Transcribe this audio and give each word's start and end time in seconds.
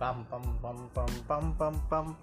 Pam, 0.00 0.24
pam, 0.30 0.40
pam, 0.62 0.88
pam, 0.94 1.24
pam, 1.28 1.54
pam, 1.58 1.88
pam. 1.90 2.16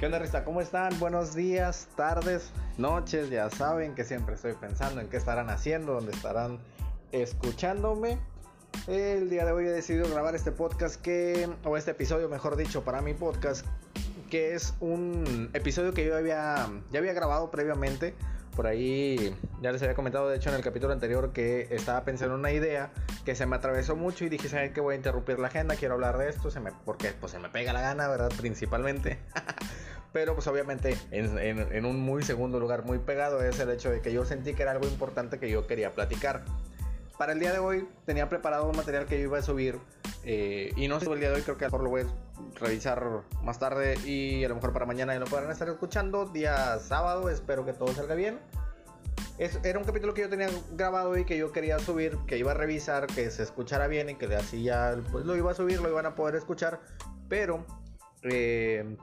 ¿Qué 0.00 0.06
onda? 0.06 0.42
¿Cómo 0.42 0.62
están? 0.62 0.98
Buenos 0.98 1.34
días, 1.34 1.86
tardes, 1.96 2.50
noches. 2.78 3.28
Ya 3.28 3.50
saben 3.50 3.94
que 3.94 4.02
siempre 4.02 4.36
estoy 4.36 4.54
pensando 4.54 5.02
en 5.02 5.10
qué 5.10 5.18
estarán 5.18 5.50
haciendo, 5.50 5.92
dónde 5.92 6.12
estarán 6.12 6.60
escuchándome. 7.12 8.18
El 8.86 9.28
día 9.28 9.44
de 9.44 9.52
hoy 9.52 9.66
he 9.66 9.70
decidido 9.70 10.08
grabar 10.08 10.34
este 10.34 10.50
podcast 10.50 10.98
que, 10.98 11.46
o 11.62 11.76
este 11.76 11.90
episodio, 11.90 12.30
mejor 12.30 12.56
dicho, 12.56 12.84
para 12.84 13.02
mi 13.02 13.12
podcast, 13.12 13.66
que 14.30 14.54
es 14.54 14.72
un 14.80 15.50
episodio 15.52 15.92
que 15.92 16.06
yo 16.06 16.16
había, 16.16 16.70
ya 16.90 17.00
había 17.00 17.12
grabado 17.12 17.50
previamente. 17.50 18.14
Por 18.54 18.66
ahí 18.66 19.34
ya 19.62 19.72
les 19.72 19.82
había 19.82 19.94
comentado, 19.94 20.28
de 20.28 20.36
hecho, 20.36 20.50
en 20.50 20.56
el 20.56 20.62
capítulo 20.62 20.92
anterior 20.92 21.32
que 21.32 21.68
estaba 21.70 22.04
pensando 22.04 22.34
en 22.34 22.40
una 22.40 22.52
idea 22.52 22.90
que 23.24 23.34
se 23.34 23.46
me 23.46 23.56
atravesó 23.56 23.96
mucho 23.96 24.24
y 24.24 24.28
dije, 24.28 24.48
¿saben 24.48 24.72
qué? 24.74 24.80
Voy 24.80 24.94
a 24.94 24.96
interrumpir 24.96 25.38
la 25.38 25.48
agenda, 25.48 25.76
quiero 25.76 25.94
hablar 25.94 26.18
de 26.18 26.28
esto, 26.28 26.50
se 26.50 26.60
me, 26.60 26.70
porque 26.84 27.12
pues 27.18 27.32
se 27.32 27.38
me 27.38 27.48
pega 27.48 27.72
la 27.72 27.80
gana, 27.80 28.08
¿verdad? 28.08 28.30
Principalmente. 28.36 29.18
Pero 30.12 30.34
pues 30.34 30.46
obviamente 30.46 30.94
en, 31.10 31.86
un 31.86 32.00
muy 32.00 32.22
segundo 32.22 32.60
lugar, 32.60 32.84
muy 32.84 32.98
pegado, 32.98 33.42
es 33.42 33.58
el 33.60 33.70
hecho 33.70 33.90
de 33.90 34.02
que 34.02 34.12
yo 34.12 34.26
sentí 34.26 34.52
que 34.52 34.62
era 34.62 34.72
algo 34.72 34.86
importante 34.86 35.38
que 35.38 35.48
yo 35.48 35.66
quería 35.66 35.94
platicar. 35.94 36.44
Para 37.16 37.32
el 37.32 37.40
día 37.40 37.52
de 37.52 37.58
hoy 37.58 37.88
tenía 38.04 38.28
preparado 38.28 38.68
un 38.68 38.76
material 38.76 39.06
que 39.06 39.16
yo 39.18 39.24
iba 39.24 39.38
a 39.38 39.42
subir 39.42 39.78
eh, 40.24 40.72
y 40.76 40.88
no 40.88 41.00
sé 41.00 41.10
el 41.10 41.18
día 41.18 41.30
de 41.30 41.36
hoy, 41.36 41.42
creo 41.42 41.56
que 41.56 41.64
a 41.64 41.68
lo 41.68 41.78
mejor 41.78 41.84
lo 41.84 41.90
revisar 42.54 43.22
más 43.42 43.58
tarde 43.58 43.96
y 44.04 44.44
a 44.44 44.48
lo 44.48 44.54
mejor 44.56 44.72
para 44.72 44.86
mañana 44.86 45.12
ya 45.14 45.20
lo 45.20 45.26
podrán 45.26 45.50
estar 45.50 45.68
escuchando. 45.68 46.26
Día 46.26 46.78
sábado, 46.78 47.28
espero 47.30 47.64
que 47.64 47.72
todo 47.72 47.92
salga 47.92 48.14
bien. 48.14 48.38
Era 49.38 49.78
un 49.78 49.84
capítulo 49.84 50.14
que 50.14 50.20
yo 50.20 50.28
tenía 50.28 50.48
grabado 50.72 51.16
y 51.16 51.24
que 51.24 51.36
yo 51.36 51.52
quería 51.52 51.78
subir, 51.78 52.18
que 52.26 52.38
iba 52.38 52.52
a 52.52 52.54
revisar, 52.54 53.06
que 53.06 53.30
se 53.30 53.42
escuchara 53.42 53.88
bien 53.88 54.10
y 54.10 54.14
que 54.14 54.26
así 54.36 54.62
ya 54.62 54.96
pues, 55.10 55.24
lo 55.24 55.36
iba 55.36 55.50
a 55.50 55.54
subir, 55.54 55.80
lo 55.80 55.88
iban 55.88 56.06
a 56.06 56.14
poder 56.14 56.36
escuchar. 56.36 56.80
Pero, 57.28 57.64
eh, 58.22 58.96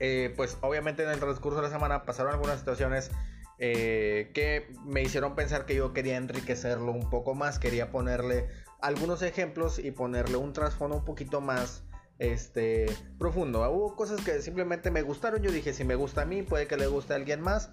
eh, 0.00 0.34
pues 0.36 0.58
obviamente 0.60 1.04
en 1.04 1.10
el 1.10 1.20
transcurso 1.20 1.56
de 1.56 1.68
la 1.68 1.70
semana 1.70 2.04
pasaron 2.04 2.32
algunas 2.32 2.58
situaciones 2.58 3.10
que 3.56 4.74
me 4.84 5.00
hicieron 5.00 5.34
pensar 5.34 5.64
que 5.64 5.74
yo 5.74 5.94
quería 5.94 6.18
enriquecerlo 6.18 6.92
un 6.92 7.08
poco 7.08 7.34
más, 7.34 7.58
quería 7.58 7.90
ponerle 7.90 8.50
algunos 8.84 9.22
ejemplos 9.22 9.78
y 9.78 9.92
ponerle 9.92 10.36
un 10.36 10.52
trasfondo 10.52 10.96
un 10.96 11.04
poquito 11.06 11.40
más 11.40 11.82
este 12.18 12.86
profundo. 13.18 13.68
Hubo 13.70 13.96
cosas 13.96 14.20
que 14.20 14.40
simplemente 14.42 14.90
me 14.90 15.02
gustaron. 15.02 15.42
Yo 15.42 15.50
dije, 15.50 15.72
si 15.72 15.84
me 15.84 15.94
gusta 15.94 16.22
a 16.22 16.24
mí, 16.24 16.42
puede 16.42 16.66
que 16.66 16.76
le 16.76 16.86
guste 16.86 17.12
a 17.12 17.16
alguien 17.16 17.40
más. 17.40 17.70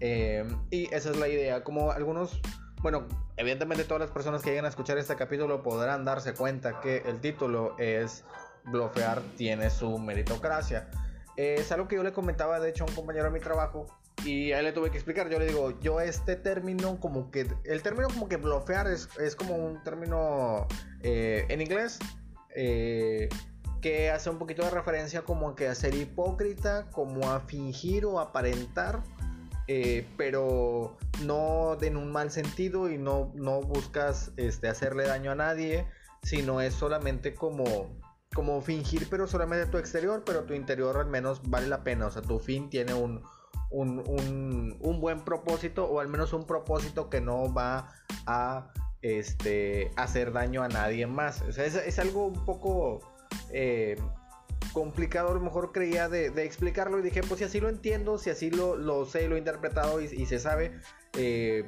Eh, 0.00 0.46
y 0.70 0.92
esa 0.94 1.10
es 1.10 1.16
la 1.16 1.28
idea. 1.28 1.64
Como 1.64 1.90
algunos, 1.90 2.40
bueno, 2.82 3.06
evidentemente 3.36 3.84
todas 3.84 4.00
las 4.00 4.10
personas 4.10 4.42
que 4.42 4.50
lleguen 4.50 4.64
a 4.64 4.68
escuchar 4.68 4.98
este 4.98 5.16
capítulo 5.16 5.62
podrán 5.62 6.04
darse 6.04 6.34
cuenta 6.34 6.80
que 6.80 6.98
el 7.06 7.20
título 7.20 7.76
es 7.78 8.24
Blofear 8.64 9.22
tiene 9.36 9.70
su 9.70 9.98
meritocracia. 9.98 10.90
es 11.36 11.70
algo 11.72 11.88
que 11.88 11.96
yo 11.96 12.02
le 12.02 12.12
comentaba, 12.12 12.60
de 12.60 12.70
hecho, 12.70 12.84
a 12.84 12.86
un 12.88 12.94
compañero 12.94 13.26
de 13.26 13.30
mi 13.30 13.40
trabajo 13.40 13.86
y 14.24 14.52
a 14.52 14.58
él 14.58 14.66
le 14.66 14.72
tuve 14.72 14.90
que 14.90 14.96
explicar, 14.96 15.28
yo 15.30 15.38
le 15.38 15.46
digo, 15.46 15.78
yo 15.80 16.00
este 16.00 16.36
término 16.36 16.98
como 16.98 17.30
que, 17.30 17.46
el 17.64 17.82
término 17.82 18.08
como 18.08 18.28
que 18.28 18.36
blofear 18.36 18.88
es, 18.88 19.08
es 19.18 19.36
como 19.36 19.54
un 19.54 19.82
término 19.82 20.66
eh, 21.02 21.46
en 21.48 21.60
inglés 21.60 21.98
eh, 22.54 23.28
que 23.80 24.10
hace 24.10 24.30
un 24.30 24.38
poquito 24.38 24.62
de 24.62 24.70
referencia 24.70 25.22
como 25.22 25.54
que 25.54 25.68
a 25.68 25.74
ser 25.74 25.94
hipócrita, 25.94 26.90
como 26.90 27.30
a 27.30 27.40
fingir 27.40 28.04
o 28.06 28.20
aparentar, 28.20 29.02
eh, 29.66 30.06
pero 30.16 30.96
no 31.22 31.76
en 31.80 31.96
un 31.96 32.10
mal 32.10 32.30
sentido 32.30 32.90
y 32.90 32.98
no, 32.98 33.32
no 33.34 33.60
buscas 33.60 34.32
este, 34.36 34.68
hacerle 34.68 35.06
daño 35.06 35.32
a 35.32 35.34
nadie, 35.34 35.86
sino 36.22 36.60
es 36.60 36.74
solamente 36.74 37.34
como 37.34 37.64
como 38.34 38.60
fingir 38.60 39.08
pero 39.08 39.26
solamente 39.26 39.66
tu 39.66 39.78
exterior, 39.78 40.22
pero 40.24 40.44
tu 40.44 40.52
interior 40.54 40.96
al 40.98 41.06
menos 41.06 41.40
vale 41.48 41.66
la 41.66 41.82
pena, 41.82 42.06
o 42.06 42.10
sea, 42.10 42.22
tu 42.22 42.38
fin 42.38 42.68
tiene 42.68 42.92
un, 42.94 43.22
un, 43.70 44.76
un, 44.80 45.00
buen 45.00 45.24
propósito 45.24 45.86
o 45.86 46.00
al 46.00 46.08
menos 46.08 46.32
un 46.32 46.46
propósito 46.46 47.08
que 47.08 47.20
no 47.20 47.52
va 47.52 47.88
a 48.26 48.70
este, 49.02 49.90
hacer 49.96 50.32
daño 50.32 50.62
a 50.62 50.68
nadie 50.68 51.06
más. 51.06 51.42
es, 51.42 51.98
algo 51.98 52.26
un 52.26 52.44
poco 52.44 53.00
eh, 53.50 53.96
complicado, 54.72 55.30
a 55.30 55.34
lo 55.34 55.40
mejor 55.40 55.72
creía 55.72 56.08
de, 56.08 56.26
explicarlo 56.44 56.98
y 56.98 57.02
dije, 57.02 57.22
pues 57.22 57.38
si 57.38 57.44
así 57.44 57.60
lo 57.60 57.68
entiendo, 57.68 58.18
si 58.18 58.30
así 58.30 58.50
lo, 58.50 59.04
sé, 59.06 59.28
lo 59.28 59.36
he 59.36 59.38
interpretado 59.38 60.00
y, 60.00 60.26
se 60.26 60.38
sabe, 60.38 60.78
eh, 61.16 61.64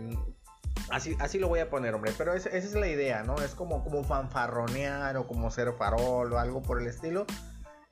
así, 0.90 1.16
así 1.20 1.38
lo 1.38 1.48
voy 1.48 1.60
a 1.60 1.70
poner, 1.70 1.94
hombre. 1.94 2.12
Pero 2.16 2.34
esa 2.34 2.50
es 2.50 2.74
la 2.74 2.88
idea, 2.88 3.22
¿no? 3.22 3.36
Es 3.36 3.54
como, 3.54 3.82
como 3.84 4.04
fanfarronear 4.04 5.16
o 5.16 5.26
como 5.26 5.50
ser 5.50 5.72
farol 5.74 6.32
o 6.32 6.38
algo 6.38 6.62
por 6.62 6.80
el 6.80 6.88
estilo. 6.88 7.26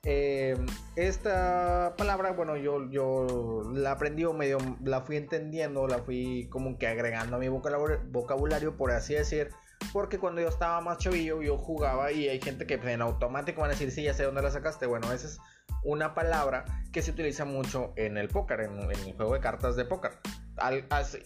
Eh, 0.03 0.55
esta 0.95 1.93
palabra, 1.97 2.31
bueno, 2.31 2.55
yo, 2.55 2.89
yo 2.89 3.63
la 3.73 3.91
aprendí 3.91 4.23
o 4.23 4.33
medio 4.33 4.57
la 4.81 5.01
fui 5.01 5.17
entendiendo, 5.17 5.87
la 5.87 5.99
fui 5.99 6.47
como 6.49 6.77
que 6.77 6.87
agregando 6.87 7.35
a 7.35 7.39
mi 7.39 7.49
vocabulario, 7.49 8.77
por 8.77 8.91
así 8.91 9.15
decir. 9.15 9.49
Porque 9.91 10.19
cuando 10.19 10.41
yo 10.41 10.49
estaba 10.49 10.81
más 10.81 10.97
chavillo, 10.99 11.41
yo 11.41 11.57
jugaba 11.57 12.11
y 12.11 12.27
hay 12.27 12.39
gente 12.39 12.65
que 12.67 12.75
en 12.75 13.01
automático 13.01 13.61
van 13.61 13.71
a 13.71 13.73
decir, 13.73 13.91
sí, 13.91 14.03
ya 14.03 14.13
sé 14.13 14.23
dónde 14.23 14.41
la 14.41 14.51
sacaste. 14.51 14.85
Bueno, 14.85 15.11
esa 15.11 15.27
es 15.27 15.39
una 15.83 16.13
palabra 16.13 16.65
que 16.91 17.01
se 17.01 17.11
utiliza 17.11 17.45
mucho 17.45 17.93
en 17.95 18.17
el 18.17 18.27
póker, 18.27 18.61
en, 18.61 18.79
el 18.79 19.13
juego 19.13 19.33
de 19.33 19.39
cartas 19.39 19.75
de 19.75 19.85
póker 19.85 20.11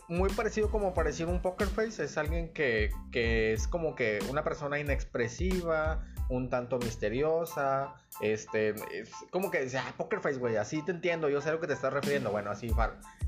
muy 0.08 0.30
parecido 0.30 0.70
como 0.70 0.94
parecer 0.94 1.28
un 1.28 1.42
poker 1.42 1.68
face, 1.68 2.04
es 2.04 2.18
alguien 2.18 2.54
que, 2.54 2.92
es 3.14 3.68
como 3.68 3.96
que 3.96 4.20
una 4.30 4.44
persona 4.44 4.80
inexpresiva, 4.80 6.04
un 6.30 6.50
tanto 6.50 6.78
misteriosa, 6.80 7.96
este, 8.22 8.70
es 8.92 9.12
como 9.32 9.52
que 9.52 9.62
dice, 9.62 9.78
ah, 9.78 9.94
poker 9.98 10.20
face, 10.20 10.40
güey, 10.40 10.56
así 10.56 10.82
te 10.84 10.92
entiendo, 10.92 11.30
yo 11.30 11.42
sé 11.42 11.50
a 11.50 11.54
lo 11.54 11.60
que 11.60 11.68
te 11.68 11.74
estás 11.74 11.94
refiriendo, 11.94 12.32
bueno, 12.32 12.52
así, 12.52 12.72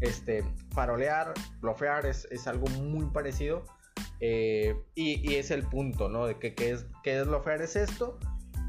este, 0.02 0.44
farolear, 0.74 1.34
blofear 1.60 2.06
es, 2.06 2.48
algo 2.48 2.68
muy 2.68 3.06
parecido, 3.08 3.66
eh, 4.20 4.76
y, 4.96 5.36
es 5.36 5.52
el 5.52 5.64
punto, 5.64 6.10
¿no? 6.10 6.28
De 6.28 6.38
que, 6.40 6.54
es, 6.58 6.86
que 7.04 7.20
es 7.20 7.28
blofear 7.28 7.62
es 7.62 7.76
esto, 7.76 8.18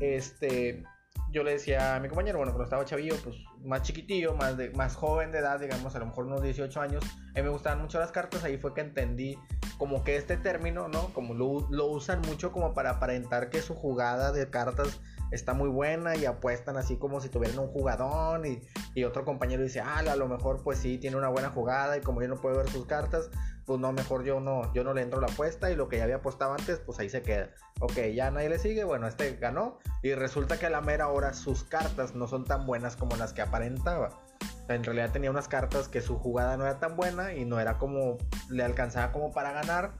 este, 0.00 0.84
yo 1.32 1.42
le 1.42 1.52
decía 1.52 1.96
a 1.96 2.00
mi 2.00 2.08
compañero, 2.08 2.38
bueno, 2.38 2.52
cuando 2.52 2.64
estaba 2.64 2.84
chavillo, 2.84 3.14
pues 3.22 3.36
más 3.64 3.82
chiquitillo, 3.82 4.34
más, 4.34 4.54
más 4.74 4.96
joven 4.96 5.32
de 5.32 5.38
edad, 5.38 5.60
digamos, 5.60 5.94
a 5.94 5.98
lo 5.98 6.06
mejor 6.06 6.26
unos 6.26 6.42
18 6.42 6.80
años, 6.80 7.04
a 7.04 7.34
mí 7.34 7.42
me 7.42 7.48
gustaban 7.48 7.80
mucho 7.80 7.98
las 7.98 8.12
cartas, 8.12 8.44
ahí 8.44 8.56
fue 8.58 8.74
que 8.74 8.80
entendí 8.80 9.38
como 9.78 10.02
que 10.04 10.16
este 10.16 10.36
término, 10.36 10.88
¿no? 10.88 11.12
Como 11.12 11.34
lo, 11.34 11.68
lo 11.70 11.86
usan 11.86 12.20
mucho 12.22 12.52
como 12.52 12.74
para 12.74 12.90
aparentar 12.90 13.50
que 13.50 13.60
su 13.60 13.74
jugada 13.74 14.32
de 14.32 14.48
cartas 14.48 15.00
está 15.30 15.54
muy 15.54 15.68
buena 15.68 16.16
y 16.16 16.24
apuestan 16.24 16.76
así 16.76 16.96
como 16.96 17.20
si 17.20 17.28
tuvieran 17.28 17.58
un 17.58 17.68
jugadón 17.68 18.44
y, 18.46 19.04
otro 19.04 19.24
compañero 19.24 19.62
dice, 19.62 19.80
ah, 19.80 19.98
a 19.98 20.16
lo 20.16 20.26
mejor 20.26 20.62
pues 20.62 20.78
sí, 20.78 20.98
tiene 20.98 21.16
una 21.16 21.28
buena 21.28 21.50
jugada 21.50 21.96
y 21.96 22.00
como 22.00 22.22
yo 22.22 22.28
no 22.28 22.36
puedo 22.36 22.56
ver 22.56 22.68
sus 22.68 22.86
cartas, 22.86 23.30
pues 23.66 23.78
no, 23.78 23.92
mejor 23.92 24.24
yo 24.24 24.40
no, 24.40 24.72
yo 24.72 24.84
no 24.84 24.94
le 24.94 25.02
entro 25.02 25.20
la 25.20 25.26
apuesta 25.26 25.70
y 25.70 25.76
lo 25.76 25.88
que 25.88 25.98
ya 25.98 26.04
había 26.04 26.16
apostado 26.16 26.52
antes, 26.52 26.78
pues 26.78 26.98
ahí 26.98 27.08
se 27.08 27.22
queda. 27.22 27.50
Ok, 27.80 27.98
ya 28.14 28.30
nadie 28.30 28.48
le 28.48 28.58
sigue, 28.58 28.84
bueno, 28.84 29.06
este 29.06 29.36
ganó 29.36 29.78
y 30.02 30.14
resulta 30.14 30.58
que 30.58 30.66
a 30.66 30.70
la 30.70 30.80
mera 30.80 31.08
hora 31.08 31.34
sus 31.34 31.64
cartas 31.64 32.14
no 32.14 32.26
son 32.26 32.44
tan 32.44 32.66
buenas 32.66 32.96
como 32.96 33.16
las 33.16 33.32
que 33.32 33.42
aparentaba. 33.42 34.22
En 34.68 34.82
realidad 34.82 35.12
tenía 35.12 35.30
unas 35.30 35.48
cartas 35.48 35.88
que 35.88 36.00
su 36.00 36.18
jugada 36.18 36.56
no 36.56 36.64
era 36.64 36.78
tan 36.78 36.96
buena 36.96 37.34
y 37.34 37.44
no 37.44 37.60
era 37.60 37.78
como, 37.78 38.18
le 38.48 38.64
alcanzaba 38.64 39.12
como 39.12 39.32
para 39.32 39.52
ganar, 39.52 39.92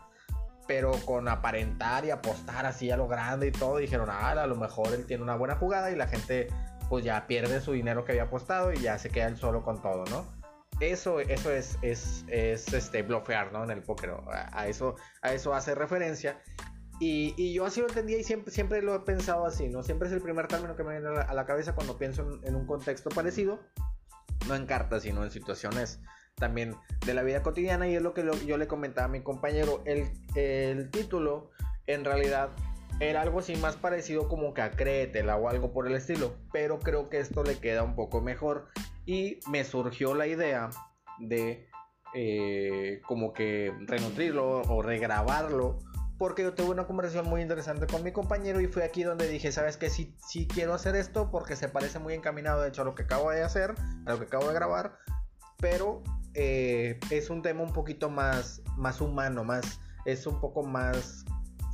pero 0.67 0.93
con 1.05 1.29
aparentar 1.29 2.05
y 2.05 2.11
apostar 2.11 2.67
así 2.67 2.91
a 2.91 2.97
lo 2.97 3.09
grande 3.09 3.49
y 3.49 3.53
todo, 3.53 3.79
dijeron, 3.79 4.09
ah, 4.11 4.31
a 4.31 4.47
lo 4.47 4.57
mejor 4.57 4.93
él 4.95 5.07
tiene 5.07 5.23
una 5.23 5.37
buena 5.37 5.57
jugada 5.57 5.91
y 5.91 5.97
la 5.97 6.09
gente 6.09 6.49
pues 6.89 7.05
ya 7.05 7.27
pierde 7.27 7.61
su 7.61 7.73
dinero 7.73 8.05
que 8.05 8.13
había 8.13 8.25
apostado 8.25 8.73
y 8.73 8.79
ya 8.79 8.99
se 8.99 9.11
queda 9.11 9.27
él 9.27 9.37
solo 9.37 9.63
con 9.63 9.83
todo, 9.83 10.05
¿no? 10.07 10.25
eso, 10.81 11.21
eso 11.21 11.51
es, 11.51 11.79
es, 11.83 12.25
es 12.29 12.73
este, 12.73 13.03
blofear, 13.03 13.53
¿no? 13.53 13.65
En 13.65 13.71
el 13.71 13.83
póker. 13.83 14.15
A, 14.31 14.69
eso, 14.69 14.97
a 15.23 15.33
eso 15.33 15.55
hace 15.55 15.75
referencia. 15.75 16.41
Y, 17.01 17.35
y, 17.37 17.53
yo 17.53 17.67
así 17.67 17.81
lo 17.81 17.89
entendía 17.89 18.19
y 18.19 18.25
siempre, 18.25 18.53
siempre 18.53 18.83
lo 18.83 18.95
he 18.95 19.01
pensado 19.01 19.45
así, 19.45 19.69
¿no? 19.69 19.83
Siempre 19.83 20.09
es 20.09 20.15
el 20.15 20.23
primer 20.23 20.49
término 20.49 20.77
que 20.77 20.83
me 20.83 20.99
viene 20.99 21.09
a 21.09 21.35
la, 21.35 21.47
cabeza 21.47 21.75
cuando 21.75 21.99
pienso 21.99 22.41
en, 22.43 22.55
un 22.55 22.67
contexto 22.67 23.11
parecido. 23.11 23.61
No 24.49 24.55
en 24.55 24.67
cartas, 24.67 25.03
sino 25.03 25.25
en 25.25 25.31
situaciones 25.31 26.01
también 26.37 26.75
de 27.05 27.15
la 27.15 27.23
vida 27.23 27.43
cotidiana. 27.43 27.89
Y 27.89 27.97
es 27.97 28.03
lo 28.03 28.15
que 28.15 28.25
yo 28.47 28.57
le 28.57 28.67
comentaba 28.67 29.07
a 29.07 29.11
mi 29.11 29.23
compañero. 29.23 29.83
El, 29.85 30.09
el 30.35 30.91
título, 30.91 31.51
en 31.87 32.05
realidad, 32.05 32.51
era 33.01 33.23
algo 33.23 33.41
así 33.41 33.57
más 33.57 33.77
parecido 33.77 34.29
como 34.29 34.55
que 34.55 34.63
a 34.63 34.71
Créetela 34.71 35.37
o 35.37 35.49
algo 35.49 35.73
por 35.73 35.87
el 35.87 35.95
estilo. 35.95 36.37
Pero 36.53 36.79
creo 36.79 37.09
que 37.09 37.19
esto 37.19 37.43
le 37.43 37.59
queda 37.59 37.83
un 37.83 37.95
poco 37.95 38.21
mejor 38.21 38.69
y 39.05 39.41
me 39.51 39.65
surgió 39.65 40.15
la 40.15 40.27
idea 40.27 40.71
de 41.19 41.69
eh, 42.15 43.01
como 43.07 43.33
que 43.33 43.73
renutrirlo 43.87 44.63
o 44.63 44.83
regrabarlo 44.83 45.79
porque 46.19 46.43
yo 46.43 46.55
tuve 46.55 46.71
una 46.71 46.87
conversación 46.87 47.29
muy 47.29 47.43
interesante 47.43 47.87
con 47.87 48.03
mi 48.03 48.13
compañero 48.13 48.61
y 48.61 48.67
fue 48.69 48.85
aquí 48.85 49.03
donde 49.03 49.29
dije, 49.29 49.53
sabes 49.53 49.77
que 49.77 49.91
sí, 49.91 50.17
sí 50.19 50.49
quiero 50.49 50.73
hacer 50.73 50.97
esto 50.97 51.31
porque 51.31 51.57
se 51.57 51.69
parece 51.69 51.99
muy 51.99 52.15
encaminado 52.15 52.63
de 52.63 52.69
hecho 52.69 52.83
a 52.83 52.85
lo 52.85 52.95
que 52.95 53.03
acabo 53.03 53.31
de 53.31 53.43
hacer, 53.43 53.75
a 54.07 54.13
lo 54.13 54.19
que 54.19 54.25
acabo 54.25 54.49
de 54.49 54.55
grabar, 54.55 54.99
pero 55.59 56.03
eh, 56.37 57.01
es 57.11 57.31
un 57.31 57.43
tema 57.43 57.63
un 57.63 57.73
poquito 57.73 58.11
más, 58.11 58.63
más 58.77 59.01
humano, 59.01 59.43
más, 59.43 59.81
es 60.05 60.27
un 60.27 60.41
poco 60.41 60.63
más 60.63 61.25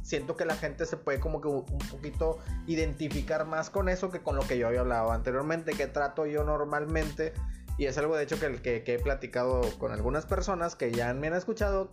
siento 0.03 0.37
que 0.37 0.45
la 0.45 0.57
gente 0.57 0.85
se 0.85 0.97
puede 0.97 1.21
como 1.21 1.41
que 1.41 1.49
un 1.49 1.65
poquito 1.91 2.39
identificar 2.67 3.47
más 3.47 3.71
con 3.71 3.89
eso 3.89 4.11
que 4.11 4.21
con 4.21 4.37
lo 4.37 4.43
que 4.43 4.59
yo 4.59 4.67
había 4.67 4.81
hablado 4.81 5.13
anteriormente, 5.13 5.73
que 5.73 5.87
trato 5.87 6.27
yo 6.27 6.45
normalmente. 6.45 7.33
Y 7.79 7.87
es 7.87 7.97
algo 7.97 8.17
de 8.17 8.25
hecho 8.25 8.39
que, 8.39 8.61
que, 8.61 8.85
que 8.85 8.95
he 8.95 8.99
platicado 8.99 9.63
con 9.79 9.93
algunas 9.93 10.27
personas 10.27 10.77
que 10.77 10.93
ya 10.93 11.15
me 11.15 11.29
han 11.29 11.35
escuchado 11.35 11.91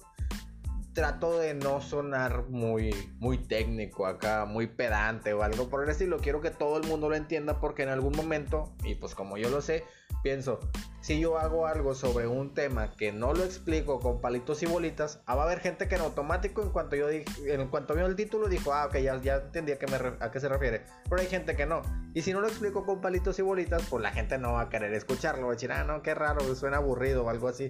trato 0.93 1.39
de 1.39 1.53
no 1.53 1.79
sonar 1.79 2.49
muy, 2.49 2.93
muy 3.19 3.37
técnico 3.37 4.05
acá, 4.05 4.45
muy 4.45 4.67
pedante 4.67 5.33
o 5.33 5.43
algo 5.43 5.69
por 5.69 5.83
el 5.83 5.89
estilo. 5.89 6.17
Quiero 6.17 6.41
que 6.41 6.49
todo 6.49 6.77
el 6.77 6.87
mundo 6.87 7.07
lo 7.07 7.15
entienda 7.15 7.61
porque 7.61 7.83
en 7.83 7.89
algún 7.89 8.15
momento, 8.17 8.73
y 8.83 8.95
pues 8.95 9.15
como 9.15 9.37
yo 9.37 9.49
lo 9.49 9.61
sé, 9.61 9.85
pienso, 10.23 10.59
si 11.01 11.19
yo 11.19 11.37
hago 11.37 11.65
algo 11.65 11.95
sobre 11.95 12.27
un 12.27 12.53
tema 12.53 12.91
que 12.91 13.11
no 13.11 13.33
lo 13.33 13.43
explico 13.43 13.99
con 13.99 14.19
palitos 14.19 14.61
y 14.63 14.65
bolitas, 14.65 15.21
ah, 15.25 15.35
va 15.35 15.43
a 15.43 15.45
haber 15.45 15.59
gente 15.59 15.87
que 15.87 15.95
en 15.95 16.01
automático, 16.01 16.61
en 16.61 16.71
cuanto 16.71 16.95
yo 16.95 17.07
dije, 17.07 17.25
en 17.53 17.67
cuanto 17.69 17.95
vio 17.95 18.05
el 18.05 18.15
título, 18.15 18.47
dijo, 18.47 18.73
ah, 18.73 18.85
ok, 18.87 18.97
ya, 18.97 19.21
ya 19.21 19.35
entendí 19.35 19.71
a 19.71 19.79
qué, 19.79 19.85
a 20.19 20.31
qué 20.31 20.39
se 20.39 20.49
refiere. 20.49 20.83
Pero 21.09 21.21
hay 21.21 21.27
gente 21.27 21.55
que 21.55 21.65
no. 21.65 21.81
Y 22.13 22.21
si 22.21 22.33
no 22.33 22.41
lo 22.41 22.47
explico 22.47 22.85
con 22.85 23.01
palitos 23.01 23.39
y 23.39 23.41
bolitas, 23.41 23.83
pues 23.89 24.03
la 24.03 24.11
gente 24.11 24.37
no 24.37 24.53
va 24.53 24.61
a 24.61 24.69
querer 24.69 24.93
escucharlo. 24.93 25.47
Va 25.47 25.53
a 25.53 25.55
decir, 25.55 25.71
ah, 25.71 25.83
no, 25.83 26.01
qué 26.01 26.13
raro, 26.13 26.55
suena 26.55 26.77
aburrido 26.77 27.23
o 27.23 27.29
algo 27.29 27.47
así. 27.47 27.67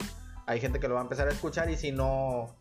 Hay 0.48 0.60
gente 0.60 0.80
que 0.80 0.88
lo 0.88 0.96
va 0.96 1.02
a 1.02 1.04
empezar 1.04 1.28
a 1.28 1.32
escuchar 1.32 1.70
y 1.70 1.78
si 1.78 1.92
no 1.92 2.56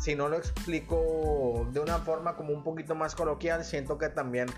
si 0.00 0.16
no 0.16 0.28
lo 0.28 0.36
explico 0.36 1.68
de 1.72 1.80
una 1.80 1.98
forma 1.98 2.36
como 2.36 2.52
un 2.52 2.62
poquito 2.62 2.94
más 2.94 3.14
coloquial, 3.14 3.64
siento 3.64 3.96
que 3.96 4.08
también 4.08 4.48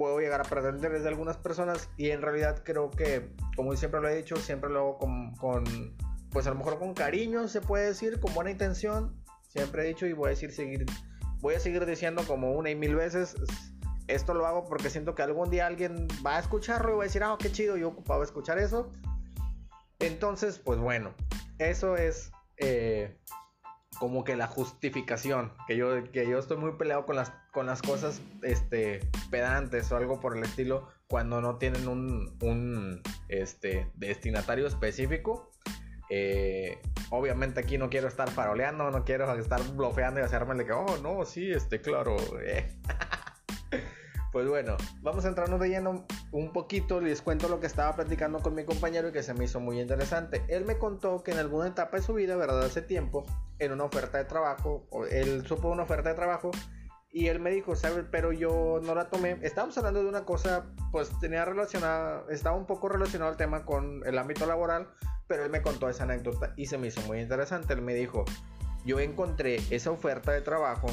puedo 0.00 0.18
llegar 0.18 0.40
a 0.40 0.44
perder 0.44 0.76
interés 0.76 1.02
de 1.02 1.10
algunas 1.10 1.36
personas 1.36 1.90
y 1.98 2.08
en 2.08 2.22
realidad 2.22 2.62
creo 2.64 2.90
que, 2.90 3.34
como 3.54 3.76
siempre 3.76 4.00
lo 4.00 4.08
he 4.08 4.16
dicho, 4.16 4.34
siempre 4.36 4.70
lo 4.70 4.78
hago 4.78 4.96
con, 4.96 5.34
con, 5.34 5.62
pues 6.30 6.46
a 6.46 6.50
lo 6.50 6.56
mejor 6.56 6.78
con 6.78 6.94
cariño, 6.94 7.46
se 7.48 7.60
puede 7.60 7.88
decir, 7.88 8.18
con 8.18 8.32
buena 8.32 8.50
intención, 8.50 9.22
siempre 9.46 9.82
he 9.82 9.88
dicho 9.88 10.06
y 10.06 10.14
voy 10.14 10.28
a 10.28 10.30
decir, 10.30 10.52
seguir, 10.52 10.86
voy 11.40 11.56
a 11.56 11.60
seguir 11.60 11.84
diciendo 11.84 12.22
como 12.26 12.52
una 12.52 12.70
y 12.70 12.76
mil 12.76 12.96
veces, 12.96 13.36
esto 14.06 14.32
lo 14.32 14.46
hago 14.46 14.64
porque 14.64 14.88
siento 14.88 15.14
que 15.14 15.20
algún 15.20 15.50
día 15.50 15.66
alguien 15.66 16.08
va 16.24 16.38
a 16.38 16.40
escucharlo 16.40 16.92
y 16.92 16.96
va 16.96 17.02
a 17.02 17.04
decir, 17.04 17.22
ah, 17.22 17.36
qué 17.38 17.52
chido, 17.52 17.76
yo 17.76 17.88
ocupaba 17.88 18.24
escuchar 18.24 18.58
eso. 18.58 18.90
Entonces, 19.98 20.58
pues 20.58 20.78
bueno, 20.78 21.14
eso 21.58 21.96
es... 21.96 22.32
Eh, 22.56 23.18
como 24.00 24.24
que 24.24 24.34
la 24.34 24.46
justificación, 24.46 25.52
que 25.66 25.76
yo, 25.76 26.10
que 26.10 26.26
yo 26.26 26.38
estoy 26.38 26.56
muy 26.56 26.72
peleado 26.72 27.04
con 27.04 27.16
las, 27.16 27.32
con 27.52 27.66
las 27.66 27.82
cosas 27.82 28.22
este, 28.42 29.00
pedantes 29.30 29.92
o 29.92 29.96
algo 29.98 30.20
por 30.20 30.38
el 30.38 30.42
estilo 30.42 30.88
cuando 31.06 31.42
no 31.42 31.58
tienen 31.58 31.86
un, 31.86 32.34
un 32.40 33.02
este, 33.28 33.90
destinatario 33.96 34.66
específico. 34.66 35.50
Eh, 36.08 36.78
obviamente 37.10 37.60
aquí 37.60 37.76
no 37.76 37.90
quiero 37.90 38.08
estar 38.08 38.30
faroleando, 38.30 38.90
no 38.90 39.04
quiero 39.04 39.32
estar 39.34 39.62
bloqueando 39.74 40.20
y 40.20 40.22
hacerme 40.22 40.54
de 40.54 40.64
que, 40.64 40.72
oh, 40.72 40.96
no, 41.02 41.26
sí, 41.26 41.52
este, 41.52 41.82
claro. 41.82 42.16
Eh. 42.42 42.74
Pues 44.32 44.46
bueno, 44.48 44.76
vamos 45.02 45.24
a 45.24 45.28
entrarnos 45.28 45.58
de 45.58 45.68
lleno 45.68 46.06
un 46.30 46.52
poquito. 46.52 47.00
Les 47.00 47.20
cuento 47.20 47.48
lo 47.48 47.58
que 47.58 47.66
estaba 47.66 47.96
platicando 47.96 48.38
con 48.38 48.54
mi 48.54 48.64
compañero 48.64 49.08
y 49.08 49.12
que 49.12 49.24
se 49.24 49.34
me 49.34 49.46
hizo 49.46 49.58
muy 49.58 49.80
interesante. 49.80 50.44
Él 50.48 50.64
me 50.64 50.78
contó 50.78 51.24
que 51.24 51.32
en 51.32 51.38
alguna 51.38 51.66
etapa 51.66 51.96
de 51.96 52.02
su 52.04 52.14
vida, 52.14 52.36
¿verdad? 52.36 52.62
Hace 52.62 52.80
tiempo, 52.80 53.26
en 53.58 53.72
una 53.72 53.84
oferta 53.84 54.18
de 54.18 54.24
trabajo, 54.26 54.86
él 55.10 55.44
supo 55.46 55.68
una 55.68 55.82
oferta 55.82 56.10
de 56.10 56.14
trabajo 56.14 56.52
y 57.12 57.26
él 57.26 57.40
me 57.40 57.50
dijo, 57.50 57.74
¿sabes? 57.74 58.04
Pero 58.08 58.30
yo 58.30 58.80
no 58.84 58.94
la 58.94 59.10
tomé. 59.10 59.36
Estábamos 59.42 59.76
hablando 59.78 60.00
de 60.00 60.08
una 60.08 60.24
cosa, 60.24 60.66
pues 60.92 61.10
tenía 61.18 61.44
relacionada, 61.44 62.24
estaba 62.30 62.56
un 62.56 62.66
poco 62.66 62.88
relacionado 62.88 63.32
al 63.32 63.36
tema 63.36 63.64
con 63.64 64.06
el 64.06 64.16
ámbito 64.16 64.46
laboral, 64.46 64.88
pero 65.26 65.44
él 65.44 65.50
me 65.50 65.60
contó 65.60 65.88
esa 65.88 66.04
anécdota 66.04 66.52
y 66.56 66.66
se 66.66 66.78
me 66.78 66.86
hizo 66.86 67.00
muy 67.02 67.18
interesante. 67.18 67.72
Él 67.72 67.82
me 67.82 67.94
dijo, 67.94 68.24
yo 68.84 69.00
encontré 69.00 69.56
esa 69.70 69.90
oferta 69.90 70.30
de 70.30 70.40
trabajo 70.40 70.86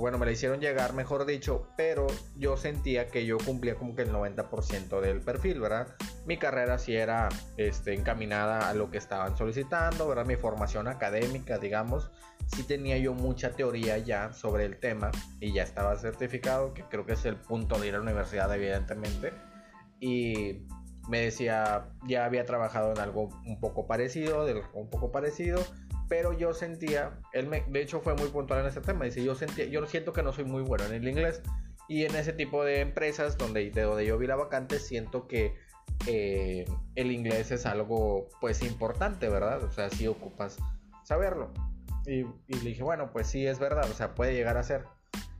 bueno, 0.00 0.18
me 0.18 0.26
la 0.26 0.32
hicieron 0.32 0.60
llegar, 0.60 0.94
mejor 0.94 1.26
dicho, 1.26 1.68
pero 1.76 2.06
yo 2.36 2.56
sentía 2.56 3.08
que 3.08 3.26
yo 3.26 3.36
cumplía 3.38 3.74
como 3.74 3.94
que 3.94 4.02
el 4.02 4.12
90% 4.12 5.00
del 5.00 5.20
perfil, 5.20 5.60
¿verdad? 5.60 5.94
Mi 6.26 6.38
carrera 6.38 6.78
sí 6.78 6.96
era 6.96 7.28
este, 7.58 7.94
encaminada 7.94 8.68
a 8.68 8.74
lo 8.74 8.90
que 8.90 8.98
estaban 8.98 9.36
solicitando, 9.36 10.08
¿verdad? 10.08 10.24
Mi 10.24 10.36
formación 10.36 10.88
académica, 10.88 11.58
digamos, 11.58 12.10
sí 12.46 12.62
tenía 12.62 12.96
yo 12.96 13.12
mucha 13.12 13.52
teoría 13.52 13.98
ya 13.98 14.32
sobre 14.32 14.64
el 14.64 14.80
tema 14.80 15.10
y 15.38 15.52
ya 15.52 15.62
estaba 15.62 15.96
certificado, 15.96 16.72
que 16.72 16.82
creo 16.84 17.04
que 17.04 17.12
es 17.12 17.24
el 17.26 17.36
punto 17.36 17.78
de 17.78 17.88
ir 17.88 17.94
a 17.94 17.98
la 17.98 18.04
universidad, 18.04 18.52
evidentemente. 18.54 19.34
Y 20.00 20.66
me 21.08 21.20
decía, 21.20 21.90
ya 22.06 22.24
había 22.24 22.46
trabajado 22.46 22.92
en 22.92 22.98
algo 23.00 23.28
un 23.44 23.60
poco 23.60 23.86
parecido, 23.86 24.46
un 24.72 24.88
poco 24.88 25.12
parecido 25.12 25.62
pero 26.10 26.32
yo 26.32 26.52
sentía, 26.52 27.20
él 27.32 27.46
me, 27.46 27.62
de 27.68 27.82
hecho 27.82 28.00
fue 28.00 28.16
muy 28.16 28.28
puntual 28.30 28.60
en 28.60 28.66
ese 28.66 28.80
tema, 28.80 29.04
dice, 29.04 29.22
yo 29.22 29.36
sentía, 29.36 29.66
yo 29.66 29.86
siento 29.86 30.12
que 30.12 30.24
no 30.24 30.32
soy 30.32 30.44
muy 30.44 30.62
bueno 30.62 30.84
en 30.86 30.92
el 30.92 31.06
inglés 31.06 31.40
y 31.88 32.04
en 32.04 32.16
ese 32.16 32.32
tipo 32.32 32.64
de 32.64 32.80
empresas 32.80 33.38
donde, 33.38 33.70
de 33.70 33.82
donde 33.82 34.04
yo 34.04 34.18
vi 34.18 34.26
la 34.26 34.34
vacante 34.34 34.80
siento 34.80 35.28
que 35.28 35.54
eh, 36.08 36.64
el 36.96 37.12
inglés 37.12 37.52
es 37.52 37.64
algo 37.64 38.28
pues 38.40 38.60
importante, 38.62 39.28
¿verdad? 39.28 39.62
O 39.62 39.70
sea, 39.70 39.88
si 39.88 40.08
ocupas 40.08 40.58
saberlo. 41.04 41.52
Y, 42.06 42.20
y, 42.48 42.54
le 42.62 42.70
dije, 42.70 42.82
bueno, 42.82 43.10
pues 43.12 43.28
sí 43.28 43.46
es 43.46 43.60
verdad, 43.60 43.88
o 43.88 43.94
sea, 43.94 44.16
puede 44.16 44.34
llegar 44.34 44.56
a 44.56 44.64
ser. 44.64 44.86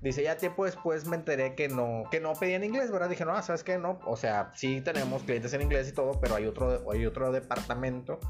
Dice, 0.02 0.22
ya 0.22 0.36
tiempo 0.36 0.66
después 0.66 1.04
me 1.06 1.16
enteré 1.16 1.56
que 1.56 1.68
no, 1.68 2.04
que 2.12 2.20
no 2.20 2.34
pedían 2.34 2.62
inglés, 2.62 2.92
¿verdad? 2.92 3.08
Dije, 3.08 3.24
no, 3.24 3.42
¿sabes 3.42 3.64
qué? 3.64 3.76
No, 3.76 3.98
o 4.06 4.16
sea, 4.16 4.52
sí 4.54 4.80
tenemos 4.82 5.24
clientes 5.24 5.52
en 5.52 5.62
inglés 5.62 5.88
y 5.88 5.92
todo, 5.92 6.20
pero 6.20 6.36
hay 6.36 6.46
otro, 6.46 6.90
hay 6.92 7.06
otro 7.06 7.32
departamento 7.32 8.20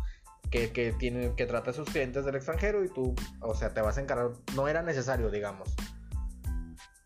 que, 0.51 0.73
que, 0.73 0.93
tiene, 0.93 1.35
que 1.37 1.47
trata 1.47 1.71
a 1.71 1.75
sus 1.75 1.89
clientes 1.89 2.25
del 2.25 2.35
extranjero 2.35 2.85
y 2.85 2.89
tú, 2.89 3.15
o 3.41 3.55
sea, 3.55 3.73
te 3.73 3.81
vas 3.81 3.99
a 3.99 4.01
encargar. 4.01 4.33
No 4.55 4.69
era 4.69 4.83
necesario, 4.83 5.31
digamos. 5.31 5.75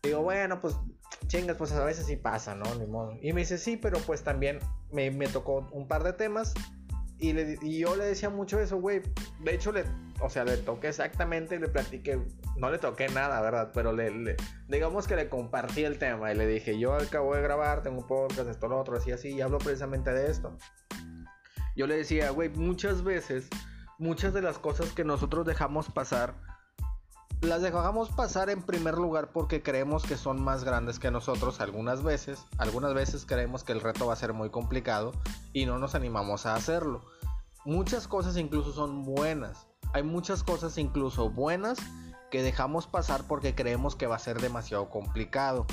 Digo, 0.01 0.21
bueno, 0.21 0.59
pues 0.59 0.75
chingas, 1.27 1.57
pues 1.57 1.71
a 1.71 1.83
veces 1.83 2.05
sí 2.05 2.15
pasa, 2.15 2.55
¿no? 2.55 2.73
Ni 2.75 2.85
modo. 2.85 3.17
Y 3.21 3.33
me 3.33 3.41
dice, 3.41 3.57
sí, 3.57 3.77
pero 3.77 3.99
pues 3.99 4.23
también 4.23 4.59
me, 4.91 5.11
me 5.11 5.27
tocó 5.27 5.67
un 5.71 5.87
par 5.87 6.03
de 6.03 6.13
temas 6.13 6.53
y, 7.17 7.33
le, 7.33 7.57
y 7.61 7.79
yo 7.79 7.95
le 7.95 8.05
decía 8.05 8.29
mucho 8.29 8.59
eso, 8.59 8.77
güey. 8.77 9.01
De 9.39 9.55
hecho, 9.55 9.71
le, 9.71 9.85
o 10.21 10.29
sea, 10.29 10.43
le 10.43 10.57
toqué 10.57 10.89
exactamente 10.89 11.55
y 11.55 11.59
le 11.59 11.67
platiqué. 11.67 12.19
No 12.57 12.69
le 12.69 12.77
toqué 12.77 13.07
nada, 13.09 13.41
¿verdad? 13.41 13.71
Pero 13.73 13.93
le, 13.93 14.11
le, 14.11 14.35
digamos 14.67 15.07
que 15.07 15.15
le 15.15 15.29
compartí 15.29 15.83
el 15.83 15.97
tema 15.97 16.31
y 16.31 16.35
le 16.35 16.47
dije, 16.47 16.77
yo 16.79 16.93
acabo 16.93 17.35
de 17.35 17.41
grabar, 17.41 17.83
tengo 17.83 17.99
un 17.99 18.07
podcast, 18.07 18.49
esto, 18.49 18.67
lo 18.67 18.79
otro, 18.79 18.97
así, 18.97 19.11
así, 19.11 19.29
y 19.29 19.41
hablo 19.41 19.57
precisamente 19.59 20.11
de 20.11 20.29
esto 20.31 20.57
yo 21.75 21.87
le 21.87 21.97
decía, 21.97 22.29
güey, 22.29 22.49
muchas 22.49 23.03
veces, 23.03 23.47
muchas 23.97 24.33
de 24.33 24.41
las 24.41 24.57
cosas 24.57 24.91
que 24.91 25.03
nosotros 25.03 25.45
dejamos 25.45 25.89
pasar, 25.89 26.35
las 27.41 27.61
dejamos 27.61 28.09
pasar 28.09 28.49
en 28.49 28.63
primer 28.63 28.95
lugar 28.95 29.31
porque 29.31 29.61
creemos 29.61 30.03
que 30.03 30.17
son 30.17 30.41
más 30.41 30.63
grandes 30.63 30.99
que 30.99 31.11
nosotros 31.11 31.59
algunas 31.59 32.01
veces. 32.01 32.45
Algunas 32.57 32.93
veces 32.93 33.25
creemos 33.25 33.63
que 33.63 33.73
el 33.73 33.81
reto 33.81 34.07
va 34.07 34.13
a 34.13 34.17
ser 34.17 34.33
muy 34.33 34.49
complicado 34.49 35.11
y 35.53 35.65
no 35.65 35.77
nos 35.77 35.95
animamos 35.95 36.45
a 36.45 36.55
hacerlo. 36.55 37.03
Muchas 37.65 38.07
cosas 38.07 38.37
incluso 38.37 38.71
son 38.71 39.03
buenas. 39.03 39.67
Hay 39.93 40.03
muchas 40.03 40.43
cosas 40.43 40.77
incluso 40.77 41.29
buenas 41.29 41.77
que 42.31 42.41
dejamos 42.41 42.87
pasar 42.87 43.25
porque 43.27 43.53
creemos 43.53 43.95
que 43.95 44.07
va 44.07 44.15
a 44.15 44.19
ser 44.19 44.41
demasiado 44.41 44.89
complicado 44.89 45.65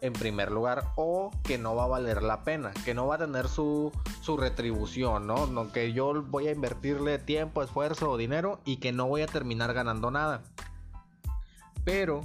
en 0.00 0.12
primer 0.12 0.50
lugar 0.50 0.92
o 0.96 1.30
que 1.42 1.58
no 1.58 1.74
va 1.74 1.84
a 1.84 1.88
valer 1.88 2.22
la 2.22 2.44
pena, 2.44 2.72
que 2.84 2.94
no 2.94 3.06
va 3.06 3.16
a 3.16 3.18
tener 3.18 3.48
su, 3.48 3.92
su 4.20 4.36
retribución, 4.36 5.26
¿no? 5.26 5.46
¿no? 5.46 5.72
Que 5.72 5.92
yo 5.92 6.22
voy 6.22 6.48
a 6.48 6.52
invertirle 6.52 7.18
tiempo, 7.18 7.62
esfuerzo 7.62 8.10
o 8.10 8.16
dinero 8.16 8.60
y 8.64 8.76
que 8.76 8.92
no 8.92 9.06
voy 9.06 9.22
a 9.22 9.26
terminar 9.26 9.72
ganando 9.74 10.10
nada. 10.10 10.42
Pero 11.84 12.20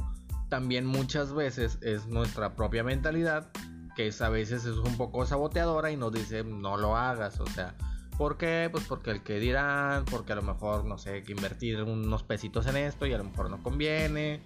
también 0.50 0.86
muchas 0.86 1.34
veces 1.34 1.78
es 1.82 2.08
nuestra 2.08 2.56
propia 2.56 2.84
mentalidad 2.84 3.50
que 3.96 4.08
es, 4.08 4.22
a 4.22 4.30
veces 4.30 4.66
es 4.66 4.76
un 4.76 4.98
poco 4.98 5.26
saboteadora 5.26 5.90
y 5.90 5.98
nos 5.98 6.12
dice 6.12 6.44
no 6.44 6.78
lo 6.78 6.98
hagas, 6.98 7.40
o 7.40 7.48
sea, 7.48 7.76
¿por 8.18 8.38
qué? 8.38 8.68
Pues 8.72 8.84
porque 8.84 9.12
el 9.12 9.24
que 9.24 9.40
dirán, 9.40 10.06
porque 10.06 10.34
a 10.34 10.36
lo 10.36 10.42
mejor 10.42 10.86
no 10.86 10.98
sé, 10.98 11.24
que 11.24 11.32
invertir 11.32 11.82
unos 11.82 12.24
pesitos 12.24 12.68
en 12.68 12.78
esto 12.78 13.06
y 13.06 13.14
a 13.14 13.18
lo 13.18 13.24
mejor 13.24 13.50
no 13.50 13.64
conviene 13.64 14.44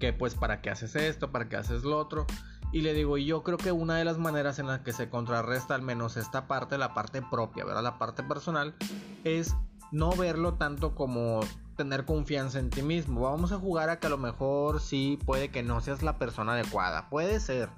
que 0.00 0.12
pues 0.12 0.34
para 0.34 0.60
qué 0.60 0.70
haces 0.70 0.96
esto, 0.96 1.30
para 1.30 1.48
qué 1.48 1.56
haces 1.56 1.84
lo 1.84 1.96
otro. 1.96 2.26
Y 2.74 2.80
le 2.80 2.92
digo, 2.92 3.16
y 3.18 3.24
yo 3.24 3.44
creo 3.44 3.56
que 3.56 3.70
una 3.70 3.94
de 3.98 4.04
las 4.04 4.18
maneras 4.18 4.58
en 4.58 4.66
las 4.66 4.80
que 4.80 4.92
se 4.92 5.08
contrarresta 5.08 5.76
al 5.76 5.82
menos 5.82 6.16
esta 6.16 6.48
parte, 6.48 6.76
la 6.76 6.92
parte 6.92 7.22
propia, 7.22 7.64
¿verdad? 7.64 7.84
La 7.84 8.00
parte 8.00 8.24
personal, 8.24 8.74
es 9.22 9.54
no 9.92 10.10
verlo 10.10 10.54
tanto 10.54 10.96
como 10.96 11.38
tener 11.76 12.04
confianza 12.04 12.58
en 12.58 12.70
ti 12.70 12.82
mismo. 12.82 13.20
Vamos 13.20 13.52
a 13.52 13.58
jugar 13.58 13.90
a 13.90 14.00
que 14.00 14.08
a 14.08 14.10
lo 14.10 14.18
mejor 14.18 14.80
sí 14.80 15.20
puede 15.24 15.52
que 15.52 15.62
no 15.62 15.80
seas 15.80 16.02
la 16.02 16.18
persona 16.18 16.54
adecuada. 16.54 17.08
Puede 17.10 17.38
ser, 17.38 17.68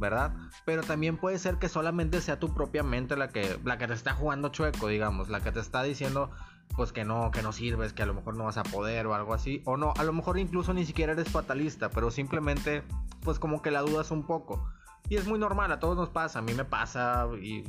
¿verdad? 0.00 0.32
Pero 0.64 0.82
también 0.82 1.18
puede 1.18 1.38
ser 1.38 1.58
que 1.58 1.68
solamente 1.68 2.22
sea 2.22 2.40
tu 2.40 2.54
propia 2.54 2.82
mente 2.82 3.18
la 3.18 3.28
que, 3.28 3.60
la 3.64 3.76
que 3.76 3.86
te 3.86 3.92
está 3.92 4.14
jugando 4.14 4.48
chueco, 4.48 4.88
digamos, 4.88 5.28
la 5.28 5.40
que 5.40 5.52
te 5.52 5.60
está 5.60 5.82
diciendo, 5.82 6.30
pues 6.76 6.92
que 6.92 7.04
no, 7.04 7.30
que 7.30 7.42
no 7.42 7.52
sirves, 7.52 7.92
que 7.92 8.02
a 8.02 8.06
lo 8.06 8.14
mejor 8.14 8.36
no 8.36 8.44
vas 8.44 8.56
a 8.56 8.62
poder 8.62 9.06
o 9.06 9.14
algo 9.14 9.34
así. 9.34 9.62
O 9.64 9.76
no, 9.76 9.92
a 9.96 10.04
lo 10.04 10.12
mejor 10.12 10.38
incluso 10.38 10.72
ni 10.72 10.84
siquiera 10.84 11.12
eres 11.12 11.28
fatalista, 11.28 11.90
pero 11.90 12.10
simplemente 12.10 12.82
pues 13.22 13.38
como 13.38 13.62
que 13.62 13.70
la 13.70 13.80
dudas 13.82 14.10
un 14.10 14.24
poco. 14.24 14.66
Y 15.08 15.16
es 15.16 15.26
muy 15.26 15.38
normal, 15.38 15.70
a 15.72 15.80
todos 15.80 15.96
nos 15.96 16.08
pasa, 16.08 16.38
a 16.38 16.42
mí 16.42 16.54
me 16.54 16.64
pasa 16.64 17.26
y, 17.40 17.62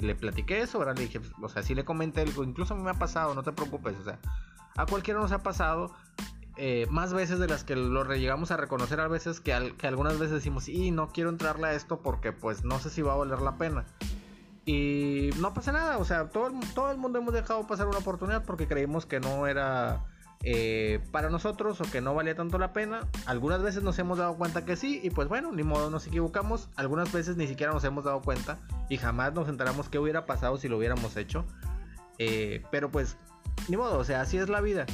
le 0.00 0.14
platiqué 0.14 0.60
eso, 0.60 0.78
¿verdad? 0.78 0.96
Le 0.96 1.04
dije, 1.04 1.20
o 1.40 1.48
sea, 1.48 1.62
sí 1.62 1.74
le 1.74 1.84
comenté 1.84 2.24
incluso 2.44 2.74
a 2.74 2.76
mí 2.76 2.82
me 2.82 2.90
ha 2.90 2.94
pasado, 2.94 3.34
no 3.34 3.42
te 3.42 3.52
preocupes, 3.52 3.96
o 3.98 4.04
sea, 4.04 4.18
a 4.76 4.86
cualquiera 4.86 5.20
nos 5.20 5.32
ha 5.32 5.42
pasado 5.42 5.94
eh, 6.56 6.86
más 6.90 7.14
veces 7.14 7.38
de 7.38 7.46
las 7.46 7.64
que 7.64 7.76
lo 7.76 8.04
llegamos 8.14 8.50
a 8.50 8.56
reconocer 8.56 9.00
a 9.00 9.08
veces 9.08 9.40
que, 9.40 9.74
que 9.78 9.86
algunas 9.86 10.14
veces 10.18 10.34
decimos, 10.34 10.68
y 10.68 10.90
no 10.90 11.08
quiero 11.08 11.30
entrarle 11.30 11.68
a 11.68 11.72
esto 11.72 12.02
porque 12.02 12.32
pues 12.32 12.64
no 12.64 12.78
sé 12.80 12.90
si 12.90 13.02
va 13.02 13.12
a 13.12 13.16
valer 13.16 13.40
la 13.40 13.56
pena. 13.56 13.86
Y 14.72 15.30
no 15.40 15.52
pasa 15.52 15.72
nada, 15.72 15.98
o 15.98 16.04
sea, 16.04 16.28
todo 16.28 16.52
todo 16.76 16.92
el 16.92 16.96
mundo 16.96 17.18
hemos 17.18 17.34
dejado 17.34 17.66
pasar 17.66 17.88
una 17.88 17.98
oportunidad 17.98 18.44
porque 18.44 18.68
creímos 18.68 19.04
que 19.04 19.18
no 19.18 19.48
era 19.48 20.04
eh, 20.44 21.00
para 21.10 21.28
nosotros 21.28 21.80
o 21.80 21.90
que 21.90 22.00
no 22.00 22.14
valía 22.14 22.36
tanto 22.36 22.56
la 22.56 22.72
pena. 22.72 23.00
Algunas 23.26 23.64
veces 23.64 23.82
nos 23.82 23.98
hemos 23.98 24.18
dado 24.18 24.36
cuenta 24.36 24.64
que 24.64 24.76
sí 24.76 25.00
y 25.02 25.10
pues 25.10 25.26
bueno, 25.26 25.50
ni 25.50 25.64
modo 25.64 25.90
nos 25.90 26.06
equivocamos. 26.06 26.68
Algunas 26.76 27.10
veces 27.10 27.36
ni 27.36 27.48
siquiera 27.48 27.72
nos 27.72 27.82
hemos 27.82 28.04
dado 28.04 28.22
cuenta 28.22 28.58
y 28.88 28.96
jamás 28.96 29.34
nos 29.34 29.48
enteramos 29.48 29.88
qué 29.88 29.98
hubiera 29.98 30.24
pasado 30.24 30.56
si 30.56 30.68
lo 30.68 30.78
hubiéramos 30.78 31.16
hecho. 31.16 31.44
Eh, 32.18 32.62
pero 32.70 32.92
pues, 32.92 33.16
ni 33.68 33.76
modo, 33.76 33.98
o 33.98 34.04
sea, 34.04 34.20
así 34.20 34.38
es 34.38 34.48
la 34.48 34.60
vida. 34.60 34.86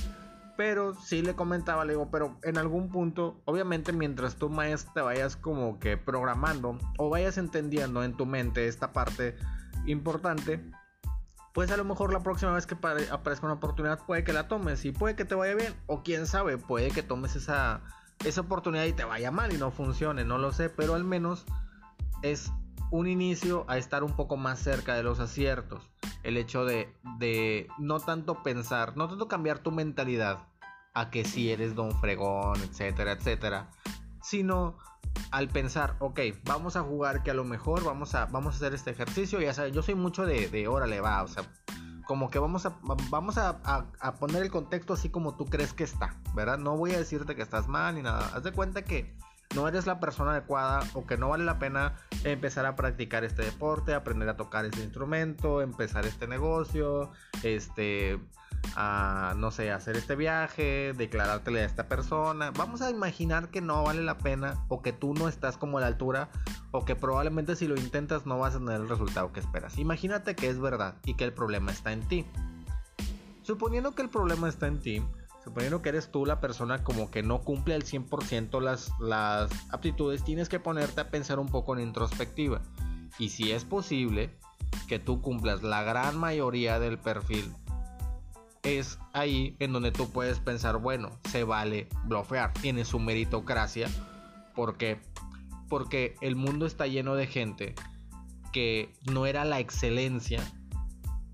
Pero 0.56 0.94
sí 0.94 1.20
le 1.20 1.34
comentaba, 1.34 1.84
le 1.84 1.92
digo, 1.92 2.08
pero 2.10 2.38
en 2.44 2.56
algún 2.56 2.88
punto, 2.88 3.42
obviamente 3.44 3.92
mientras 3.92 4.36
tú 4.36 4.48
maestro 4.48 4.94
te 4.94 5.00
vayas 5.02 5.36
como 5.36 5.78
que 5.78 5.98
programando 5.98 6.78
o 6.96 7.10
vayas 7.10 7.36
entendiendo 7.36 8.02
en 8.04 8.16
tu 8.16 8.24
mente 8.24 8.68
esta 8.68 8.94
parte 8.94 9.36
importante, 9.86 10.62
pues 11.52 11.70
a 11.70 11.76
lo 11.76 11.84
mejor 11.84 12.12
la 12.12 12.20
próxima 12.20 12.52
vez 12.52 12.66
que 12.66 12.74
aparezca 12.74 13.46
una 13.46 13.54
oportunidad 13.54 14.04
puede 14.04 14.24
que 14.24 14.32
la 14.32 14.48
tomes 14.48 14.84
y 14.84 14.92
puede 14.92 15.16
que 15.16 15.24
te 15.24 15.34
vaya 15.34 15.54
bien 15.54 15.74
o 15.86 16.02
quién 16.02 16.26
sabe, 16.26 16.58
puede 16.58 16.90
que 16.90 17.02
tomes 17.02 17.34
esa, 17.36 17.80
esa 18.24 18.42
oportunidad 18.42 18.84
y 18.84 18.92
te 18.92 19.04
vaya 19.04 19.30
mal 19.30 19.52
y 19.54 19.58
no 19.58 19.70
funcione, 19.70 20.24
no 20.24 20.38
lo 20.38 20.52
sé, 20.52 20.68
pero 20.68 20.94
al 20.94 21.04
menos 21.04 21.46
es 22.22 22.52
un 22.90 23.06
inicio 23.06 23.64
a 23.68 23.78
estar 23.78 24.04
un 24.04 24.14
poco 24.14 24.36
más 24.36 24.58
cerca 24.58 24.94
de 24.94 25.02
los 25.02 25.18
aciertos. 25.20 25.90
El 26.22 26.36
hecho 26.36 26.64
de, 26.64 26.94
de 27.18 27.68
no 27.78 28.00
tanto 28.00 28.42
pensar, 28.42 28.96
no 28.96 29.08
tanto 29.08 29.28
cambiar 29.28 29.58
tu 29.58 29.72
mentalidad 29.72 30.46
a 30.94 31.10
que 31.10 31.24
si 31.24 31.50
eres 31.50 31.74
don 31.74 31.98
fregón, 32.00 32.60
etcétera, 32.62 33.12
etcétera, 33.12 33.70
sino 34.26 34.76
al 35.30 35.48
pensar, 35.48 35.94
ok, 36.00 36.20
vamos 36.44 36.76
a 36.76 36.82
jugar 36.82 37.22
que 37.22 37.30
a 37.30 37.34
lo 37.34 37.44
mejor 37.44 37.84
vamos 37.84 38.14
a, 38.14 38.26
vamos 38.26 38.54
a 38.54 38.56
hacer 38.56 38.74
este 38.74 38.90
ejercicio, 38.90 39.40
ya 39.40 39.54
sabes, 39.54 39.72
yo 39.72 39.82
soy 39.82 39.94
mucho 39.94 40.26
de, 40.26 40.48
de 40.48 40.66
órale, 40.66 41.00
va, 41.00 41.22
o 41.22 41.28
sea, 41.28 41.44
como 42.06 42.28
que 42.28 42.40
vamos 42.40 42.66
a, 42.66 42.76
vamos 42.82 43.38
a, 43.38 43.60
a, 43.64 44.14
poner 44.16 44.42
el 44.42 44.50
contexto 44.50 44.94
así 44.94 45.10
como 45.10 45.36
tú 45.36 45.44
crees 45.46 45.72
que 45.72 45.84
está, 45.84 46.16
¿verdad? 46.34 46.58
No 46.58 46.76
voy 46.76 46.92
a 46.92 46.98
decirte 46.98 47.36
que 47.36 47.42
estás 47.42 47.68
mal 47.68 47.94
ni 47.94 48.02
nada, 48.02 48.30
haz 48.34 48.42
de 48.42 48.52
cuenta 48.52 48.82
que 48.82 49.16
no 49.54 49.68
eres 49.68 49.86
la 49.86 50.00
persona 50.00 50.32
adecuada 50.32 50.80
o 50.94 51.06
que 51.06 51.16
no 51.16 51.28
vale 51.28 51.44
la 51.44 51.60
pena 51.60 51.94
empezar 52.24 52.66
a 52.66 52.74
practicar 52.74 53.22
este 53.22 53.42
deporte, 53.42 53.94
aprender 53.94 54.28
a 54.28 54.36
tocar 54.36 54.64
este 54.64 54.82
instrumento, 54.82 55.62
empezar 55.62 56.04
este 56.04 56.26
negocio, 56.26 57.12
este 57.44 58.18
a, 58.76 59.34
no 59.36 59.50
sé, 59.50 59.72
hacer 59.72 59.96
este 59.96 60.14
viaje, 60.16 60.92
declarártele 60.96 61.62
a 61.62 61.64
esta 61.64 61.88
persona. 61.88 62.50
Vamos 62.50 62.82
a 62.82 62.90
imaginar 62.90 63.48
que 63.48 63.62
no 63.62 63.82
vale 63.82 64.02
la 64.02 64.18
pena 64.18 64.64
o 64.68 64.82
que 64.82 64.92
tú 64.92 65.14
no 65.14 65.28
estás 65.28 65.56
como 65.56 65.78
a 65.78 65.80
la 65.80 65.86
altura 65.86 66.28
o 66.72 66.84
que 66.84 66.94
probablemente 66.94 67.56
si 67.56 67.66
lo 67.66 67.76
intentas 67.76 68.26
no 68.26 68.38
vas 68.38 68.54
a 68.54 68.58
tener 68.58 68.82
el 68.82 68.88
resultado 68.88 69.32
que 69.32 69.40
esperas. 69.40 69.78
Imagínate 69.78 70.36
que 70.36 70.48
es 70.48 70.60
verdad 70.60 70.96
y 71.06 71.14
que 71.14 71.24
el 71.24 71.32
problema 71.32 71.72
está 71.72 71.92
en 71.92 72.06
ti. 72.06 72.26
Suponiendo 73.42 73.94
que 73.94 74.02
el 74.02 74.10
problema 74.10 74.48
está 74.48 74.66
en 74.66 74.80
ti, 74.80 75.02
suponiendo 75.42 75.80
que 75.80 75.88
eres 75.88 76.10
tú 76.10 76.26
la 76.26 76.40
persona 76.40 76.84
como 76.84 77.10
que 77.10 77.22
no 77.22 77.40
cumple 77.40 77.74
al 77.74 77.84
100% 77.84 78.60
las, 78.60 78.92
las 79.00 79.50
aptitudes, 79.70 80.22
tienes 80.22 80.50
que 80.50 80.60
ponerte 80.60 81.00
a 81.00 81.10
pensar 81.10 81.38
un 81.38 81.48
poco 81.48 81.74
en 81.74 81.82
introspectiva. 81.82 82.60
Y 83.18 83.30
si 83.30 83.52
es 83.52 83.64
posible 83.64 84.36
que 84.86 84.98
tú 84.98 85.22
cumplas 85.22 85.62
la 85.62 85.82
gran 85.82 86.18
mayoría 86.18 86.78
del 86.78 86.98
perfil 86.98 87.54
es 88.66 88.98
ahí 89.12 89.56
en 89.60 89.72
donde 89.72 89.92
tú 89.92 90.10
puedes 90.10 90.40
pensar, 90.40 90.78
bueno, 90.78 91.10
se 91.30 91.44
vale 91.44 91.88
blofear, 92.04 92.52
tiene 92.54 92.84
su 92.84 92.98
meritocracia, 92.98 93.88
porque 94.54 95.00
porque 95.68 96.14
el 96.20 96.36
mundo 96.36 96.66
está 96.66 96.86
lleno 96.86 97.14
de 97.14 97.26
gente 97.26 97.74
que 98.52 98.94
no 99.10 99.26
era 99.26 99.44
la 99.44 99.58
excelencia, 99.58 100.40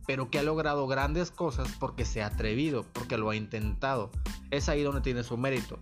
pero 0.06 0.30
que 0.30 0.38
ha 0.38 0.42
logrado 0.42 0.86
grandes 0.86 1.30
cosas 1.30 1.68
porque 1.78 2.04
se 2.04 2.22
ha 2.22 2.26
atrevido, 2.26 2.84
porque 2.92 3.18
lo 3.18 3.30
ha 3.30 3.36
intentado. 3.36 4.10
Es 4.50 4.68
ahí 4.68 4.82
donde 4.82 5.02
tiene 5.02 5.22
su 5.22 5.36
mérito. 5.36 5.78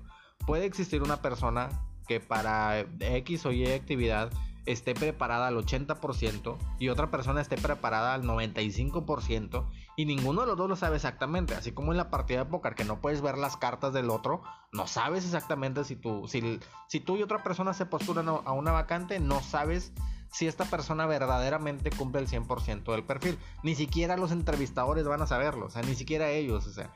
Puede 0.46 0.66
existir 0.66 1.02
una 1.02 1.22
persona 1.22 1.68
que 2.06 2.20
para 2.20 2.80
X 2.80 3.46
o 3.46 3.52
Y 3.52 3.66
actividad 3.66 4.32
esté 4.66 4.94
preparada 4.94 5.48
al 5.48 5.56
80% 5.56 6.56
y 6.78 6.88
otra 6.88 7.10
persona 7.10 7.40
esté 7.40 7.56
preparada 7.56 8.14
al 8.14 8.24
95% 8.24 9.66
y 9.96 10.04
ninguno 10.04 10.42
de 10.42 10.46
los 10.46 10.56
dos 10.56 10.68
lo 10.68 10.76
sabe 10.76 10.96
exactamente. 10.96 11.54
Así 11.54 11.72
como 11.72 11.92
en 11.92 11.98
la 11.98 12.10
partida 12.10 12.44
de 12.44 12.50
póker 12.50 12.74
que 12.74 12.84
no 12.84 13.00
puedes 13.00 13.22
ver 13.22 13.38
las 13.38 13.56
cartas 13.56 13.92
del 13.92 14.10
otro, 14.10 14.42
no 14.72 14.86
sabes 14.86 15.24
exactamente 15.24 15.84
si 15.84 15.96
tú, 15.96 16.26
si, 16.28 16.60
si 16.88 17.00
tú 17.00 17.16
y 17.16 17.22
otra 17.22 17.42
persona 17.42 17.74
se 17.74 17.86
postulan 17.86 18.28
a 18.28 18.52
una 18.52 18.72
vacante, 18.72 19.20
no 19.20 19.40
sabes 19.40 19.92
si 20.32 20.46
esta 20.46 20.64
persona 20.64 21.06
verdaderamente 21.06 21.90
cumple 21.90 22.20
el 22.20 22.28
100% 22.28 22.84
del 22.92 23.04
perfil. 23.04 23.38
Ni 23.62 23.74
siquiera 23.74 24.16
los 24.16 24.32
entrevistadores 24.32 25.06
van 25.06 25.22
a 25.22 25.26
saberlo, 25.26 25.66
o 25.66 25.70
sea, 25.70 25.82
ni 25.82 25.94
siquiera 25.94 26.30
ellos, 26.30 26.66
o 26.66 26.72
sea, 26.72 26.92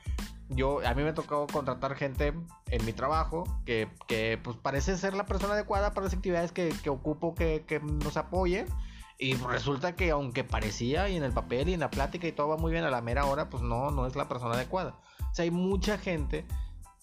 yo 0.49 0.85
a 0.85 0.93
mí 0.93 1.03
me 1.03 1.13
tocó 1.13 1.47
contratar 1.47 1.95
gente 1.95 2.33
en 2.69 2.85
mi 2.85 2.93
trabajo 2.93 3.45
que, 3.65 3.89
que 4.07 4.39
pues 4.43 4.57
parece 4.57 4.97
ser 4.97 5.15
la 5.15 5.25
persona 5.25 5.53
adecuada 5.53 5.91
para 5.91 6.05
las 6.05 6.13
actividades 6.13 6.51
que, 6.51 6.73
que 6.83 6.89
ocupo 6.89 7.33
que, 7.35 7.63
que, 7.67 7.79
nos 7.79 8.17
apoye. 8.17 8.65
Y 9.17 9.35
resulta 9.35 9.95
que 9.95 10.11
aunque 10.11 10.43
parecía 10.43 11.07
y 11.07 11.15
en 11.15 11.23
el 11.23 11.31
papel 11.31 11.69
y 11.69 11.73
en 11.73 11.79
la 11.79 11.89
plática 11.89 12.27
y 12.27 12.33
todo 12.33 12.49
va 12.49 12.57
muy 12.57 12.71
bien 12.71 12.83
a 12.83 12.89
la 12.89 13.01
mera 13.01 13.25
hora 13.25 13.49
pues 13.49 13.63
no 13.63 13.89
no 13.89 14.05
es 14.05 14.15
la 14.15 14.27
persona 14.27 14.55
adecuada. 14.55 14.99
O 15.31 15.33
sea 15.33 15.43
hay 15.43 15.51
mucha 15.51 15.97
gente 15.97 16.45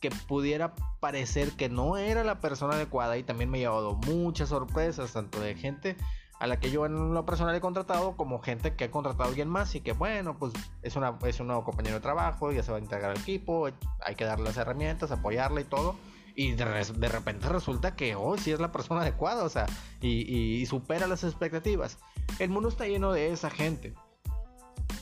que 0.00 0.10
pudiera 0.10 0.74
parecer 1.00 1.52
que 1.52 1.68
no 1.68 1.96
era 1.96 2.22
la 2.22 2.40
persona 2.40 2.74
adecuada 2.74 3.16
y 3.16 3.22
también 3.22 3.50
me 3.50 3.58
he 3.58 3.60
llevado 3.62 3.94
muchas 3.94 4.50
sorpresas 4.50 5.12
tanto 5.12 5.40
de 5.40 5.54
gente 5.54 5.96
a 6.42 6.48
la 6.48 6.58
que 6.58 6.72
yo 6.72 6.84
en 6.86 7.14
lo 7.14 7.24
personal 7.24 7.54
he 7.54 7.60
contratado 7.60 8.16
como 8.16 8.40
gente 8.40 8.74
que 8.74 8.82
ha 8.82 8.90
contratado 8.90 9.22
a 9.22 9.28
alguien 9.28 9.48
más 9.48 9.76
y 9.76 9.80
que 9.80 9.92
bueno, 9.92 10.36
pues 10.36 10.52
es, 10.82 10.96
una, 10.96 11.16
es 11.24 11.38
un 11.38 11.46
nuevo 11.46 11.62
compañero 11.62 11.94
de 11.94 12.00
trabajo, 12.00 12.50
ya 12.50 12.64
se 12.64 12.72
va 12.72 12.78
a 12.78 12.80
integrar 12.80 13.12
al 13.12 13.18
equipo, 13.18 13.68
hay 14.04 14.16
que 14.16 14.24
darle 14.24 14.46
las 14.46 14.56
herramientas, 14.56 15.12
apoyarle 15.12 15.60
y 15.60 15.64
todo. 15.64 15.94
Y 16.34 16.50
de, 16.54 16.64
repente 16.64 17.48
resulta 17.48 17.94
que, 17.94 18.16
oh, 18.16 18.36
sí 18.38 18.50
es 18.50 18.58
la 18.58 18.72
persona 18.72 19.02
adecuada, 19.02 19.44
o 19.44 19.48
sea, 19.48 19.66
y, 20.00 20.66
supera 20.66 21.06
las 21.06 21.22
expectativas. 21.22 21.98
El 22.40 22.50
mundo 22.50 22.70
está 22.70 22.88
lleno 22.88 23.12
de 23.12 23.30
esa 23.30 23.48
gente. 23.48 23.94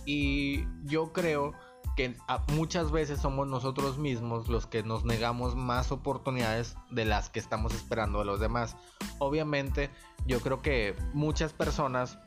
Y 0.04 0.66
yo 0.84 1.14
creo 1.14 1.54
muchas 2.52 2.90
veces 2.90 3.20
somos 3.20 3.48
nosotros 3.48 3.98
mismos 3.98 4.48
los 4.48 4.66
que 4.66 4.82
nos 4.82 5.04
negamos 5.04 5.54
más 5.56 5.92
oportunidades 5.92 6.76
de 6.90 7.04
las 7.04 7.30
que 7.30 7.38
estamos 7.40 7.74
esperando 7.74 8.20
de 8.20 8.24
los 8.24 8.40
demás. 8.40 8.76
Obviamente, 9.18 9.90
yo 10.26 10.40
creo 10.40 10.62
que 10.62 10.96
muchas 11.12 11.52
personas, 11.52 12.18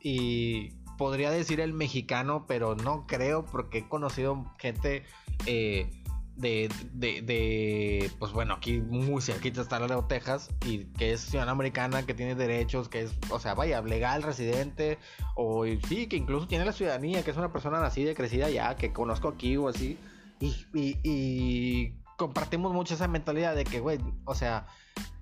y 0.00 0.70
podría 0.98 1.30
decir 1.30 1.60
el 1.60 1.72
mexicano, 1.72 2.44
pero 2.46 2.74
no 2.74 3.06
creo 3.06 3.44
porque 3.44 3.78
he 3.78 3.88
conocido 3.88 4.44
gente 4.58 5.04
eh, 5.46 5.90
de, 6.36 6.68
de, 6.92 8.10
pues 8.18 8.32
bueno, 8.32 8.54
aquí 8.54 8.80
muy 8.80 9.22
cerquita 9.22 9.60
está 9.60 9.78
la 9.80 9.86
de 9.86 10.02
Texas, 10.02 10.50
y 10.64 10.84
que 10.84 11.12
es 11.12 11.20
ciudadana 11.20 11.52
americana, 11.52 12.04
que 12.04 12.14
tiene 12.14 12.34
derechos, 12.34 12.88
que 12.88 13.02
es, 13.02 13.14
o 13.30 13.38
sea, 13.38 13.54
vaya, 13.54 13.80
legal, 13.82 14.22
residente, 14.22 14.98
o 15.34 15.64
sí, 15.88 16.06
que 16.06 16.16
incluso 16.16 16.46
tiene 16.46 16.64
la 16.64 16.72
ciudadanía, 16.72 17.22
que 17.22 17.30
es 17.30 17.36
una 17.36 17.52
persona 17.52 17.80
nacida 17.80 18.10
y 18.12 18.14
crecida 18.14 18.50
ya, 18.50 18.76
que 18.76 18.92
conozco 18.92 19.28
aquí 19.28 19.56
o 19.56 19.68
así, 19.68 19.98
y, 20.40 20.54
y, 20.74 20.98
y 21.02 21.94
compartimos 22.16 22.72
mucho 22.72 22.94
esa 22.94 23.08
mentalidad 23.08 23.54
de 23.54 23.64
que, 23.64 23.80
güey, 23.80 23.98
o 24.24 24.34
sea, 24.34 24.66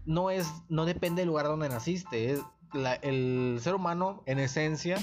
no 0.07 0.31
es, 0.31 0.47
no 0.69 0.85
depende 0.85 1.23
del 1.23 1.29
lugar 1.29 1.47
donde 1.47 1.69
naciste. 1.69 2.33
Es 2.33 2.41
el 3.03 3.59
ser 3.61 3.75
humano, 3.75 4.23
en 4.27 4.39
esencia, 4.39 4.97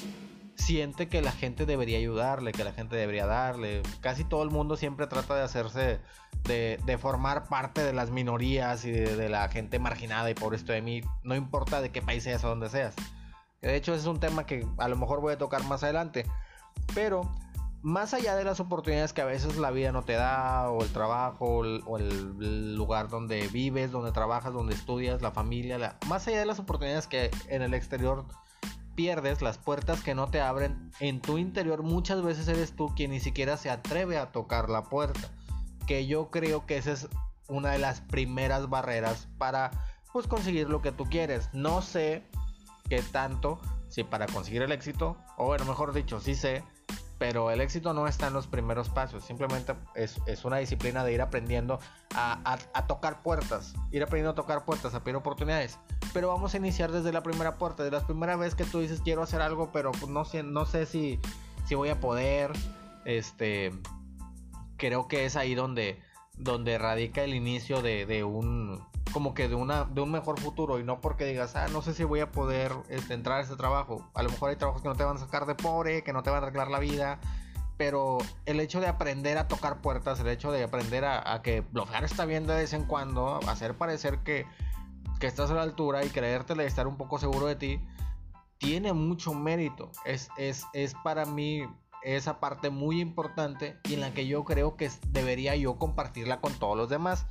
siente 0.61 1.09
que 1.09 1.21
la 1.21 1.31
gente 1.31 1.65
debería 1.65 1.97
ayudarle, 1.97 2.51
que 2.53 2.63
la 2.63 2.71
gente 2.71 2.95
debería 2.95 3.25
darle. 3.25 3.81
Casi 3.99 4.23
todo 4.23 4.43
el 4.43 4.49
mundo 4.49 4.77
siempre 4.77 5.07
trata 5.07 5.35
de 5.35 5.43
hacerse, 5.43 5.99
de, 6.43 6.97
formar 6.99 7.47
parte 7.47 7.83
de 7.83 7.93
las 7.93 8.11
minorías 8.11 8.85
y 8.85 8.91
de, 8.91 9.29
la 9.29 9.49
gente 9.49 9.79
marginada 9.79 10.29
y 10.29 10.33
por 10.33 10.55
esto 10.55 10.71
de 10.71 10.81
mí, 10.81 11.01
no 11.23 11.35
importa 11.35 11.81
de 11.81 11.91
qué 11.91 12.01
país 12.01 12.23
seas 12.23 12.43
o 12.43 12.49
donde 12.49 12.69
seas. 12.69 12.95
De 13.61 13.75
hecho, 13.75 13.93
ese 13.93 14.01
es 14.01 14.07
un 14.07 14.19
tema 14.19 14.45
que 14.45 14.65
a 14.77 14.87
lo 14.87 14.95
mejor 14.95 15.21
voy 15.21 15.33
a 15.33 15.37
tocar 15.37 15.63
más 15.65 15.83
adelante. 15.83 16.25
Pero 16.95 17.29
más 17.83 18.13
allá 18.13 18.35
de 18.35 18.43
las 18.43 18.59
oportunidades 18.59 19.13
que 19.13 19.21
a 19.21 19.25
veces 19.25 19.57
la 19.57 19.71
vida 19.71 19.91
no 19.91 20.03
te 20.03 20.13
da, 20.13 20.69
o 20.69 20.83
el 20.83 20.91
trabajo, 20.91 21.61
o 21.85 21.97
el, 21.97 22.75
lugar 22.75 23.09
donde 23.09 23.47
vives, 23.47 23.91
donde 23.91 24.11
trabajas, 24.11 24.53
donde 24.53 24.73
estudias, 24.73 25.21
la 25.21 25.31
familia, 25.31 25.97
más 26.07 26.27
allá 26.27 26.39
de 26.39 26.45
las 26.45 26.59
oportunidades 26.59 27.07
que 27.07 27.31
en 27.47 27.61
el 27.61 27.73
exterior 27.73 28.25
pierdes, 29.01 29.41
las 29.41 29.57
puertas 29.57 30.03
que 30.03 30.13
no 30.13 30.27
te 30.27 30.41
abren, 30.41 30.91
en 30.99 31.21
tu 31.21 31.39
interior 31.39 31.81
muchas 31.81 32.21
veces 32.21 32.47
eres 32.47 32.75
tú 32.75 32.93
quien 32.95 33.09
ni 33.09 33.19
siquiera 33.19 33.57
se 33.57 33.71
atreve 33.71 34.19
a 34.19 34.31
tocar 34.31 34.69
la 34.69 34.83
puerta. 34.83 35.31
Que 35.87 36.05
yo 36.05 36.29
creo 36.29 36.67
que 36.67 36.77
esa 36.77 36.91
es 36.91 37.07
una 37.47 37.71
de 37.71 37.79
las 37.79 38.01
primeras 38.01 38.69
barreras 38.69 39.27
para 39.39 39.71
pues 40.13 40.27
conseguir 40.27 40.69
lo 40.69 40.83
que 40.83 40.91
tú 40.91 41.05
quieres. 41.05 41.49
No 41.51 41.81
sé 41.81 42.21
qué 42.89 43.01
tanto, 43.01 43.59
si 43.89 44.03
para 44.03 44.27
conseguir 44.27 44.61
el 44.61 44.71
éxito, 44.71 45.17
o 45.35 45.45
bueno, 45.47 45.65
mejor 45.65 45.93
dicho, 45.93 46.19
sí 46.19 46.35
sé 46.35 46.63
pero 47.21 47.51
el 47.51 47.61
éxito 47.61 47.93
no 47.93 48.07
está 48.07 48.29
en 48.29 48.33
los 48.33 48.47
primeros 48.47 48.89
pasos, 48.89 49.23
simplemente 49.23 49.75
es, 49.93 50.17
una 50.43 50.57
disciplina 50.57 51.03
de 51.03 51.13
ir 51.13 51.21
aprendiendo 51.21 51.77
a, 52.15 52.57
tocar 52.87 53.21
puertas, 53.21 53.75
ir 53.91 54.01
aprendiendo 54.01 54.31
a 54.31 54.33
tocar 54.33 54.65
puertas, 54.65 54.95
a 54.95 55.03
pedir 55.03 55.17
oportunidades. 55.17 55.77
Pero 56.15 56.29
vamos 56.29 56.55
a 56.55 56.57
iniciar 56.57 56.91
desde 56.91 57.13
la 57.13 57.21
primera 57.21 57.59
puerta, 57.59 57.83
de 57.83 57.91
la 57.91 58.03
primera 58.07 58.37
vez 58.37 58.55
que 58.55 58.63
tú 58.63 58.79
dices 58.79 59.01
quiero 59.03 59.21
hacer 59.21 59.39
algo, 59.39 59.71
pero 59.71 59.91
no 60.09 60.25
sé, 60.25 60.41
no 60.41 60.65
sé 60.65 60.87
si, 60.87 61.19
si 61.67 61.75
voy 61.75 61.89
a 61.89 61.99
poder. 61.99 62.53
Este, 63.05 63.71
creo 64.77 65.07
que 65.07 65.25
es 65.25 65.35
ahí 65.35 65.53
donde, 65.53 66.01
donde 66.37 66.79
radica 66.79 67.23
el 67.23 67.35
inicio 67.35 67.83
de, 67.83 68.23
un, 68.23 68.83
como 69.11 69.33
que 69.33 69.47
de 69.47 69.55
una 69.55 69.85
de 69.85 70.01
un 70.01 70.11
mejor 70.11 70.39
futuro 70.39 70.79
y 70.79 70.83
no 70.83 71.01
porque 71.01 71.25
digas, 71.25 71.55
ah, 71.55 71.67
no 71.71 71.81
sé 71.81 71.93
si 71.93 72.03
voy 72.03 72.19
a 72.19 72.31
poder 72.31 72.71
este, 72.89 73.13
entrar 73.13 73.39
a 73.39 73.43
ese 73.43 73.55
trabajo. 73.55 74.09
A 74.13 74.23
lo 74.23 74.29
mejor 74.29 74.49
hay 74.49 74.55
trabajos 74.55 74.81
que 74.81 74.87
no 74.87 74.95
te 74.95 75.03
van 75.03 75.17
a 75.17 75.19
sacar 75.19 75.45
de 75.45 75.55
pobre, 75.55 76.03
que 76.03 76.13
no 76.13 76.23
te 76.23 76.29
van 76.29 76.43
a 76.43 76.47
arreglar 76.47 76.69
la 76.69 76.79
vida, 76.79 77.19
pero 77.77 78.19
el 78.45 78.59
hecho 78.59 78.79
de 78.79 78.87
aprender 78.87 79.37
a 79.37 79.47
tocar 79.47 79.81
puertas, 79.81 80.19
el 80.19 80.27
hecho 80.27 80.51
de 80.51 80.63
aprender 80.63 81.05
a, 81.05 81.41
que 81.41 81.61
bloquear 81.61 82.03
está 82.03 82.25
bien 82.25 82.47
de 82.47 82.55
vez 82.55 82.73
en 82.73 82.85
cuando, 82.85 83.39
hacer 83.47 83.75
parecer 83.75 84.19
que, 84.19 84.45
que 85.19 85.27
estás 85.27 85.51
a 85.51 85.55
la 85.55 85.63
altura 85.63 86.05
y 86.05 86.09
creértela 86.09 86.63
y 86.63 86.67
estar 86.67 86.87
un 86.87 86.97
poco 86.97 87.17
seguro 87.17 87.47
de 87.47 87.55
ti, 87.55 87.81
tiene 88.57 88.93
mucho 88.93 89.33
mérito. 89.33 89.91
Es, 90.05 90.29
es, 90.37 90.65
es 90.73 90.93
para 91.03 91.25
mí 91.25 91.63
esa 92.03 92.39
parte 92.39 92.69
muy 92.69 93.01
importante 93.01 93.77
y 93.83 93.95
en 93.95 94.01
la 94.01 94.13
que 94.13 94.27
yo 94.27 94.43
creo 94.43 94.75
que 94.75 94.89
debería 95.09 95.55
yo 95.55 95.77
compartirla 95.77 96.41
con 96.41 96.53
todos 96.53 96.77
los 96.77 96.89
demás. 96.89 97.25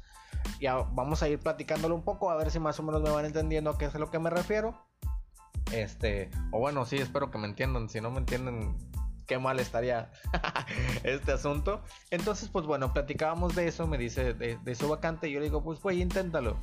Ya 0.60 0.76
vamos 0.76 1.22
a 1.22 1.28
ir 1.28 1.38
platicándolo 1.38 1.94
un 1.94 2.02
poco 2.02 2.30
a 2.30 2.36
ver 2.36 2.50
si 2.50 2.58
más 2.58 2.78
o 2.78 2.82
menos 2.82 3.02
me 3.02 3.10
van 3.10 3.24
entendiendo 3.24 3.70
a 3.70 3.78
qué 3.78 3.86
es 3.86 3.94
a 3.94 3.98
lo 3.98 4.10
que 4.10 4.18
me 4.18 4.30
refiero. 4.30 4.74
Este, 5.72 6.30
o 6.50 6.58
bueno, 6.58 6.84
sí, 6.84 6.96
espero 6.96 7.30
que 7.30 7.38
me 7.38 7.46
entiendan. 7.46 7.88
Si 7.88 8.00
no 8.00 8.10
me 8.10 8.18
entienden, 8.18 8.76
qué 9.26 9.38
mal 9.38 9.60
estaría 9.60 10.10
este 11.04 11.32
asunto. 11.32 11.80
Entonces, 12.10 12.48
pues 12.48 12.66
bueno, 12.66 12.92
platicábamos 12.92 13.54
de 13.54 13.68
eso, 13.68 13.86
me 13.86 13.96
dice 13.96 14.34
de, 14.34 14.74
su 14.74 14.88
vacante 14.88 15.28
y 15.28 15.32
yo 15.32 15.38
le 15.38 15.46
digo, 15.46 15.62
pues 15.62 15.80
güey, 15.80 16.02
inténtalo. 16.02 16.56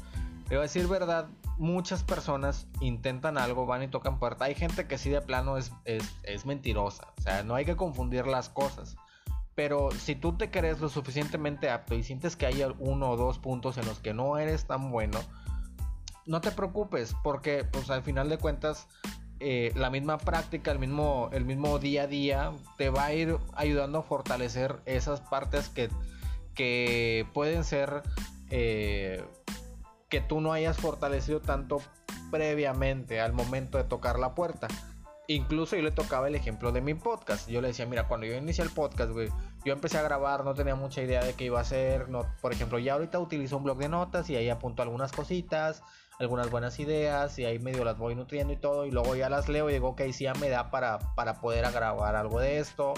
Le 0.49 0.55
voy 0.55 0.59
a 0.59 0.61
decir 0.63 0.87
verdad, 0.87 1.27
muchas 1.57 2.03
personas 2.03 2.67
intentan 2.81 3.37
algo, 3.37 3.65
van 3.65 3.83
y 3.83 3.87
tocan 3.87 4.19
puerta. 4.19 4.45
Hay 4.45 4.55
gente 4.55 4.85
que 4.85 4.97
sí 4.97 5.09
de 5.09 5.21
plano 5.21 5.57
es, 5.57 5.71
es, 5.85 6.03
es 6.23 6.45
mentirosa. 6.45 7.13
O 7.17 7.21
sea, 7.21 7.43
no 7.43 7.55
hay 7.55 7.63
que 7.63 7.75
confundir 7.75 8.27
las 8.27 8.49
cosas. 8.49 8.97
Pero 9.57 9.89
si 9.89 10.13
tú 10.13 10.37
te 10.37 10.51
crees 10.51 10.79
lo 10.79 10.87
suficientemente 10.87 11.71
apto 11.71 11.95
y 11.95 12.03
sientes 12.03 12.35
que 12.35 12.45
hay 12.45 12.63
uno 12.77 13.09
o 13.09 13.17
dos 13.17 13.39
puntos 13.39 13.79
en 13.79 13.87
los 13.87 13.97
que 13.97 14.13
no 14.13 14.37
eres 14.37 14.65
tan 14.65 14.91
bueno, 14.91 15.19
no 16.27 16.41
te 16.41 16.51
preocupes, 16.51 17.15
porque 17.23 17.63
pues 17.63 17.89
al 17.89 18.03
final 18.03 18.29
de 18.29 18.37
cuentas 18.37 18.87
eh, 19.39 19.71
la 19.75 19.89
misma 19.89 20.19
práctica, 20.19 20.71
el 20.71 20.77
mismo, 20.77 21.31
el 21.33 21.43
mismo 21.43 21.79
día 21.79 22.03
a 22.03 22.07
día 22.07 22.51
te 22.77 22.91
va 22.91 23.05
a 23.05 23.13
ir 23.15 23.35
ayudando 23.55 23.97
a 23.97 24.03
fortalecer 24.03 24.75
esas 24.85 25.21
partes 25.21 25.69
que, 25.69 25.89
que 26.53 27.25
pueden 27.33 27.63
ser 27.63 28.03
eh, 28.51 29.25
que 30.07 30.21
tú 30.21 30.39
no 30.39 30.53
hayas 30.53 30.77
fortalecido 30.77 31.41
tanto 31.41 31.81
previamente 32.29 33.21
al 33.21 33.33
momento 33.33 33.79
de 33.79 33.85
tocar 33.85 34.19
la 34.19 34.35
puerta. 34.35 34.67
Incluso 35.29 35.75
yo 35.75 35.81
le 35.81 35.91
tocaba 35.91 36.29
el 36.29 36.35
ejemplo 36.35 36.71
de 36.71 36.79
mi 36.79 36.93
podcast. 36.93 37.49
Yo 37.49 37.59
le 37.61 37.67
decía, 37.67 37.85
mira, 37.85 38.07
cuando 38.07 38.25
yo 38.25 38.35
inicié 38.35 38.63
el 38.63 38.69
podcast, 38.69 39.11
güey, 39.11 39.27
yo 39.65 39.73
empecé 39.73 39.97
a 39.97 40.01
grabar, 40.01 40.45
no 40.45 40.53
tenía 40.53 40.75
mucha 40.75 41.01
idea 41.01 41.21
de 41.21 41.33
qué 41.33 41.45
iba 41.45 41.59
a 41.59 41.63
hacer. 41.63 42.07
Por 42.41 42.53
ejemplo, 42.53 42.79
ya 42.79 42.93
ahorita 42.93 43.19
utilizo 43.19 43.57
un 43.57 43.63
blog 43.63 43.77
de 43.77 43.89
notas 43.89 44.29
y 44.29 44.37
ahí 44.37 44.47
apunto 44.49 44.83
algunas 44.83 45.11
cositas, 45.11 45.83
algunas 46.17 46.49
buenas 46.49 46.79
ideas 46.79 47.37
y 47.39 47.45
ahí 47.45 47.59
medio 47.59 47.83
las 47.83 47.97
voy 47.97 48.15
nutriendo 48.15 48.53
y 48.53 48.55
todo. 48.55 48.85
Y 48.85 48.91
luego 48.91 49.17
ya 49.17 49.29
las 49.29 49.49
leo 49.49 49.69
y 49.69 49.73
digo, 49.73 49.89
ok, 49.89 50.01
sí 50.13 50.23
ya 50.23 50.33
me 50.35 50.47
da 50.47 50.71
para, 50.71 50.99
para 51.15 51.41
poder 51.41 51.69
grabar 51.73 52.15
algo 52.15 52.39
de 52.39 52.59
esto. 52.59 52.93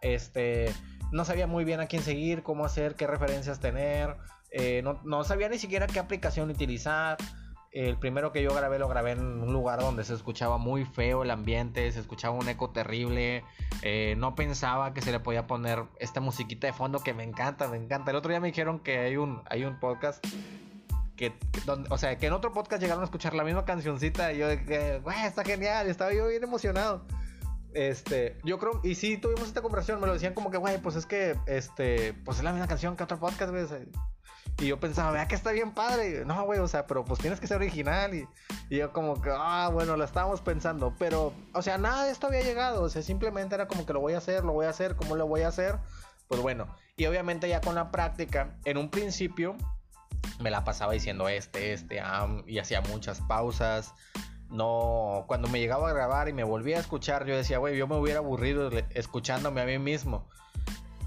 Este, 0.00 0.72
no 1.12 1.26
sabía 1.26 1.46
muy 1.46 1.64
bien 1.64 1.80
a 1.80 1.86
quién 1.86 2.02
seguir, 2.02 2.42
cómo 2.42 2.64
hacer, 2.64 2.94
qué 2.94 3.06
referencias 3.06 3.60
tener. 3.60 4.16
Eh, 4.52 4.82
no 5.04 5.24
sabía 5.24 5.50
ni 5.50 5.58
siquiera 5.58 5.86
qué 5.86 5.98
aplicación 5.98 6.48
utilizar. 6.48 7.18
El 7.86 7.96
primero 7.96 8.32
que 8.32 8.42
yo 8.42 8.52
grabé 8.52 8.80
lo 8.80 8.88
grabé 8.88 9.12
en 9.12 9.20
un 9.20 9.52
lugar 9.52 9.78
donde 9.78 10.02
se 10.02 10.12
escuchaba 10.12 10.58
muy 10.58 10.84
feo 10.84 11.22
el 11.22 11.30
ambiente, 11.30 11.92
se 11.92 12.00
escuchaba 12.00 12.34
un 12.34 12.48
eco 12.48 12.70
terrible. 12.70 13.44
Eh, 13.82 14.16
no 14.18 14.34
pensaba 14.34 14.92
que 14.92 15.00
se 15.00 15.12
le 15.12 15.20
podía 15.20 15.46
poner 15.46 15.84
esta 16.00 16.20
musiquita 16.20 16.66
de 16.66 16.72
fondo 16.72 16.98
que 16.98 17.14
me 17.14 17.22
encanta, 17.22 17.68
me 17.68 17.76
encanta. 17.76 18.10
El 18.10 18.16
otro 18.16 18.30
día 18.30 18.40
me 18.40 18.48
dijeron 18.48 18.80
que 18.80 18.98
hay 18.98 19.16
un, 19.16 19.42
hay 19.48 19.64
un 19.64 19.78
podcast 19.78 20.26
que, 21.14 21.32
donde, 21.66 21.88
o 21.92 21.98
sea, 21.98 22.18
que 22.18 22.26
en 22.26 22.32
otro 22.32 22.52
podcast 22.52 22.82
llegaron 22.82 23.02
a 23.02 23.04
escuchar 23.04 23.32
la 23.34 23.44
misma 23.44 23.64
cancioncita 23.64 24.32
y 24.32 24.38
yo 24.38 24.48
de 24.48 24.98
güey, 24.98 25.24
está 25.24 25.44
genial, 25.44 25.86
estaba 25.86 26.12
yo 26.12 26.26
bien 26.26 26.42
emocionado. 26.42 27.04
Este, 27.74 28.38
yo 28.42 28.58
creo, 28.58 28.80
y 28.82 28.96
sí 28.96 29.18
tuvimos 29.18 29.46
esta 29.46 29.62
conversación, 29.62 30.00
me 30.00 30.08
lo 30.08 30.14
decían 30.14 30.34
como 30.34 30.50
que, 30.50 30.56
güey, 30.56 30.78
pues 30.82 30.96
es 30.96 31.06
que, 31.06 31.36
este, 31.46 32.12
pues 32.24 32.38
es 32.38 32.42
la 32.42 32.50
misma 32.50 32.66
canción 32.66 32.96
que 32.96 33.04
otro 33.04 33.20
podcast, 33.20 33.52
güey. 33.52 33.66
Y 34.60 34.66
yo 34.66 34.80
pensaba, 34.80 35.12
vea 35.12 35.28
que 35.28 35.36
está 35.36 35.52
bien 35.52 35.72
padre. 35.72 36.24
No, 36.24 36.44
güey, 36.44 36.58
o 36.58 36.66
sea, 36.66 36.86
pero 36.86 37.04
pues 37.04 37.20
tienes 37.20 37.38
que 37.38 37.46
ser 37.46 37.58
original. 37.58 38.12
Y, 38.14 38.28
yo 38.70 38.92
como 38.92 39.20
que, 39.20 39.30
ah, 39.32 39.70
bueno, 39.72 39.96
lo 39.96 40.04
estábamos 40.04 40.40
pensando. 40.40 40.94
Pero, 40.98 41.32
o 41.54 41.62
sea, 41.62 41.78
nada 41.78 42.04
de 42.04 42.10
esto 42.10 42.26
había 42.26 42.42
llegado. 42.42 42.82
O 42.82 42.88
sea, 42.88 43.02
simplemente 43.02 43.54
era 43.54 43.68
como 43.68 43.86
que 43.86 43.92
lo 43.92 44.00
voy 44.00 44.14
a 44.14 44.18
hacer, 44.18 44.44
lo 44.44 44.52
voy 44.52 44.66
a 44.66 44.70
hacer, 44.70 44.96
¿cómo 44.96 45.14
lo 45.14 45.26
voy 45.28 45.42
a 45.42 45.48
hacer? 45.48 45.78
Pues 46.26 46.42
bueno, 46.42 46.66
y 46.96 47.06
obviamente 47.06 47.48
ya 47.48 47.60
con 47.60 47.74
la 47.74 47.90
práctica, 47.90 48.58
en 48.64 48.76
un 48.76 48.90
principio 48.90 49.56
me 50.40 50.50
la 50.50 50.64
pasaba 50.64 50.92
diciendo 50.92 51.28
este, 51.28 51.72
este, 51.72 52.02
y 52.46 52.58
hacía 52.58 52.80
muchas 52.82 53.20
pausas. 53.22 53.94
No, 54.50 55.24
cuando 55.26 55.48
me 55.48 55.60
llegaba 55.60 55.90
a 55.90 55.92
grabar 55.92 56.28
y 56.28 56.32
me 56.32 56.44
volvía 56.44 56.78
a 56.78 56.80
escuchar, 56.80 57.26
yo 57.26 57.36
decía, 57.36 57.58
güey, 57.58 57.76
yo 57.76 57.86
me 57.86 57.96
hubiera 57.96 58.18
aburrido 58.18 58.70
escuchándome 58.90 59.60
a 59.60 59.64
mí 59.64 59.78
mismo. 59.78 60.26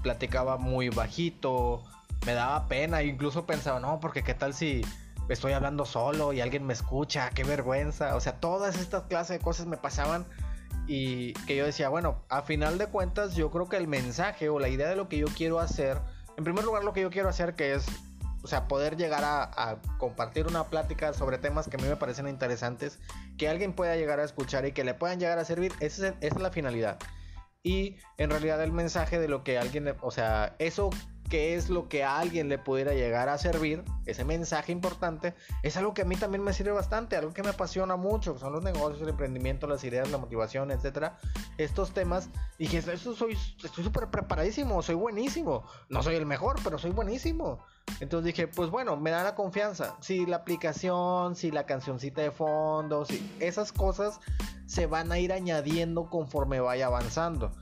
Platicaba 0.02 0.58
muy 0.58 0.88
bajito, 0.88 1.82
me 2.24 2.34
daba 2.34 2.68
pena, 2.68 3.02
incluso 3.02 3.46
pensaba, 3.46 3.80
no, 3.80 4.00
porque 4.00 4.22
qué 4.22 4.34
tal 4.34 4.54
si 4.54 4.82
estoy 5.28 5.52
hablando 5.52 5.84
solo 5.84 6.32
y 6.32 6.40
alguien 6.40 6.66
me 6.66 6.72
escucha, 6.72 7.30
qué 7.30 7.44
vergüenza. 7.44 8.16
O 8.16 8.20
sea, 8.20 8.40
todas 8.40 8.78
estas 8.78 9.04
clases 9.04 9.38
de 9.38 9.44
cosas 9.44 9.66
me 9.66 9.76
pasaban 9.76 10.26
y 10.86 11.32
que 11.46 11.56
yo 11.56 11.64
decía, 11.64 11.88
bueno, 11.88 12.22
a 12.28 12.42
final 12.42 12.78
de 12.78 12.86
cuentas 12.86 13.34
yo 13.34 13.50
creo 13.50 13.68
que 13.68 13.76
el 13.76 13.88
mensaje 13.88 14.48
o 14.48 14.58
la 14.58 14.68
idea 14.68 14.88
de 14.88 14.96
lo 14.96 15.08
que 15.08 15.18
yo 15.18 15.26
quiero 15.28 15.60
hacer, 15.60 15.98
en 16.36 16.44
primer 16.44 16.64
lugar 16.64 16.84
lo 16.84 16.92
que 16.92 17.00
yo 17.00 17.10
quiero 17.10 17.28
hacer 17.28 17.54
que 17.54 17.74
es, 17.74 17.86
o 18.42 18.48
sea, 18.48 18.66
poder 18.66 18.96
llegar 18.96 19.22
a, 19.24 19.78
compartir 19.98 20.48
una 20.48 20.64
plática 20.64 21.12
sobre 21.12 21.38
temas 21.38 21.68
que 21.68 21.76
a 21.76 21.80
mí 21.80 21.88
me 21.88 21.96
parecen 21.96 22.26
interesantes, 22.26 22.98
que 23.38 23.48
alguien 23.48 23.72
pueda 23.72 23.94
llegar 23.94 24.18
a 24.18 24.24
escuchar 24.24 24.66
y 24.66 24.72
que 24.72 24.82
le 24.82 24.94
puedan 24.94 25.20
llegar 25.20 25.38
a 25.38 25.44
servir, 25.44 25.72
esa 25.78 26.08
es, 26.08 26.14
esa 26.20 26.36
es 26.36 26.42
la 26.42 26.50
finalidad. 26.50 26.98
Y 27.62 27.98
en 28.18 28.30
realidad 28.30 28.60
el 28.60 28.72
mensaje 28.72 29.20
de 29.20 29.28
lo 29.28 29.44
que 29.44 29.58
alguien, 29.58 29.94
o 30.00 30.10
sea, 30.10 30.56
eso 30.58 30.90
qué 31.32 31.54
es 31.54 31.70
lo 31.70 31.88
que 31.88 32.04
a 32.04 32.18
alguien 32.18 32.50
le 32.50 32.58
pudiera 32.58 32.92
llegar 32.92 33.30
a 33.30 33.38
servir, 33.38 33.82
ese 34.04 34.22
mensaje 34.22 34.70
importante, 34.70 35.34
es 35.62 35.78
algo 35.78 35.94
que 35.94 36.02
a 36.02 36.04
mí 36.04 36.14
también 36.14 36.44
me 36.44 36.52
sirve 36.52 36.72
bastante, 36.72 37.16
algo 37.16 37.32
que 37.32 37.42
me 37.42 37.48
apasiona 37.48 37.96
mucho, 37.96 38.36
son 38.36 38.52
los 38.52 38.62
negocios, 38.62 39.00
el 39.00 39.08
emprendimiento, 39.08 39.66
las 39.66 39.82
ideas, 39.82 40.10
la 40.10 40.18
motivación, 40.18 40.70
etcétera, 40.70 41.18
estos 41.56 41.94
temas, 41.94 42.28
y 42.58 42.68
que 42.68 42.76
eso 42.76 43.14
soy, 43.14 43.38
estoy 43.64 43.82
súper 43.82 44.08
preparadísimo, 44.08 44.82
soy 44.82 44.94
buenísimo, 44.94 45.64
no 45.88 46.02
soy 46.02 46.16
el 46.16 46.26
mejor, 46.26 46.56
pero 46.62 46.76
soy 46.76 46.90
buenísimo. 46.90 47.64
Entonces 48.00 48.26
dije, 48.26 48.46
pues 48.46 48.68
bueno, 48.68 48.98
me 48.98 49.10
da 49.10 49.24
la 49.24 49.34
confianza. 49.34 49.96
Si 50.00 50.26
la 50.26 50.36
aplicación, 50.36 51.34
si 51.34 51.50
la 51.50 51.64
cancioncita 51.64 52.20
de 52.20 52.30
fondo, 52.30 53.06
si 53.06 53.34
esas 53.40 53.72
cosas 53.72 54.20
se 54.66 54.86
van 54.86 55.10
a 55.12 55.18
ir 55.18 55.32
añadiendo 55.32 56.10
conforme 56.10 56.60
vaya 56.60 56.88
avanzando. 56.88 57.52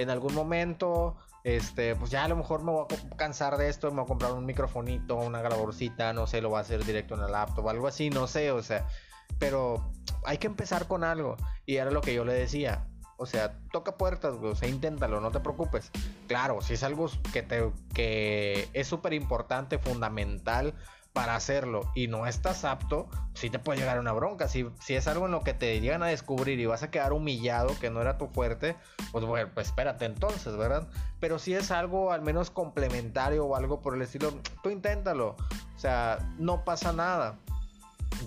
En 0.00 0.10
algún 0.10 0.34
momento 0.34 1.16
este, 1.42 1.96
pues 1.96 2.10
ya 2.10 2.24
a 2.24 2.28
lo 2.28 2.36
mejor 2.36 2.62
me 2.62 2.72
voy 2.72 2.86
a 2.90 3.16
cansar 3.16 3.56
de 3.56 3.68
esto, 3.68 3.88
me 3.90 3.96
voy 3.96 4.04
a 4.04 4.08
comprar 4.08 4.32
un 4.32 4.44
microfonito, 4.44 5.16
una 5.16 5.40
grabadorcita, 5.40 6.12
no 6.12 6.26
sé, 6.26 6.40
lo 6.42 6.50
voy 6.50 6.58
a 6.58 6.60
hacer 6.60 6.84
directo 6.84 7.14
en 7.14 7.20
la 7.20 7.28
laptop, 7.28 7.68
algo 7.68 7.86
así, 7.86 8.10
no 8.10 8.26
sé, 8.26 8.50
o 8.50 8.62
sea, 8.62 8.86
pero 9.38 9.90
hay 10.24 10.38
que 10.38 10.46
empezar 10.46 10.86
con 10.86 11.02
algo. 11.02 11.36
Y 11.64 11.76
era 11.76 11.90
lo 11.90 12.02
que 12.02 12.14
yo 12.14 12.24
le 12.24 12.34
decía. 12.34 12.86
O 13.16 13.26
sea, 13.26 13.58
toca 13.70 13.98
puertas, 13.98 14.34
o 14.40 14.54
sea, 14.54 14.68
inténtalo, 14.68 15.20
no 15.20 15.30
te 15.30 15.40
preocupes. 15.40 15.90
Claro, 16.26 16.62
si 16.62 16.74
es 16.74 16.82
algo 16.82 17.10
que 17.34 17.42
te 17.42 17.70
que 17.94 18.68
es 18.72 18.86
súper 18.86 19.12
importante, 19.12 19.78
fundamental, 19.78 20.74
para 21.12 21.34
hacerlo 21.34 21.90
y 21.94 22.06
no 22.06 22.26
estás 22.26 22.64
apto, 22.64 23.08
sí 23.34 23.50
te 23.50 23.58
puede 23.58 23.80
llegar 23.80 23.98
una 23.98 24.12
bronca. 24.12 24.48
Si, 24.48 24.66
si 24.80 24.94
es 24.94 25.08
algo 25.08 25.26
en 25.26 25.32
lo 25.32 25.42
que 25.42 25.54
te 25.54 25.80
llegan 25.80 26.02
a 26.02 26.06
descubrir 26.06 26.60
y 26.60 26.66
vas 26.66 26.82
a 26.82 26.90
quedar 26.90 27.12
humillado, 27.12 27.78
que 27.80 27.90
no 27.90 28.00
era 28.00 28.16
tu 28.16 28.28
fuerte, 28.28 28.76
pues 29.12 29.24
bueno, 29.24 29.50
pues 29.52 29.68
espérate 29.68 30.04
entonces, 30.04 30.56
¿verdad? 30.56 30.88
Pero 31.18 31.38
si 31.38 31.54
es 31.54 31.70
algo 31.70 32.12
al 32.12 32.22
menos 32.22 32.50
complementario 32.50 33.44
o 33.44 33.56
algo 33.56 33.80
por 33.80 33.94
el 33.94 34.02
estilo, 34.02 34.32
tú 34.62 34.70
inténtalo. 34.70 35.36
O 35.76 35.78
sea, 35.78 36.18
no 36.38 36.64
pasa 36.64 36.92
nada. 36.92 37.38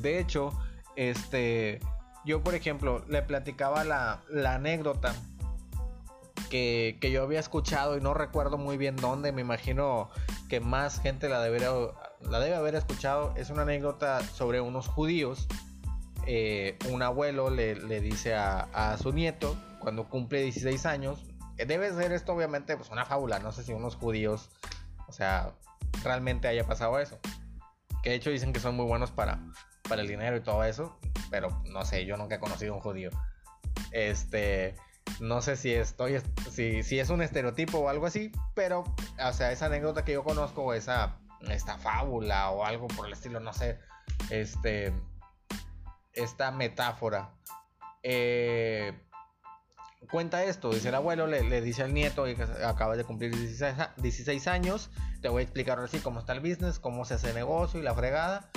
De 0.02 0.20
hecho, 0.20 0.52
este, 0.96 1.80
yo 2.26 2.44
por 2.44 2.56
ejemplo 2.56 3.04
le 3.08 3.22
platicaba 3.22 3.84
la, 3.84 4.22
la 4.30 4.56
anécdota 4.56 5.16
que, 6.50 6.98
que, 7.02 7.12
yo 7.12 7.24
había 7.24 7.40
escuchado 7.40 7.98
y 7.98 8.02
no 8.02 8.14
recuerdo 8.14 8.58
muy 8.58 8.78
bien 8.78 8.96
dónde, 8.96 9.32
me 9.32 9.42
imagino 9.42 10.10
que 10.50 10.60
más 10.60 11.02
gente 11.02 11.30
la 11.30 11.42
debería 11.42 11.72
la 12.30 12.40
debe 12.40 12.56
haber 12.56 12.76
escuchado, 12.76 13.34
es 13.36 13.50
una 13.50 13.64
anécdota 13.64 14.22
sobre 14.22 14.62
unos 14.62 14.88
judíos. 14.88 15.48
Eh, 16.26 16.78
un 16.90 17.02
abuelo 17.02 17.50
le, 17.50 17.76
dice 18.02 18.34
a, 18.36 18.98
su 19.02 19.12
nieto, 19.12 19.58
cuando 19.80 20.08
cumple 20.08 20.42
16 20.44 20.86
años, 20.86 21.20
Que 21.58 21.66
debe 21.66 21.92
ser 21.94 22.12
esto 22.14 22.34
obviamente 22.34 22.76
pues 22.78 22.90
una 22.90 23.06
fábula, 23.06 23.40
no 23.40 23.52
sé 23.52 23.64
si 23.64 23.74
unos 23.74 23.96
judíos, 23.96 24.50
o 25.08 25.12
sea, 25.12 25.54
realmente 26.04 26.48
haya 26.48 26.66
pasado 26.66 27.00
eso. 27.00 27.20
Que 28.02 28.10
de 28.10 28.16
hecho 28.16 28.32
dicen 28.32 28.54
que 28.54 28.60
son 28.60 28.76
muy 28.76 28.86
buenos 28.86 29.12
para, 29.12 29.40
para 29.88 30.02
el 30.02 30.08
dinero 30.08 30.36
y 30.36 30.42
todo 30.42 30.64
eso, 30.64 30.98
pero 31.30 31.62
no 31.66 31.86
sé, 31.86 32.06
yo 32.06 32.18
nunca 32.18 32.36
he 32.36 32.40
conocido 32.40 32.74
un 32.74 32.80
judío. 32.80 33.12
Este, 33.92 34.76
no 35.20 35.42
sé 35.42 35.56
si 35.56 35.72
estoy, 35.74 36.22
si, 36.52 36.84
si 36.84 37.00
es 37.00 37.10
un 37.10 37.22
estereotipo 37.22 37.80
o 37.80 37.90
algo 37.90 38.06
así, 38.06 38.32
pero, 38.56 38.84
o 39.24 39.34
sea, 39.34 39.52
esa 39.52 39.68
anécdota 39.68 40.04
que 40.04 40.14
yo 40.14 40.24
conozco, 40.24 40.74
esa, 40.74 41.18
esta 41.50 41.78
fábula 41.78 42.50
o 42.52 42.66
algo 42.66 42.88
por 42.88 43.08
el 43.08 43.14
estilo, 43.14 43.40
no 43.40 43.54
sé, 43.54 43.80
este, 44.30 44.94
esta 46.14 46.52
metáfora, 46.52 47.34
eh, 48.04 48.94
cuenta 50.10 50.44
esto, 50.44 50.70
dice 50.70 50.90
el 50.90 50.96
abuelo, 50.96 51.28
le, 51.28 51.62
dice 51.62 51.84
al 51.84 51.94
nieto 51.94 52.26
que 52.26 52.38
acaba 52.66 52.96
de 52.96 53.04
cumplir 53.04 53.36
16, 53.36 53.76
16, 53.98 54.48
años, 54.48 54.92
te 55.22 55.30
voy 55.30 55.42
a 55.42 55.44
explicar 55.44 55.80
así 55.80 56.00
cómo 56.00 56.20
está 56.20 56.34
el 56.34 56.40
business, 56.40 56.80
cómo 56.80 57.06
se 57.06 57.16
hace 57.16 57.34
negocio 57.34 57.80
y 57.80 57.84
la 57.84 57.96
fregada. 57.96 58.50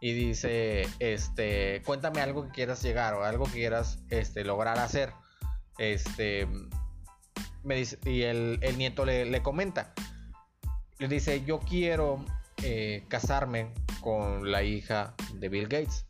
Y 0.00 0.14
dice, 0.14 0.88
este, 0.98 1.80
cuéntame 1.86 2.20
algo 2.20 2.46
que 2.46 2.50
quieras 2.50 2.82
llegar 2.82 3.14
o 3.14 3.24
algo 3.24 3.44
que 3.44 3.52
quieras 3.52 4.00
este, 4.08 4.42
lograr 4.42 4.78
hacer. 4.78 5.12
Este, 5.78 6.48
me 7.62 7.76
dice, 7.76 7.98
y 8.04 8.22
el, 8.22 8.58
nieto 8.76 9.04
le, 9.04 9.42
comenta, 9.42 9.94
le 11.08 11.14
dice, 11.14 11.44
yo 11.44 11.60
quiero 11.60 12.24
eh, 12.62 13.04
casarme 13.08 13.72
con 14.00 14.50
la 14.50 14.62
hija 14.62 15.14
de 15.34 15.48
Bill 15.48 15.68
Gates. 15.68 16.06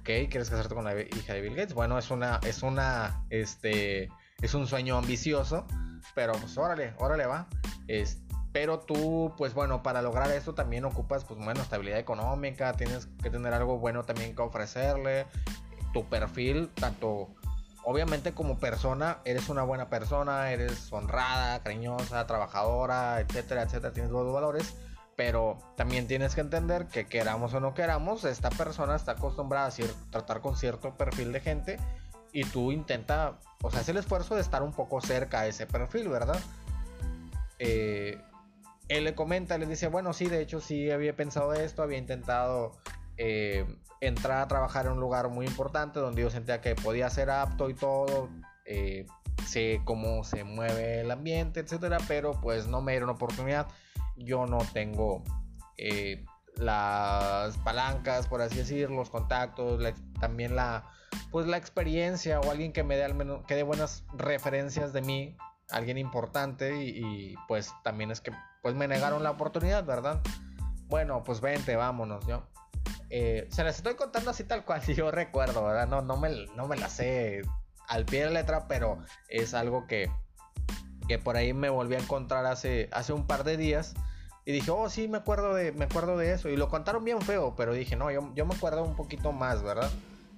¿Ok? 0.00 0.28
¿Quieres 0.28 0.50
casarte 0.50 0.74
con 0.74 0.84
la 0.84 1.00
hija 1.00 1.34
de 1.34 1.40
Bill 1.40 1.54
Gates? 1.54 1.74
Bueno, 1.74 1.98
es 1.98 2.10
una, 2.10 2.40
es 2.46 2.62
una, 2.62 3.24
este, 3.30 4.08
es 4.40 4.54
un 4.54 4.66
sueño 4.66 4.98
ambicioso, 4.98 5.66
pero 6.14 6.32
pues 6.32 6.56
órale, 6.58 6.94
órale 6.98 7.26
va. 7.26 7.48
Es, 7.88 8.20
pero 8.52 8.78
tú, 8.80 9.34
pues 9.36 9.54
bueno, 9.54 9.82
para 9.82 10.00
lograr 10.02 10.30
esto 10.30 10.54
también 10.54 10.84
ocupas, 10.84 11.24
pues 11.24 11.40
bueno, 11.40 11.60
estabilidad 11.60 11.98
económica, 11.98 12.72
tienes 12.74 13.08
que 13.22 13.30
tener 13.30 13.52
algo 13.52 13.78
bueno 13.78 14.04
también 14.04 14.34
que 14.34 14.42
ofrecerle. 14.42 15.26
Tu 15.92 16.04
perfil, 16.08 16.70
tanto 16.74 17.34
obviamente 17.84 18.32
como 18.32 18.58
persona, 18.58 19.18
eres 19.24 19.48
una 19.48 19.62
buena 19.62 19.88
persona, 19.88 20.50
eres 20.50 20.92
honrada, 20.92 21.62
cariñosa, 21.62 22.26
trabajadora, 22.26 23.20
etcétera, 23.20 23.62
etcétera, 23.62 23.92
tienes 23.92 24.10
los 24.10 24.32
valores. 24.32 24.74
Pero 25.16 25.58
también 25.76 26.08
tienes 26.08 26.34
que 26.34 26.40
entender 26.40 26.86
que 26.86 27.06
queramos 27.06 27.54
o 27.54 27.60
no 27.60 27.72
queramos, 27.72 28.24
esta 28.24 28.50
persona 28.50 28.96
está 28.96 29.12
acostumbrada 29.12 29.68
a 29.68 30.10
tratar 30.10 30.40
con 30.40 30.56
cierto 30.56 30.96
perfil 30.96 31.30
de 31.30 31.40
gente 31.40 31.78
y 32.32 32.44
tú 32.44 32.72
intenta, 32.72 33.38
o 33.62 33.70
sea, 33.70 33.80
hace 33.80 33.92
el 33.92 33.98
esfuerzo 33.98 34.34
de 34.34 34.40
estar 34.40 34.64
un 34.64 34.72
poco 34.72 35.00
cerca 35.00 35.40
a 35.40 35.46
ese 35.46 35.66
perfil, 35.66 36.08
¿verdad? 36.08 36.40
Eh, 37.60 38.20
él 38.88 39.04
le 39.04 39.14
comenta, 39.14 39.56
le 39.56 39.66
dice, 39.66 39.86
bueno, 39.86 40.12
sí, 40.12 40.26
de 40.26 40.40
hecho 40.40 40.60
sí 40.60 40.90
había 40.90 41.14
pensado 41.14 41.54
esto, 41.54 41.82
había 41.82 41.98
intentado 41.98 42.72
eh, 43.16 43.66
entrar 44.00 44.42
a 44.42 44.48
trabajar 44.48 44.86
en 44.86 44.92
un 44.92 45.00
lugar 45.00 45.28
muy 45.28 45.46
importante 45.46 46.00
donde 46.00 46.22
yo 46.22 46.30
sentía 46.30 46.60
que 46.60 46.74
podía 46.74 47.08
ser 47.10 47.30
apto 47.30 47.70
y 47.70 47.74
todo, 47.74 48.28
eh, 48.64 49.06
sé 49.46 49.80
cómo 49.84 50.24
se 50.24 50.44
mueve 50.44 51.00
el 51.00 51.10
ambiente, 51.10 51.60
etcétera, 51.60 51.98
pero 52.08 52.40
pues 52.40 52.66
no 52.66 52.80
me 52.80 52.92
dieron 52.92 53.10
oportunidad. 53.10 53.66
Yo 54.16 54.46
no 54.46 54.58
tengo 54.72 55.22
las 56.56 57.56
palancas, 57.58 58.28
por 58.28 58.40
así 58.40 58.58
decirlo, 58.58 58.96
los 58.96 59.10
contactos, 59.10 59.82
también 60.20 60.54
la 60.54 60.84
pues 61.30 61.46
la 61.46 61.56
experiencia 61.56 62.40
o 62.40 62.50
alguien 62.50 62.72
que 62.72 62.82
me 62.82 62.96
dé 62.96 63.04
al 63.04 63.14
menos 63.14 63.44
que 63.46 63.54
dé 63.54 63.62
buenas 63.62 64.04
referencias 64.16 64.92
de 64.92 65.02
mí, 65.02 65.36
alguien 65.70 65.98
importante 65.98 66.84
y, 66.84 67.34
pues 67.48 67.72
también 67.82 68.10
es 68.10 68.20
que 68.20 68.32
pues 68.62 68.74
me 68.74 68.88
negaron 68.88 69.22
la 69.22 69.30
oportunidad, 69.30 69.84
¿verdad? 69.84 70.22
Bueno, 70.86 71.22
pues 71.24 71.40
vente, 71.40 71.76
vámonos, 71.76 72.26
yo. 72.26 72.46
Eh, 73.16 73.46
se 73.48 73.62
las 73.62 73.76
estoy 73.76 73.94
contando 73.94 74.32
así 74.32 74.42
tal 74.42 74.64
cual 74.64 74.80
yo 74.92 75.12
recuerdo, 75.12 75.64
¿verdad? 75.64 75.86
No, 75.86 76.02
no, 76.02 76.16
me, 76.16 76.46
no 76.56 76.66
me 76.66 76.76
la 76.76 76.88
sé 76.88 77.42
al 77.86 78.04
pie 78.04 78.24
de 78.24 78.26
la 78.26 78.40
letra, 78.40 78.66
pero 78.66 78.98
es 79.28 79.54
algo 79.54 79.86
que, 79.86 80.10
que 81.06 81.20
por 81.20 81.36
ahí 81.36 81.52
me 81.52 81.68
volví 81.68 81.94
a 81.94 82.00
encontrar 82.00 82.44
hace, 82.44 82.88
hace 82.90 83.12
un 83.12 83.28
par 83.28 83.44
de 83.44 83.56
días. 83.56 83.94
Y 84.44 84.50
dije, 84.50 84.72
oh, 84.72 84.90
sí, 84.90 85.06
me 85.06 85.18
acuerdo 85.18 85.54
de, 85.54 85.70
me 85.70 85.84
acuerdo 85.84 86.16
de 86.16 86.32
eso. 86.32 86.48
Y 86.48 86.56
lo 86.56 86.68
contaron 86.68 87.04
bien 87.04 87.22
feo, 87.22 87.54
pero 87.56 87.72
dije, 87.72 87.94
no, 87.94 88.10
yo, 88.10 88.32
yo 88.34 88.46
me 88.46 88.56
acuerdo 88.56 88.82
un 88.82 88.96
poquito 88.96 89.30
más, 89.30 89.62
¿verdad? 89.62 89.92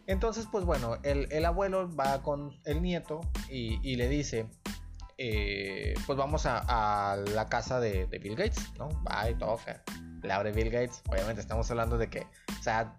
Entonces, 0.06 0.46
pues 0.52 0.66
bueno, 0.66 0.98
el, 1.02 1.44
abuelo 1.46 1.90
va 1.96 2.22
con 2.22 2.60
el 2.66 2.82
nieto 2.82 3.22
y, 3.48 3.96
le 3.96 4.06
dice, 4.10 4.50
eh, 5.16 5.94
pues 6.06 6.18
vamos 6.18 6.44
a, 6.44 7.16
la 7.32 7.48
casa 7.48 7.80
de, 7.80 8.04
Bill 8.04 8.36
Gates, 8.36 8.70
¿no? 8.78 8.90
Va 9.02 9.30
y 9.30 9.34
toca, 9.34 9.82
le 10.22 10.32
abre 10.32 10.52
Bill 10.52 10.70
Gates. 10.70 11.02
Obviamente 11.08 11.40
estamos 11.40 11.70
hablando 11.70 11.98
de 11.98 12.08
que, 12.08 12.26
o 12.58 12.62
sea, 12.62 12.96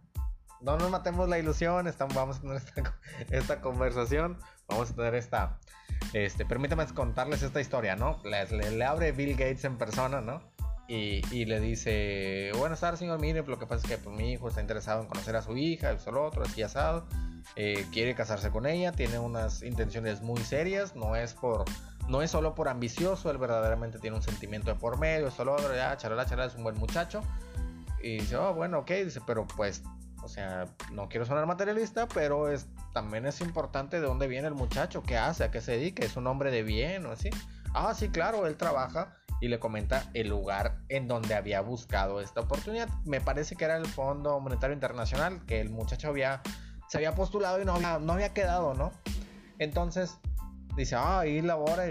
no 0.62 0.78
nos 0.78 0.90
matemos 0.90 1.30
la 1.30 1.38
ilusión, 1.38 1.88
estamos, 1.88 2.16
vamos 2.16 2.38
a 2.38 2.42
tener 2.42 2.62
esta, 3.30 3.62
conversación, 3.62 4.38
vamos 4.68 4.92
a 4.92 4.96
tener 4.96 5.16
esta, 5.16 5.60
este, 6.14 6.46
permítame 6.46 6.86
contarles 6.88 7.44
esta 7.44 7.62
historia, 7.62 7.96
¿no? 7.96 8.22
Le, 8.24 8.84
abre 8.86 9.12
Bill 9.12 9.34
Gates 9.34 9.66
en 9.66 9.78
persona, 9.78 10.22
¿no? 10.22 10.42
Y, 10.90 11.44
le 11.44 11.60
dice, 11.60 12.52
buenas 12.58 12.80
tardes 12.80 13.00
señor, 13.00 13.20
mire, 13.20 13.44
lo 13.44 13.60
que 13.60 13.68
pasa 13.68 13.86
es 13.86 13.92
que 13.92 13.98
pues, 13.98 14.16
mi 14.16 14.32
hijo 14.32 14.48
está 14.48 14.62
interesado 14.62 15.02
en 15.02 15.08
conocer 15.08 15.36
a 15.36 15.42
su 15.42 15.58
hija, 15.58 15.92
eso 15.92 16.12
lo 16.12 16.26
otro, 16.26 16.44
así 16.44 16.64
asado, 16.64 17.06
eh, 17.58 17.86
quiere 17.92 18.16
casarse 18.16 18.52
con 18.52 18.66
ella, 18.66 18.94
tiene 18.94 19.20
unas 19.20 19.64
intenciones 19.64 20.22
muy 20.22 20.42
serias, 20.42 20.96
no 20.96 21.18
es 21.18 21.34
por, 21.34 21.66
no 22.08 22.22
es 22.22 22.32
solo 22.32 22.56
por 22.56 22.70
ambicioso, 22.70 23.30
él 23.30 23.38
verdaderamente 23.38 24.00
tiene 24.00 24.16
un 24.16 24.24
sentimiento 24.24 24.72
de 24.72 24.80
por 24.80 24.98
medio, 24.98 25.28
eso 25.28 25.44
lo 25.44 25.54
otro, 25.54 25.76
ya, 25.76 25.96
charala, 25.98 26.26
charala, 26.26 26.48
es 26.48 26.56
un 26.56 26.64
buen 26.64 26.78
muchacho. 26.78 27.22
Y 28.02 28.20
dice, 28.20 28.38
oh, 28.38 28.54
bueno, 28.54 28.80
ok, 28.80 28.92
dice, 28.92 29.22
pero 29.26 29.46
pues, 29.48 29.84
o 30.24 30.28
sea, 30.28 30.68
no 30.92 31.10
quiero 31.10 31.26
sonar 31.26 31.46
materialista, 31.46 32.08
pero 32.08 32.50
es, 32.50 32.68
también 32.94 33.26
es 33.26 33.42
importante 33.42 34.00
de 34.00 34.06
dónde 34.06 34.28
viene 34.28 34.48
el 34.48 34.54
muchacho, 34.54 35.04
qué 35.04 35.18
hace, 35.18 35.44
a 35.44 35.52
qué 35.52 35.62
se 35.62 35.74
dedica, 35.74 36.06
es 36.06 36.16
un 36.16 36.28
hombre 36.28 36.52
de 36.52 36.64
bien 36.64 37.06
o 37.06 37.12
así. 37.12 37.30
Ah, 37.74 37.94
sí, 37.94 38.10
claro, 38.10 38.48
él 38.48 38.56
trabaja 38.56 39.16
y 39.42 39.50
le 39.50 39.60
comenta 39.60 40.10
el 40.14 40.30
lugar 40.30 40.78
en 40.90 41.08
donde 41.08 41.36
había 41.36 41.62
buscado 41.62 42.22
esta 42.22 42.42
oportunidad. 42.42 42.90
Me 43.06 43.22
parece 43.22 43.56
que 43.56 43.66
era 43.66 43.78
el 43.78 43.86
Fondo 43.86 44.40
Monetario 44.40 44.74
Internacional, 44.74 45.46
que 45.46 45.60
el 45.60 45.70
muchacho 45.70 46.08
había, 46.08 46.42
se 46.88 46.98
había 46.98 47.14
postulado 47.14 47.62
y 47.62 47.66
no 47.66 47.74
había, 47.74 48.00
no 48.00 48.14
había 48.14 48.34
quedado, 48.34 48.74
¿no? 48.74 48.92
Entonces 49.60 50.18
dice, 50.78 50.96
ah, 50.98 51.26
y 51.26 51.42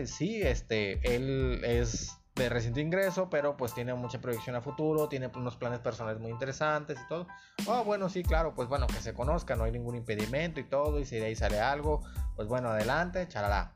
sí, 0.07 0.40
este, 0.42 1.01
él 1.14 1.62
es 1.64 2.16
de 2.37 2.49
reciente 2.49 2.81
ingreso, 2.81 3.29
pero 3.31 3.57
pues 3.57 3.75
tiene 3.75 3.94
mucha 3.94 4.20
proyección 4.20 4.57
a 4.57 4.61
futuro, 4.61 5.09
tiene 5.09 5.31
unos 5.35 5.57
planes 5.57 5.81
personales 5.81 6.20
muy 6.20 6.31
interesantes 6.31 6.99
y 7.03 7.09
todo. 7.09 7.27
Ah, 7.68 7.83
bueno, 7.85 8.09
sí, 8.09 8.22
claro, 8.22 8.55
pues 8.55 8.68
bueno, 8.68 8.87
que 8.87 9.01
se 9.01 9.14
conozca, 9.14 9.57
no 9.57 9.64
hay 9.64 9.72
ningún 9.72 9.96
impedimento 9.96 10.61
y 10.61 10.64
todo, 10.64 11.01
y 11.01 11.07
si 11.07 11.16
de 11.16 11.27
ahí 11.27 11.35
sale 11.35 11.61
algo, 11.61 12.03
pues 12.37 12.46
bueno, 12.46 12.68
adelante, 12.68 13.27
charalá. 13.27 13.75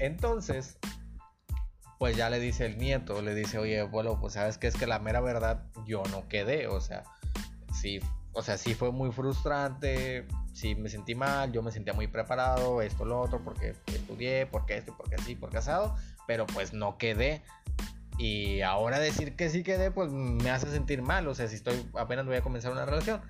Entonces, 0.00 0.78
pues 1.98 2.16
ya 2.16 2.30
le 2.30 2.40
dice 2.40 2.66
el 2.66 2.78
nieto, 2.78 3.22
le 3.22 3.34
dice, 3.34 3.58
oye, 3.58 3.82
bueno, 3.82 4.20
pues 4.20 4.34
sabes 4.34 4.58
que 4.58 4.66
es 4.66 4.76
que 4.76 4.86
la 4.86 4.98
mera 4.98 5.20
verdad 5.20 5.64
yo 5.86 6.02
no 6.10 6.28
quedé, 6.28 6.66
o 6.66 6.80
sea, 6.80 7.04
sí, 7.72 8.00
o 8.32 8.42
sea, 8.42 8.56
sí 8.58 8.74
fue 8.74 8.92
muy 8.92 9.10
frustrante, 9.10 10.26
sí 10.52 10.74
me 10.74 10.88
sentí 10.88 11.14
mal, 11.14 11.52
yo 11.52 11.62
me 11.62 11.72
sentía 11.72 11.92
muy 11.92 12.06
preparado, 12.06 12.82
esto, 12.82 13.04
lo 13.04 13.20
otro, 13.20 13.42
porque 13.42 13.74
estudié, 13.86 14.46
porque 14.46 14.76
esto, 14.76 14.94
porque 14.96 15.16
así, 15.16 15.34
porque 15.34 15.56
casado, 15.56 15.96
pero 16.26 16.46
pues 16.46 16.72
no 16.72 16.98
quedé. 16.98 17.42
Y 18.18 18.62
ahora 18.62 18.98
decir 18.98 19.36
que 19.36 19.48
sí 19.48 19.62
quedé, 19.62 19.90
pues 19.90 20.10
me 20.10 20.50
hace 20.50 20.70
sentir 20.70 21.02
mal, 21.02 21.26
o 21.28 21.34
sea, 21.34 21.48
si 21.48 21.56
estoy, 21.56 21.88
apenas 21.94 22.26
voy 22.26 22.36
a 22.36 22.42
comenzar 22.42 22.72
una 22.72 22.84
relación. 22.84 23.20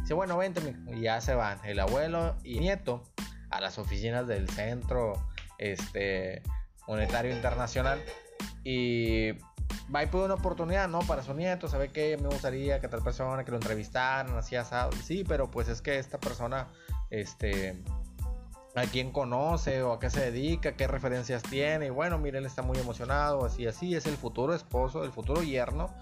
Dice, 0.00 0.14
bueno, 0.14 0.36
vente, 0.36 0.60
y 0.92 1.00
ya 1.00 1.20
se 1.20 1.34
van 1.34 1.58
el 1.64 1.80
abuelo 1.80 2.36
y 2.44 2.56
el 2.56 2.60
nieto 2.60 3.04
a 3.50 3.60
las 3.60 3.78
oficinas 3.78 4.26
del 4.26 4.48
centro, 4.50 5.14
este, 5.58 6.42
Monetario 6.86 7.32
Internacional. 7.32 8.02
Y 8.64 9.32
va 9.92 10.02
y 10.02 10.06
puede 10.06 10.26
una 10.26 10.34
oportunidad, 10.34 10.88
¿no? 10.88 11.00
Para 11.00 11.22
su 11.22 11.34
nieto, 11.34 11.68
sabe 11.68 11.90
que 11.90 12.16
me 12.16 12.28
gustaría 12.28 12.80
que 12.80 12.88
tal 12.88 13.02
persona 13.02 13.44
que 13.44 13.50
lo 13.50 13.56
entrevistaran, 13.56 14.36
así 14.36 14.56
asado. 14.56 14.92
Sí, 14.92 15.24
pero 15.26 15.50
pues 15.50 15.68
es 15.68 15.82
que 15.82 15.98
esta 15.98 16.18
persona, 16.18 16.68
este, 17.10 17.82
a 18.74 18.82
quién 18.84 19.12
conoce 19.12 19.82
o 19.82 19.92
a 19.92 20.00
qué 20.00 20.10
se 20.10 20.30
dedica, 20.30 20.76
qué 20.76 20.86
referencias 20.86 21.42
tiene. 21.42 21.86
Y 21.86 21.90
bueno, 21.90 22.18
mire, 22.18 22.38
él 22.38 22.46
está 22.46 22.62
muy 22.62 22.78
emocionado, 22.78 23.44
así, 23.44 23.66
así. 23.66 23.94
Es 23.94 24.06
el 24.06 24.16
futuro 24.16 24.54
esposo, 24.54 25.04
el 25.04 25.12
futuro 25.12 25.42
yerno 25.42 25.94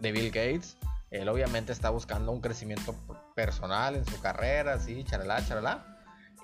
de 0.00 0.12
Bill 0.12 0.30
Gates. 0.30 0.76
Él 1.10 1.28
obviamente 1.28 1.72
está 1.72 1.90
buscando 1.90 2.32
un 2.32 2.40
crecimiento 2.40 2.94
personal 3.34 3.94
en 3.94 4.04
su 4.04 4.20
carrera, 4.20 4.74
así, 4.74 5.04
charalá, 5.04 5.46
charalá. 5.46 5.93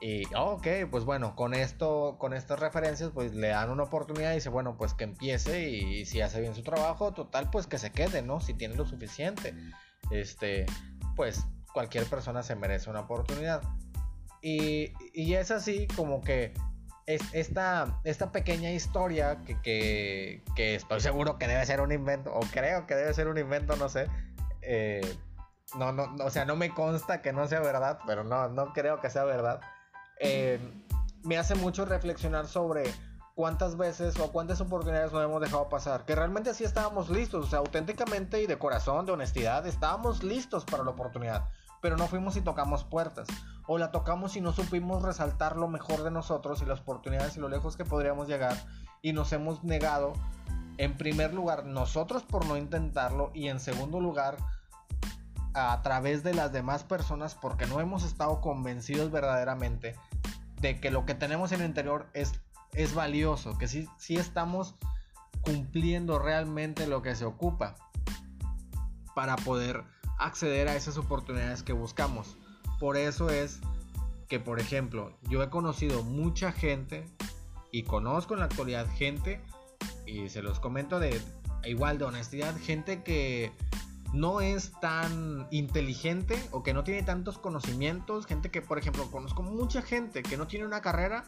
Y, 0.00 0.24
ok, 0.34 0.66
pues 0.90 1.04
bueno, 1.04 1.36
con 1.36 1.52
esto, 1.52 2.16
con 2.18 2.32
estas 2.32 2.58
referencias, 2.58 3.10
pues 3.12 3.34
le 3.34 3.48
dan 3.48 3.70
una 3.70 3.82
oportunidad 3.82 4.32
y 4.32 4.36
dice, 4.36 4.48
bueno, 4.48 4.76
pues 4.78 4.94
que 4.94 5.04
empiece 5.04 5.68
y, 5.68 6.06
si 6.06 6.22
hace 6.22 6.40
bien 6.40 6.54
su 6.54 6.62
trabajo, 6.62 7.12
total, 7.12 7.50
pues 7.50 7.66
que 7.66 7.78
se 7.78 7.92
quede, 7.92 8.22
¿no? 8.22 8.40
Si 8.40 8.54
tiene 8.54 8.76
lo 8.76 8.86
suficiente. 8.86 9.54
Este, 10.10 10.64
pues 11.16 11.44
cualquier 11.74 12.06
persona 12.06 12.42
se 12.42 12.56
merece 12.56 12.88
una 12.88 13.00
oportunidad. 13.00 13.62
Y, 14.40 14.94
y 15.12 15.34
es 15.34 15.50
así 15.50 15.86
como 15.94 16.22
que 16.22 16.54
es, 17.04 17.22
esta, 17.32 18.00
esta 18.04 18.32
pequeña 18.32 18.70
historia 18.70 19.42
que, 19.44 20.42
que, 20.56 20.74
estoy 20.74 21.00
seguro 21.00 21.38
que 21.38 21.46
debe 21.46 21.66
ser 21.66 21.82
un 21.82 21.92
invento, 21.92 22.32
o 22.32 22.40
creo 22.40 22.86
que 22.86 22.94
debe 22.94 23.12
ser 23.12 23.28
un 23.28 23.36
invento, 23.36 23.76
no 23.76 23.90
sé. 23.90 24.08
Eh, 24.62 25.16
no, 25.76 25.92
no, 25.92 26.14
o 26.24 26.30
sea, 26.30 26.46
no 26.46 26.56
me 26.56 26.70
consta 26.70 27.20
que 27.20 27.32
no 27.32 27.46
sea 27.46 27.60
verdad, 27.60 27.98
pero 28.06 28.24
no, 28.24 28.48
no 28.48 28.72
creo 28.72 29.00
que 29.00 29.10
sea 29.10 29.24
verdad. 29.24 29.60
Eh, 30.20 30.60
me 31.24 31.38
hace 31.38 31.54
mucho 31.54 31.84
reflexionar 31.84 32.46
sobre 32.46 32.84
cuántas 33.34 33.78
veces 33.78 34.18
o 34.20 34.30
cuántas 34.30 34.60
oportunidades 34.60 35.12
nos 35.12 35.24
hemos 35.24 35.40
dejado 35.40 35.68
pasar. 35.70 36.04
Que 36.04 36.14
realmente 36.14 36.52
sí 36.52 36.64
estábamos 36.64 37.08
listos, 37.08 37.46
o 37.46 37.48
sea, 37.48 37.60
auténticamente 37.60 38.42
y 38.42 38.46
de 38.46 38.58
corazón, 38.58 39.06
de 39.06 39.12
honestidad, 39.12 39.66
estábamos 39.66 40.22
listos 40.22 40.64
para 40.66 40.84
la 40.84 40.90
oportunidad. 40.90 41.48
Pero 41.80 41.96
no 41.96 42.06
fuimos 42.06 42.36
y 42.36 42.42
tocamos 42.42 42.84
puertas. 42.84 43.26
O 43.66 43.78
la 43.78 43.90
tocamos 43.90 44.36
y 44.36 44.42
no 44.42 44.52
supimos 44.52 45.02
resaltar 45.02 45.56
lo 45.56 45.68
mejor 45.68 46.02
de 46.02 46.10
nosotros 46.10 46.60
y 46.60 46.66
las 46.66 46.80
oportunidades 46.80 47.38
y 47.38 47.40
lo 47.40 47.48
lejos 47.48 47.78
que 47.78 47.86
podríamos 47.86 48.28
llegar. 48.28 48.54
Y 49.00 49.14
nos 49.14 49.32
hemos 49.32 49.64
negado, 49.64 50.12
en 50.76 50.98
primer 50.98 51.32
lugar, 51.32 51.64
nosotros 51.64 52.22
por 52.24 52.44
no 52.44 52.58
intentarlo. 52.58 53.30
Y 53.32 53.48
en 53.48 53.58
segundo 53.58 54.00
lugar, 54.00 54.36
a 55.54 55.80
través 55.82 56.22
de 56.22 56.34
las 56.34 56.52
demás 56.52 56.84
personas 56.84 57.34
porque 57.34 57.66
no 57.66 57.80
hemos 57.80 58.04
estado 58.04 58.40
convencidos 58.40 59.10
verdaderamente 59.10 59.96
de 60.60 60.78
que 60.78 60.90
lo 60.90 61.06
que 61.06 61.14
tenemos 61.14 61.52
en 61.52 61.60
el 61.60 61.66
interior 61.66 62.06
es, 62.12 62.32
es 62.72 62.94
valioso, 62.94 63.58
que 63.58 63.66
sí, 63.66 63.88
sí 63.98 64.16
estamos 64.16 64.74
cumpliendo 65.42 66.18
realmente 66.18 66.86
lo 66.86 67.02
que 67.02 67.14
se 67.16 67.24
ocupa 67.24 67.76
para 69.14 69.36
poder 69.36 69.84
acceder 70.18 70.68
a 70.68 70.76
esas 70.76 70.98
oportunidades 70.98 71.62
que 71.62 71.72
buscamos. 71.72 72.36
Por 72.78 72.96
eso 72.96 73.30
es 73.30 73.60
que, 74.28 74.38
por 74.38 74.60
ejemplo, 74.60 75.16
yo 75.28 75.42
he 75.42 75.50
conocido 75.50 76.02
mucha 76.02 76.52
gente 76.52 77.06
y 77.72 77.82
conozco 77.82 78.34
en 78.34 78.40
la 78.40 78.46
actualidad 78.46 78.86
gente, 78.96 79.40
y 80.06 80.28
se 80.28 80.42
los 80.42 80.60
comento 80.60 80.98
de 80.98 81.20
igual 81.64 81.98
de 81.98 82.04
honestidad, 82.04 82.56
gente 82.56 83.02
que 83.02 83.52
no 84.12 84.40
es 84.40 84.72
tan 84.80 85.46
inteligente 85.50 86.36
o 86.50 86.62
que 86.62 86.74
no 86.74 86.84
tiene 86.84 87.02
tantos 87.02 87.38
conocimientos. 87.38 88.26
Gente 88.26 88.50
que, 88.50 88.62
por 88.62 88.78
ejemplo, 88.78 89.10
conozco 89.10 89.42
mucha 89.42 89.82
gente 89.82 90.22
que 90.22 90.36
no 90.36 90.46
tiene 90.46 90.66
una 90.66 90.80
carrera 90.80 91.24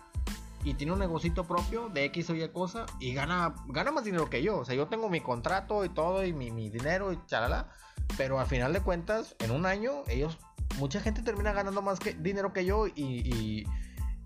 y 0.64 0.74
tiene 0.74 0.92
un 0.92 0.98
negocito 0.98 1.44
propio 1.44 1.88
de 1.88 2.04
X 2.06 2.30
o 2.30 2.34
Y 2.34 2.48
cosa 2.48 2.86
y 3.00 3.14
gana, 3.14 3.54
gana 3.66 3.90
más 3.90 4.04
dinero 4.04 4.30
que 4.30 4.42
yo. 4.42 4.58
O 4.58 4.64
sea, 4.64 4.74
yo 4.74 4.86
tengo 4.86 5.08
mi 5.08 5.20
contrato 5.20 5.84
y 5.84 5.88
todo 5.88 6.24
y 6.24 6.32
mi, 6.32 6.70
dinero 6.70 7.12
y 7.12 7.18
chalala. 7.26 7.68
Pero 8.16 8.38
al 8.38 8.46
final 8.46 8.72
de 8.72 8.80
cuentas, 8.80 9.36
en 9.38 9.52
un 9.52 9.64
año, 9.64 10.02
ellos, 10.08 10.38
mucha 10.78 11.00
gente 11.00 11.22
termina 11.22 11.52
ganando 11.52 11.82
más 11.82 11.98
que, 11.98 12.14
dinero 12.14 12.52
que 12.52 12.64
yo 12.64 12.86
y, 12.86 13.64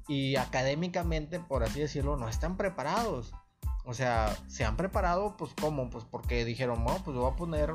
y, 0.09 0.37
académicamente, 0.37 1.41
por 1.41 1.63
así 1.63 1.81
decirlo, 1.81 2.17
no 2.17 2.29
están 2.29 2.57
preparados. 2.57 3.33
O 3.85 3.95
sea, 3.95 4.37
se 4.49 4.65
han 4.65 4.77
preparado, 4.77 5.37
pues, 5.37 5.53
¿cómo? 5.61 5.89
Pues 5.91 6.05
porque 6.05 6.45
dijeron, 6.45 6.85
no, 6.85 6.97
pues 7.05 7.17
voy 7.17 7.31
a 7.31 7.37
poner, 7.37 7.73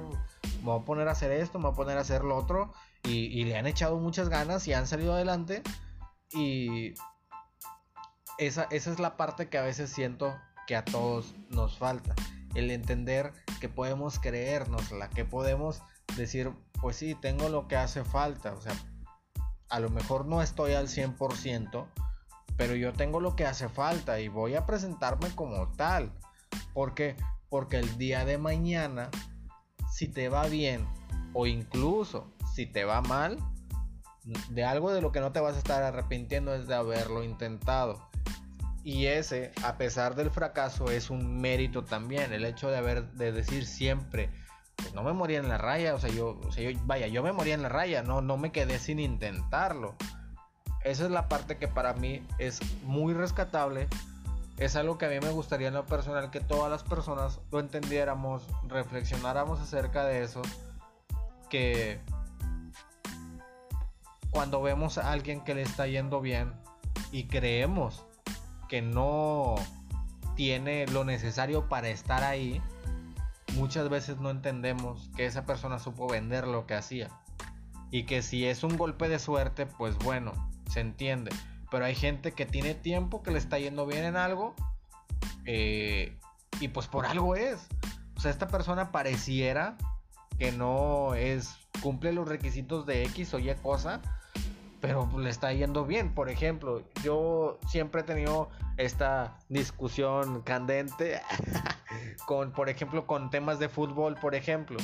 me 0.62 0.67
voy 0.67 0.82
a 0.82 0.86
poner 0.86 1.08
a 1.08 1.12
hacer 1.12 1.32
esto, 1.32 1.60
me 1.60 1.65
voy 1.65 1.74
a 1.74 1.76
poner 1.76 1.97
a 1.97 2.02
hacer 2.02 2.24
lo 2.24 2.38
otro. 2.38 2.74
Y, 3.04 3.43
le 3.45 3.58
han 3.58 3.65
echado 3.65 3.97
muchas 3.97 4.30
ganas 4.30 4.67
y 4.67 4.74
han 4.74 4.88
salido 4.88 5.13
adelante. 5.13 5.63
Y 6.32 6.93
esa, 8.38 8.67
esa 8.69 8.91
es 8.91 9.00
la 9.00 9.17
parte 9.17 9.50
que 9.50 9.58
a 9.58 9.63
veces 9.63 9.89
siento 9.89 10.36
que 10.67 10.76
a 10.76 10.86
todos 10.86 11.36
nos 11.50 11.78
falta. 11.78 12.15
El 12.54 12.69
entender 12.69 13.34
que 13.60 13.69
podemos 13.69 14.19
creérnosla, 14.19 15.10
que 15.10 15.26
podemos 15.26 15.82
decir, 16.15 16.52
pues 16.80 16.95
sí, 16.95 17.15
tengo 17.15 17.50
lo 17.50 17.67
que 17.67 17.76
hace 17.76 18.04
falta. 18.04 18.54
O 18.54 18.62
sea, 18.62 18.74
a 19.69 19.80
lo 19.80 19.89
mejor 19.89 20.26
no 20.26 20.41
estoy 20.41 20.74
al 20.74 20.88
100%, 20.88 21.88
pero 22.58 22.76
yo 22.76 22.93
tengo 22.93 23.19
lo 23.19 23.36
que 23.36 23.45
hace 23.45 23.69
falta 23.69 24.19
y 24.19 24.28
voy 24.28 24.56
a 24.56 24.65
presentarme 24.65 25.34
como 25.34 25.69
tal. 25.69 26.12
¿Por 26.74 26.93
qué? 26.93 27.15
Porque 27.50 27.80
el 27.80 27.97
día 27.97 28.26
de 28.26 28.38
mañana, 28.38 29.10
si 29.91 30.08
te 30.08 30.30
va 30.30 30.47
bien 30.47 30.88
o 31.34 31.45
incluso 31.45 32.32
si 32.56 32.65
te 32.65 32.84
va 32.84 33.01
mal, 33.01 33.38
de 34.49 34.63
algo 34.63 34.91
de 34.91 35.01
lo 35.01 35.12
que 35.12 35.19
no 35.19 35.32
te 35.32 35.39
vas 35.39 35.56
a 35.56 35.60
estar 35.60 35.84
arrepintiendo 35.84 36.54
es 36.54 36.67
de 36.67 36.75
haberlo 36.75 37.23
intentado. 37.23 38.10
Y 38.84 39.06
ese, 39.06 39.51
a 39.63 39.77
pesar 39.77 40.15
del 40.15 40.32
fracaso, 40.32 40.89
es 40.89 41.10
un 41.10 41.39
mérito 41.39 41.84
también. 41.84 42.34
El 42.34 42.45
hecho 42.45 42.69
de 42.69 42.77
haber, 42.77 43.12
de 43.12 43.32
decir 43.32 43.65
siempre, 43.65 44.32
pues 44.75 44.93
no 44.93 45.04
me 45.04 45.13
moría 45.13 45.39
en 45.39 45.47
la 45.47 45.58
raya, 45.58 45.93
o 45.93 45.99
sea, 45.99 46.10
yo, 46.10 46.39
o 46.45 46.51
sea, 46.51 46.69
yo, 46.69 46.80
vaya, 46.86 47.08
yo 47.08 47.21
me 47.21 47.32
moría 47.32 47.54
en 47.54 47.62
la 47.62 47.69
raya, 47.69 48.01
no, 48.01 48.21
no 48.21 48.38
me 48.38 48.51
quedé 48.51 48.80
sin 48.80 48.99
intentarlo. 48.99 49.95
Esa 50.84 51.06
es 51.06 51.12
la 51.12 51.30
parte 51.30 51.58
que 51.58 51.67
para 51.67 51.93
mí 51.93 52.25
es 52.39 52.60
muy 52.84 53.13
rescatable. 53.13 53.88
Es 54.62 54.76
algo 54.76 55.00
que 55.00 55.08
a 55.08 55.10
mí 55.10 55.19
me 55.19 55.32
gustaría 55.32 55.69
en 55.69 55.74
lo 55.74 55.88
personal 55.88 56.30
que 56.30 56.39
todas 56.39 56.69
las 56.69 56.84
personas 56.84 57.39
lo 57.52 57.60
entendiéramos, 57.60 58.43
reflexionáramos 58.67 59.60
acerca 59.60 60.06
de 60.06 60.21
eso. 60.21 60.43
Que 61.50 62.00
cuando 64.30 64.62
vemos 64.62 65.00
a 65.00 65.12
alguien 65.12 65.43
que 65.43 65.56
le 65.56 65.63
está 65.63 65.88
yendo 65.88 66.21
bien 66.21 66.54
y 67.12 67.24
creemos 67.24 68.06
que 68.69 68.84
no 68.84 69.56
tiene 70.36 70.86
lo 70.86 71.06
necesario 71.06 71.67
para 71.67 71.89
estar 71.89 72.24
ahí, 72.24 72.62
muchas 73.56 73.89
veces 73.89 74.19
no 74.19 74.30
entendemos 74.30 75.10
que 75.15 75.26
esa 75.26 75.43
persona 75.43 75.80
supo 75.80 76.08
vender 76.08 76.45
lo 76.45 76.67
que 76.67 76.76
hacía. 76.76 77.10
Y 77.89 78.04
que 78.04 78.21
si 78.21 78.45
es 78.45 78.63
un 78.63 78.78
golpe 78.78 79.10
de 79.10 79.17
suerte, 79.17 79.65
pues 79.65 79.97
bueno, 79.97 80.34
se 80.69 80.82
entiende. 80.82 81.32
Pero 81.71 81.86
hay 81.86 81.95
gente 81.95 82.34
que 82.34 82.45
tiene 82.45 82.75
tiempo, 82.75 83.23
que 83.23 83.31
le 83.31 83.39
está 83.39 83.57
yendo 83.57 83.88
bien 83.88 84.03
en 84.03 84.17
algo, 84.17 84.53
eh, 85.45 86.15
y 86.60 86.67
pues 86.67 86.88
por 86.88 87.05
algo 87.05 87.36
es. 87.36 87.67
O 88.17 88.19
sea, 88.19 88.29
esta 88.29 88.49
persona 88.49 88.91
pareciera 88.91 89.77
que 90.38 90.51
no 90.51 91.15
es, 91.15 91.55
cumple 91.81 92.12
los 92.12 92.27
requisitos 92.27 92.86
de 92.86 93.05
X 93.05 93.34
o 93.34 93.39
Y 93.39 93.55
cosa, 93.55 94.01
pero 94.81 95.10
le 95.17 95.29
está 95.29 95.53
yendo 95.53 95.86
bien. 95.86 96.13
Por 96.13 96.29
ejemplo, 96.29 96.84
yo 97.03 97.57
siempre 97.69 98.01
he 98.01 98.03
tenido 98.03 98.49
esta 98.75 99.39
discusión 99.47 100.41
candente 100.41 101.21
con, 102.27 102.51
por 102.51 102.67
ejemplo, 102.67 103.07
con 103.07 103.29
temas 103.29 103.60
de 103.60 103.69
fútbol, 103.69 104.15
por 104.15 104.36
ejemplo 104.36 104.77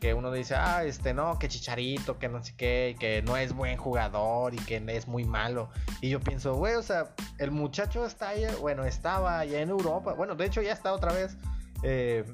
que 0.00 0.14
uno 0.14 0.30
dice, 0.30 0.54
ah, 0.54 0.84
este 0.84 1.12
no, 1.12 1.38
que 1.38 1.48
chicharito, 1.48 2.18
que 2.18 2.28
no 2.28 2.42
sé 2.42 2.54
qué, 2.56 2.96
que 2.98 3.22
no 3.22 3.36
es 3.36 3.52
buen 3.52 3.76
jugador 3.76 4.54
y 4.54 4.58
que 4.58 4.82
es 4.88 5.08
muy 5.08 5.24
malo. 5.24 5.70
Y 6.00 6.10
yo 6.10 6.20
pienso, 6.20 6.54
güey, 6.54 6.74
o 6.74 6.82
sea, 6.82 7.14
el 7.38 7.50
muchacho 7.50 8.06
está 8.06 8.30
ahí, 8.30 8.46
bueno, 8.60 8.84
estaba 8.84 9.40
allá 9.40 9.60
en 9.60 9.70
Europa, 9.70 10.14
bueno, 10.14 10.34
de 10.34 10.46
hecho 10.46 10.62
ya 10.62 10.72
está 10.72 10.92
otra 10.92 11.12
vez. 11.12 11.36
Eh, 11.82 12.24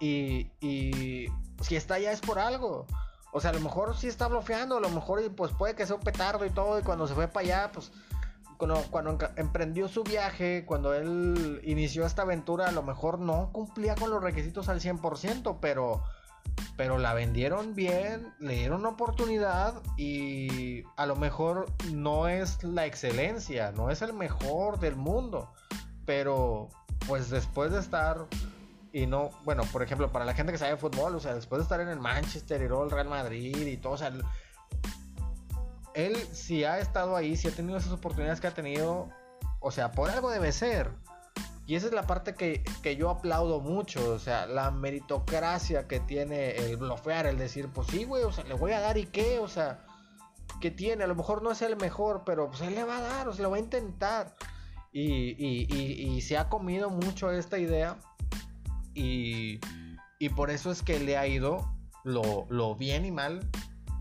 y, 0.00 0.50
y 0.60 1.26
si 1.60 1.76
está 1.76 1.94
allá 1.94 2.12
es 2.12 2.20
por 2.20 2.38
algo. 2.38 2.86
O 3.32 3.40
sea, 3.40 3.50
a 3.50 3.54
lo 3.54 3.60
mejor 3.60 3.96
sí 3.96 4.08
está 4.08 4.26
bloqueando, 4.26 4.78
a 4.78 4.80
lo 4.80 4.88
mejor 4.88 5.22
pues 5.36 5.52
puede 5.52 5.74
que 5.74 5.86
sea 5.86 5.96
un 5.96 6.02
petardo 6.02 6.44
y 6.44 6.50
todo, 6.50 6.78
y 6.78 6.82
cuando 6.82 7.06
se 7.06 7.14
fue 7.14 7.28
para 7.28 7.46
allá, 7.46 7.72
pues 7.72 7.92
cuando, 8.56 8.82
cuando 8.90 9.18
emprendió 9.36 9.88
su 9.88 10.02
viaje, 10.02 10.64
cuando 10.66 10.94
él 10.94 11.60
inició 11.64 12.04
esta 12.04 12.22
aventura, 12.22 12.68
a 12.68 12.72
lo 12.72 12.82
mejor 12.82 13.18
no 13.18 13.50
cumplía 13.52 13.94
con 13.94 14.10
los 14.10 14.22
requisitos 14.22 14.68
al 14.68 14.80
100%, 14.80 15.58
pero 15.60 16.02
pero 16.76 16.98
la 16.98 17.14
vendieron 17.14 17.74
bien, 17.74 18.32
le 18.38 18.54
dieron 18.54 18.80
una 18.80 18.90
oportunidad 18.90 19.82
y 19.96 20.82
a 20.96 21.06
lo 21.06 21.16
mejor 21.16 21.66
no 21.92 22.28
es 22.28 22.62
la 22.64 22.86
excelencia, 22.86 23.72
no 23.72 23.90
es 23.90 24.02
el 24.02 24.12
mejor 24.12 24.80
del 24.80 24.96
mundo, 24.96 25.52
pero 26.06 26.68
pues 27.06 27.30
después 27.30 27.72
de 27.72 27.80
estar 27.80 28.26
y 28.92 29.06
no, 29.06 29.30
bueno, 29.44 29.62
por 29.72 29.82
ejemplo, 29.82 30.10
para 30.10 30.24
la 30.24 30.34
gente 30.34 30.52
que 30.52 30.58
sabe 30.58 30.76
fútbol, 30.76 31.14
o 31.14 31.20
sea, 31.20 31.34
después 31.34 31.60
de 31.60 31.62
estar 31.62 31.80
en 31.80 31.88
el 31.88 32.00
Manchester 32.00 32.60
y 32.60 32.64
el 32.64 32.90
Real 32.90 33.08
Madrid 33.08 33.56
y 33.56 33.76
todo, 33.76 33.92
o 33.92 33.98
sea, 33.98 34.12
él 35.94 36.16
si 36.32 36.64
ha 36.64 36.78
estado 36.78 37.16
ahí, 37.16 37.36
si 37.36 37.48
ha 37.48 37.52
tenido 37.52 37.78
esas 37.78 37.92
oportunidades 37.92 38.40
que 38.40 38.46
ha 38.46 38.54
tenido, 38.54 39.08
o 39.60 39.70
sea, 39.70 39.92
por 39.92 40.10
algo 40.10 40.30
debe 40.30 40.52
ser. 40.52 40.90
Y 41.70 41.76
esa 41.76 41.86
es 41.86 41.92
la 41.92 42.04
parte 42.04 42.34
que, 42.34 42.64
yo 42.96 43.10
aplaudo 43.10 43.60
mucho, 43.60 44.10
o 44.10 44.18
sea, 44.18 44.44
la 44.46 44.72
meritocracia 44.72 45.86
que 45.86 46.00
tiene 46.00 46.56
el 46.56 46.76
blofear, 46.76 47.26
el 47.26 47.38
decir, 47.38 47.68
pues 47.72 47.86
sí, 47.86 48.02
güey, 48.02 48.24
o 48.24 48.32
sea, 48.32 48.42
le 48.42 48.54
voy 48.54 48.72
a 48.72 48.80
dar 48.80 48.98
y 48.98 49.06
qué, 49.06 49.38
o 49.38 49.46
sea, 49.46 49.86
¿qué 50.60 50.72
tiene? 50.72 51.04
A 51.04 51.06
lo 51.06 51.14
mejor 51.14 51.44
no 51.44 51.52
es 51.52 51.62
el 51.62 51.76
mejor, 51.76 52.24
pero 52.26 52.48
pues 52.48 52.62
él 52.62 52.74
le 52.74 52.82
va 52.82 52.98
a 52.98 53.02
dar, 53.02 53.28
o 53.28 53.32
sea, 53.32 53.44
lo 53.44 53.52
va 53.52 53.56
a 53.56 53.60
intentar. 53.60 54.34
Y, 54.90 55.36
y, 55.38 56.20
se 56.22 56.36
ha 56.38 56.48
comido 56.48 56.90
mucho 56.90 57.30
esta 57.30 57.56
idea 57.56 57.98
y, 58.92 59.60
por 60.34 60.50
eso 60.50 60.72
es 60.72 60.82
que 60.82 60.98
le 60.98 61.16
ha 61.16 61.28
ido 61.28 61.72
lo, 62.02 62.48
lo 62.50 62.74
bien 62.74 63.04
y 63.04 63.12
mal, 63.12 63.48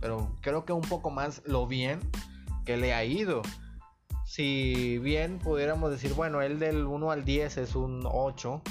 pero 0.01 0.35
creo 0.41 0.65
que 0.65 0.73
un 0.73 0.81
poco 0.81 1.11
más 1.11 1.43
lo 1.45 1.67
bien 1.67 1.99
que 2.65 2.77
le 2.77 2.95
ha 2.95 3.05
ido 3.05 3.43
si 4.29 4.99
bien 4.99 5.39
pudiéramos 5.39 5.89
decir, 5.89 6.13
bueno, 6.13 6.43
el 6.43 6.59
del 6.59 6.85
1 6.85 7.09
al 7.09 7.25
10 7.25 7.57
es 7.57 7.73
un 7.73 8.03
8, 8.05 8.61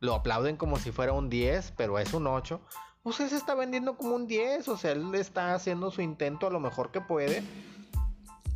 lo 0.00 0.14
aplauden 0.14 0.58
como 0.58 0.76
si 0.76 0.92
fuera 0.92 1.14
un 1.14 1.30
10, 1.30 1.72
pero 1.78 1.98
es 1.98 2.12
un 2.12 2.26
8, 2.26 2.60
pues 3.02 3.18
él 3.20 3.30
se 3.30 3.36
está 3.36 3.54
vendiendo 3.54 3.96
como 3.96 4.14
un 4.14 4.26
10, 4.26 4.68
o 4.68 4.76
sea, 4.76 4.92
él 4.92 5.14
está 5.14 5.54
haciendo 5.54 5.90
su 5.90 6.02
intento 6.02 6.46
a 6.46 6.50
lo 6.50 6.60
mejor 6.60 6.90
que 6.90 7.00
puede. 7.00 7.42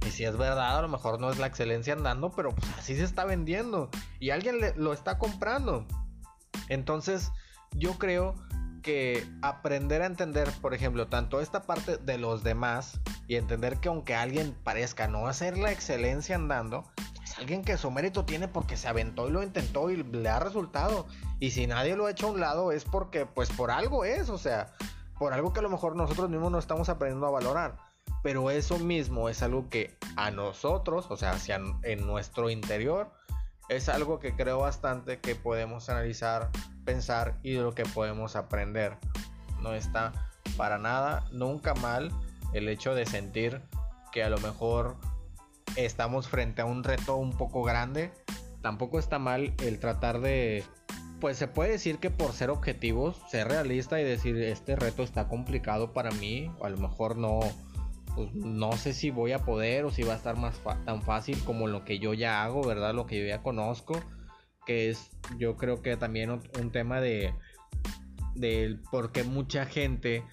Y 0.06 0.10
si 0.10 0.24
es 0.24 0.36
verdad, 0.36 0.76
a 0.78 0.82
lo 0.82 0.88
mejor 0.88 1.18
no 1.18 1.30
es 1.30 1.38
la 1.38 1.46
excelencia 1.46 1.94
andando, 1.94 2.32
pero 2.32 2.50
pues 2.50 2.68
así 2.78 2.96
se 2.96 3.04
está 3.04 3.24
vendiendo. 3.24 3.88
Y 4.20 4.28
alguien 4.28 4.58
lo 4.76 4.92
está 4.92 5.16
comprando. 5.16 5.86
Entonces, 6.68 7.32
yo 7.70 7.94
creo 7.94 8.34
que 8.82 9.26
aprender 9.40 10.02
a 10.02 10.06
entender, 10.06 10.50
por 10.60 10.74
ejemplo, 10.74 11.06
tanto 11.06 11.40
esta 11.40 11.62
parte 11.62 11.96
de 11.96 12.18
los 12.18 12.42
demás 12.42 13.00
y 13.28 13.36
entender 13.36 13.78
que 13.78 13.88
aunque 13.88 14.14
alguien 14.14 14.54
parezca 14.64 15.08
no 15.08 15.28
hacer 15.28 15.56
la 15.56 15.72
excelencia 15.72 16.36
andando, 16.36 16.84
es 17.22 17.38
alguien 17.38 17.62
que 17.62 17.78
su 17.78 17.90
mérito 17.90 18.24
tiene 18.24 18.48
porque 18.48 18.76
se 18.76 18.88
aventó 18.88 19.28
y 19.28 19.32
lo 19.32 19.42
intentó 19.42 19.90
y 19.90 20.02
le 20.02 20.28
ha 20.28 20.40
resultado. 20.40 21.06
Y 21.40 21.52
si 21.52 21.66
nadie 21.66 21.96
lo 21.96 22.06
ha 22.06 22.10
hecho 22.10 22.26
a 22.26 22.32
un 22.32 22.40
lado 22.40 22.72
es 22.72 22.84
porque, 22.84 23.24
pues 23.24 23.50
por 23.50 23.70
algo 23.70 24.04
es, 24.04 24.28
o 24.28 24.38
sea, 24.38 24.74
por 25.18 25.32
algo 25.32 25.52
que 25.52 25.60
a 25.60 25.62
lo 25.62 25.70
mejor 25.70 25.96
nosotros 25.96 26.28
mismos 26.28 26.52
no 26.52 26.58
estamos 26.58 26.88
aprendiendo 26.88 27.26
a 27.26 27.30
valorar. 27.30 27.76
Pero 28.22 28.50
eso 28.50 28.78
mismo 28.78 29.28
es 29.28 29.42
algo 29.42 29.68
que 29.68 29.96
a 30.16 30.30
nosotros, 30.30 31.06
o 31.08 31.16
sea, 31.16 31.32
hacia 31.32 31.60
en 31.82 32.06
nuestro 32.06 32.50
interior, 32.50 33.10
es 33.68 33.88
algo 33.88 34.18
que 34.18 34.34
creo 34.34 34.58
bastante 34.58 35.20
que 35.20 35.34
podemos 35.34 35.88
analizar, 35.88 36.50
pensar 36.84 37.38
y 37.42 37.54
lo 37.54 37.74
que 37.74 37.84
podemos 37.84 38.36
aprender. 38.36 38.96
No 39.60 39.74
está 39.74 40.12
para 40.56 40.78
nada, 40.78 41.24
nunca 41.32 41.74
mal 41.74 42.10
el 42.52 42.68
hecho 42.68 42.94
de 42.94 43.06
sentir 43.06 43.62
que 44.12 44.22
a 44.22 44.28
lo 44.28 44.38
mejor 44.38 44.96
estamos 45.76 46.28
frente 46.28 46.62
a 46.62 46.66
un 46.66 46.84
reto 46.84 47.16
un 47.16 47.32
poco 47.36 47.62
grande. 47.62 48.12
Tampoco 48.60 48.98
está 48.98 49.18
mal 49.18 49.54
el 49.62 49.80
tratar 49.80 50.20
de, 50.20 50.64
pues 51.20 51.36
se 51.36 51.48
puede 51.48 51.70
decir 51.70 51.98
que 51.98 52.10
por 52.10 52.32
ser 52.32 52.50
objetivos, 52.50 53.16
ser 53.28 53.48
realista 53.48 54.00
y 54.00 54.04
decir 54.04 54.36
este 54.42 54.76
reto 54.76 55.02
está 55.02 55.28
complicado 55.28 55.92
para 55.92 56.10
mí, 56.10 56.50
o 56.58 56.66
a 56.66 56.70
lo 56.70 56.78
mejor 56.78 57.16
no, 57.16 57.40
pues 58.14 58.32
no 58.34 58.72
sé 58.72 58.92
si 58.92 59.10
voy 59.10 59.32
a 59.32 59.40
poder 59.40 59.84
o 59.84 59.90
si 59.90 60.02
va 60.02 60.12
a 60.12 60.16
estar 60.16 60.36
más 60.36 60.60
tan 60.84 61.02
fácil 61.02 61.42
como 61.44 61.66
lo 61.66 61.84
que 61.84 61.98
yo 61.98 62.14
ya 62.14 62.44
hago, 62.44 62.62
¿verdad? 62.62 62.94
Lo 62.94 63.06
que 63.06 63.20
yo 63.20 63.26
ya 63.26 63.42
conozco, 63.42 64.00
que 64.66 64.90
es 64.90 65.10
yo 65.38 65.56
creo 65.56 65.82
que 65.82 65.96
también 65.96 66.30
un 66.30 66.70
tema 66.70 67.00
de 67.00 67.34
del 68.34 68.78
por 68.90 69.12
qué 69.12 69.24
mucha 69.24 69.66
gente 69.66 70.24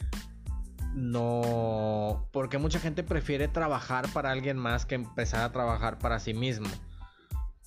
no 0.93 2.27
porque 2.31 2.57
mucha 2.57 2.79
gente 2.79 3.03
prefiere 3.03 3.47
trabajar 3.47 4.07
para 4.11 4.31
alguien 4.31 4.57
más 4.57 4.85
que 4.85 4.95
empezar 4.95 5.41
a 5.41 5.51
trabajar 5.51 5.99
para 5.99 6.19
sí 6.19 6.33
mismo. 6.33 6.67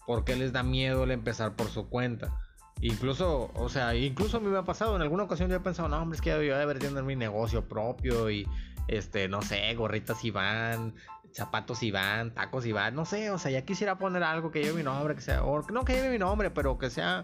Porque 0.06 0.34
les 0.34 0.52
da 0.52 0.62
miedo 0.64 1.04
el 1.04 1.12
empezar 1.12 1.54
por 1.54 1.68
su 1.68 1.88
cuenta. 1.88 2.36
Incluso, 2.80 3.52
o 3.54 3.68
sea, 3.68 3.94
incluso 3.94 4.38
a 4.38 4.40
mí 4.40 4.48
me 4.48 4.58
ha 4.58 4.64
pasado, 4.64 4.96
en 4.96 5.02
alguna 5.02 5.22
ocasión 5.22 5.48
yo 5.48 5.56
he 5.56 5.60
pensado, 5.60 5.88
no, 5.88 5.98
hombre, 6.02 6.16
es 6.16 6.20
que 6.20 6.30
yo 6.30 6.38
voy 6.38 6.50
a 6.50 6.58
deber 6.58 6.80
tener 6.80 7.04
mi 7.04 7.14
negocio 7.14 7.68
propio 7.68 8.28
y 8.28 8.48
este, 8.88 9.28
no 9.28 9.40
sé, 9.42 9.72
gorritas 9.74 10.24
y 10.24 10.32
van, 10.32 10.94
zapatos 11.32 11.82
y 11.82 11.90
van, 11.90 12.34
tacos 12.34 12.66
y 12.66 12.72
van, 12.72 12.94
no 12.94 13.04
sé, 13.04 13.30
o 13.30 13.38
sea, 13.38 13.50
ya 13.50 13.64
quisiera 13.64 13.98
poner 13.98 14.22
algo 14.22 14.50
que 14.50 14.62
lleve 14.62 14.78
mi 14.78 14.82
nombre, 14.82 15.14
que 15.14 15.20
sea, 15.20 15.44
o 15.44 15.62
no 15.70 15.84
que 15.84 15.94
lleve 15.94 16.10
mi 16.10 16.18
nombre, 16.18 16.50
pero 16.50 16.78
que 16.78 16.90
sea, 16.90 17.22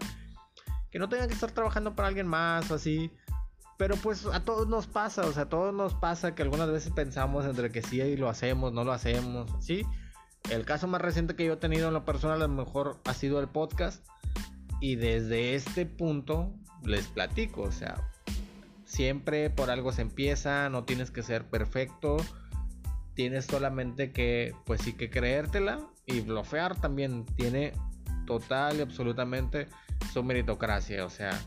que 0.91 0.99
no 0.99 1.09
tenga 1.09 1.27
que 1.27 1.33
estar 1.33 1.51
trabajando 1.51 1.95
para 1.95 2.07
alguien 2.07 2.27
más 2.27 2.69
o 2.71 2.75
así. 2.75 3.11
Pero 3.77 3.95
pues 3.95 4.25
a 4.25 4.43
todos 4.43 4.67
nos 4.67 4.87
pasa, 4.87 5.21
o 5.21 5.31
sea, 5.31 5.43
a 5.43 5.49
todos 5.49 5.73
nos 5.73 5.93
pasa 5.93 6.35
que 6.35 6.41
algunas 6.41 6.69
veces 6.69 6.91
pensamos 6.91 7.45
entre 7.45 7.71
que 7.71 7.81
sí 7.81 8.01
y 8.01 8.17
lo 8.17 8.27
hacemos, 8.27 8.73
no 8.73 8.83
lo 8.83 8.91
hacemos, 8.91 9.49
¿sí? 9.61 9.85
El 10.49 10.65
caso 10.65 10.87
más 10.87 11.01
reciente 11.01 11.35
que 11.35 11.45
yo 11.45 11.53
he 11.53 11.57
tenido 11.57 11.87
en 11.87 11.93
lo 11.93 12.03
personal 12.03 12.41
a 12.41 12.47
lo 12.47 12.53
mejor 12.53 12.97
ha 13.05 13.13
sido 13.13 13.39
el 13.39 13.47
podcast. 13.47 14.05
Y 14.81 14.95
desde 14.95 15.55
este 15.55 15.85
punto 15.85 16.53
les 16.83 17.07
platico, 17.07 17.63
o 17.63 17.71
sea, 17.71 18.09
Siempre 18.89 19.51
por 19.51 19.69
algo 19.69 19.91
se 19.91 20.01
empieza, 20.01 20.67
no 20.69 20.83
tienes 20.83 21.11
que 21.11 21.21
ser 21.21 21.45
perfecto. 21.45 22.17
Tienes 23.19 23.47
solamente 23.47 24.13
que, 24.13 24.55
pues 24.65 24.79
sí 24.79 24.93
que 24.93 25.09
creértela 25.09 25.81
y 26.05 26.21
bloquear 26.21 26.79
también 26.79 27.25
tiene 27.35 27.73
total 28.25 28.77
y 28.77 28.81
absolutamente 28.81 29.67
su 30.13 30.23
meritocracia. 30.23 31.05
O 31.05 31.09
sea, 31.09 31.37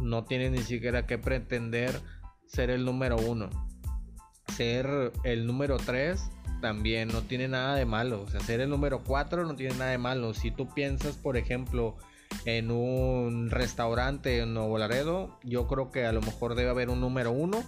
no 0.00 0.24
tienes 0.24 0.50
ni 0.50 0.58
siquiera 0.58 1.06
que 1.06 1.16
pretender 1.16 2.00
ser 2.48 2.68
el 2.70 2.84
número 2.84 3.16
uno. 3.16 3.48
Ser 4.56 5.12
el 5.22 5.46
número 5.46 5.76
tres 5.76 6.32
también 6.60 7.06
no 7.06 7.22
tiene 7.22 7.46
nada 7.46 7.76
de 7.76 7.84
malo. 7.84 8.22
O 8.22 8.28
sea, 8.28 8.40
ser 8.40 8.60
el 8.60 8.68
número 8.68 9.04
cuatro 9.04 9.44
no 9.44 9.54
tiene 9.54 9.76
nada 9.76 9.92
de 9.92 9.98
malo. 9.98 10.34
Si 10.34 10.50
tú 10.50 10.74
piensas, 10.74 11.16
por 11.16 11.36
ejemplo, 11.36 11.96
en 12.44 12.72
un 12.72 13.50
restaurante 13.50 14.40
en 14.40 14.52
Nuevo 14.52 14.78
Laredo, 14.78 15.38
yo 15.44 15.68
creo 15.68 15.92
que 15.92 16.06
a 16.06 16.12
lo 16.12 16.22
mejor 16.22 16.56
debe 16.56 16.70
haber 16.70 16.90
un 16.90 17.00
número 17.00 17.30
uno. 17.30 17.62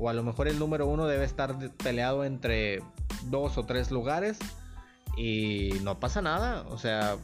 O 0.00 0.08
a 0.08 0.14
lo 0.14 0.22
mejor 0.22 0.48
el 0.48 0.58
número 0.58 0.86
uno 0.86 1.06
debe 1.06 1.24
estar 1.24 1.56
peleado 1.76 2.24
entre 2.24 2.82
dos 3.24 3.58
o 3.58 3.66
tres 3.66 3.90
lugares. 3.90 4.38
Y 5.16 5.74
no 5.82 6.00
pasa 6.00 6.22
nada. 6.22 6.64
O 6.68 6.78
sea, 6.78 7.18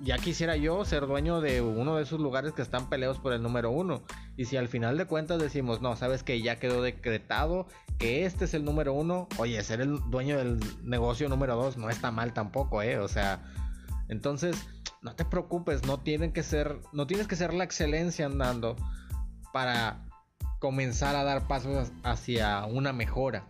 ya 0.00 0.18
quisiera 0.18 0.56
yo 0.56 0.84
ser 0.84 1.06
dueño 1.06 1.40
de 1.40 1.62
uno 1.62 1.96
de 1.96 2.02
esos 2.02 2.20
lugares 2.20 2.52
que 2.52 2.62
están 2.62 2.88
peleados 2.88 3.18
por 3.18 3.32
el 3.32 3.42
número 3.42 3.70
uno. 3.70 4.02
Y 4.36 4.44
si 4.46 4.56
al 4.56 4.68
final 4.68 4.98
de 4.98 5.06
cuentas 5.06 5.40
decimos, 5.40 5.80
no, 5.80 5.96
sabes 5.96 6.22
que 6.22 6.42
ya 6.42 6.58
quedó 6.58 6.82
decretado 6.82 7.66
que 7.98 8.26
este 8.26 8.44
es 8.44 8.54
el 8.54 8.64
número 8.64 8.92
uno, 8.92 9.26
oye, 9.38 9.62
ser 9.62 9.80
el 9.80 9.98
dueño 10.10 10.36
del 10.36 10.60
negocio 10.84 11.28
número 11.28 11.56
dos 11.56 11.78
no 11.78 11.88
está 11.88 12.10
mal 12.10 12.34
tampoco, 12.34 12.82
¿eh? 12.82 12.98
O 12.98 13.08
sea, 13.08 13.42
entonces 14.08 14.56
no 15.00 15.14
te 15.14 15.24
preocupes, 15.24 15.86
no 15.86 16.00
tienen 16.00 16.32
que 16.32 16.42
ser, 16.42 16.78
no 16.92 17.06
tienes 17.06 17.26
que 17.26 17.36
ser 17.36 17.54
la 17.54 17.64
excelencia 17.64 18.26
andando 18.26 18.76
para 19.52 20.05
comenzar 20.58 21.16
a 21.16 21.24
dar 21.24 21.46
pasos 21.46 21.92
hacia 22.02 22.64
una 22.66 22.92
mejora. 22.92 23.48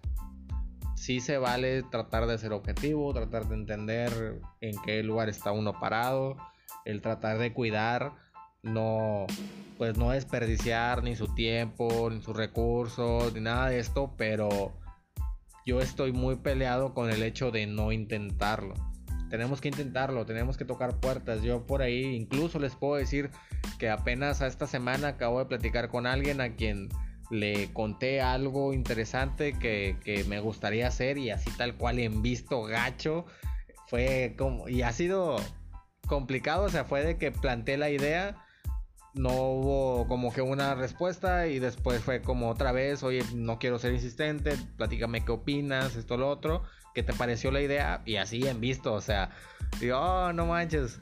Sí 0.95 1.21
se 1.21 1.39
vale 1.39 1.83
tratar 1.83 2.27
de 2.27 2.39
ser 2.39 2.53
objetivo, 2.53 3.13
tratar 3.13 3.47
de 3.47 3.55
entender 3.55 4.41
en 4.61 4.77
qué 4.85 5.03
lugar 5.03 5.29
está 5.29 5.53
uno 5.53 5.79
parado, 5.79 6.37
el 6.85 7.03
tratar 7.03 7.39
de 7.39 7.53
cuidar, 7.53 8.13
no 8.63 9.27
pues 9.79 9.99
no 9.99 10.11
desperdiciar 10.11 11.03
ni 11.03 11.17
su 11.17 11.35
tiempo, 11.35 12.09
ni 12.11 12.23
sus 12.23 12.35
recursos, 12.35 13.33
ni 13.35 13.41
nada 13.41 13.69
de 13.69 13.79
esto, 13.79 14.15
pero 14.17 14.73
yo 15.67 15.81
estoy 15.81 16.13
muy 16.13 16.37
peleado 16.37 16.95
con 16.95 17.11
el 17.11 17.23
hecho 17.23 17.51
de 17.51 17.67
no 17.67 17.93
intentarlo 17.93 18.75
tenemos 19.29 19.61
que 19.61 19.69
intentarlo, 19.69 20.27
tenemos 20.27 20.57
que 20.57 20.65
tocar 20.65 20.99
puertas. 21.01 21.43
Yo 21.43 21.67
por 21.67 21.83
ahí 21.83 22.17
incluso 22.17 22.59
les 22.59 22.75
puedo 22.75 22.97
decir 22.97 23.31
que 23.79 23.91
apenas 23.91 24.43
a 24.43 24.47
esta 24.47 24.67
semana 24.67 25.09
acabo 25.09 25.39
de 25.39 25.47
platicar 25.47 25.89
con 25.89 26.07
alguien 26.07 26.41
a 26.41 26.55
quien 26.55 26.89
le 27.31 27.73
conté 27.73 28.21
algo 28.21 28.73
interesante 28.73 29.53
que, 29.59 29.97
que 30.05 30.25
me 30.25 30.41
gustaría 30.41 30.87
hacer 30.87 31.19
y 31.19 31.31
así 31.31 31.51
tal 31.57 31.75
cual 31.75 31.99
en 31.99 32.23
visto 32.23 32.63
gacho 32.63 33.27
fue 33.89 34.35
como 34.39 34.69
y 34.69 34.83
ha 34.83 34.93
sido 34.93 35.37
complicado, 36.07 36.65
o 36.65 36.69
sea, 36.69 36.85
fue 36.85 37.03
de 37.03 37.19
que 37.19 37.33
planteé 37.33 37.77
la 37.79 37.91
idea 37.91 38.37
no 39.17 39.31
hubo 39.31 40.07
como 40.09 40.33
que 40.33 40.43
una 40.43 40.75
respuesta 40.75 41.47
y 41.47 41.59
después 41.59 42.03
fue 42.03 42.21
como 42.21 42.51
otra 42.51 42.71
vez, 42.71 43.03
oye, 43.03 43.23
no 43.35 43.59
quiero 43.59 43.79
ser 43.79 43.95
insistente, 43.95 44.57
platícame 44.77 45.25
qué 45.25 45.33
opinas, 45.33 45.97
esto, 45.97 46.17
lo 46.19 46.29
otro, 46.29 46.63
qué 46.97 47.03
te 47.03 47.13
pareció 47.13 47.51
la 47.51 47.61
idea 47.61 48.01
y 48.07 48.17
así 48.17 48.49
en 48.49 48.59
visto, 48.59 48.95
o 48.95 49.03
sea, 49.03 49.29
digo, 49.81 49.99
oh, 49.99 50.33
no 50.33 50.47
manches, 50.47 50.99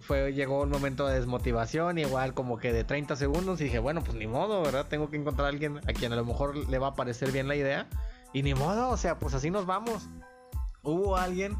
fue, 0.00 0.32
llegó 0.32 0.62
un 0.62 0.70
momento 0.70 1.06
de 1.06 1.16
desmotivación, 1.16 1.98
igual 1.98 2.32
como 2.32 2.56
que 2.56 2.72
de 2.72 2.84
30 2.84 3.16
segundos 3.16 3.60
y 3.60 3.64
dije, 3.64 3.78
bueno, 3.78 4.02
pues 4.02 4.16
ni 4.16 4.26
modo, 4.26 4.62
¿verdad? 4.62 4.86
Tengo 4.88 5.10
que 5.10 5.18
encontrar 5.18 5.44
a 5.44 5.48
alguien 5.50 5.76
a 5.86 5.92
quien 5.92 6.14
a 6.14 6.16
lo 6.16 6.24
mejor 6.24 6.56
le 6.56 6.78
va 6.78 6.88
a 6.88 6.94
parecer 6.94 7.32
bien 7.32 7.48
la 7.48 7.54
idea 7.54 7.86
y 8.32 8.42
ni 8.44 8.54
modo, 8.54 8.88
o 8.88 8.96
sea, 8.96 9.18
pues 9.18 9.34
así 9.34 9.50
nos 9.50 9.66
vamos. 9.66 10.08
Hubo 10.82 11.18
alguien 11.18 11.54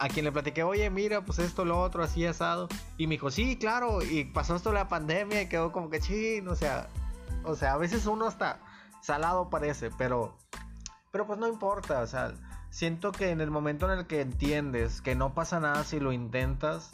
a 0.00 0.08
quien 0.08 0.24
le 0.24 0.32
platiqué, 0.32 0.64
oye, 0.64 0.90
mira, 0.90 1.24
pues 1.24 1.38
esto, 1.38 1.64
lo 1.64 1.80
otro, 1.80 2.02
así 2.02 2.26
asado. 2.26 2.66
Y 2.96 3.06
me 3.06 3.14
dijo, 3.14 3.30
sí, 3.30 3.56
claro. 3.58 4.02
Y 4.02 4.24
pasó 4.24 4.56
esto 4.56 4.72
la 4.72 4.88
pandemia 4.88 5.42
y 5.42 5.48
quedó 5.48 5.70
como 5.70 5.88
que 5.88 6.00
chin, 6.00 6.48
o 6.48 6.56
sea, 6.56 6.88
o 7.44 7.54
sea, 7.54 7.74
a 7.74 7.78
veces 7.78 8.06
uno 8.06 8.26
hasta 8.26 8.58
salado 9.02 9.50
parece, 9.50 9.92
pero, 9.96 10.36
pero 11.12 11.28
pues 11.28 11.38
no 11.38 11.46
importa, 11.46 12.00
o 12.00 12.06
sea, 12.08 12.34
siento 12.70 13.12
que 13.12 13.30
en 13.30 13.40
el 13.40 13.50
momento 13.50 13.90
en 13.90 13.98
el 13.98 14.06
que 14.06 14.20
entiendes 14.20 15.00
que 15.00 15.14
no 15.14 15.34
pasa 15.34 15.60
nada 15.60 15.84
si 15.84 16.00
lo 16.00 16.12
intentas, 16.12 16.90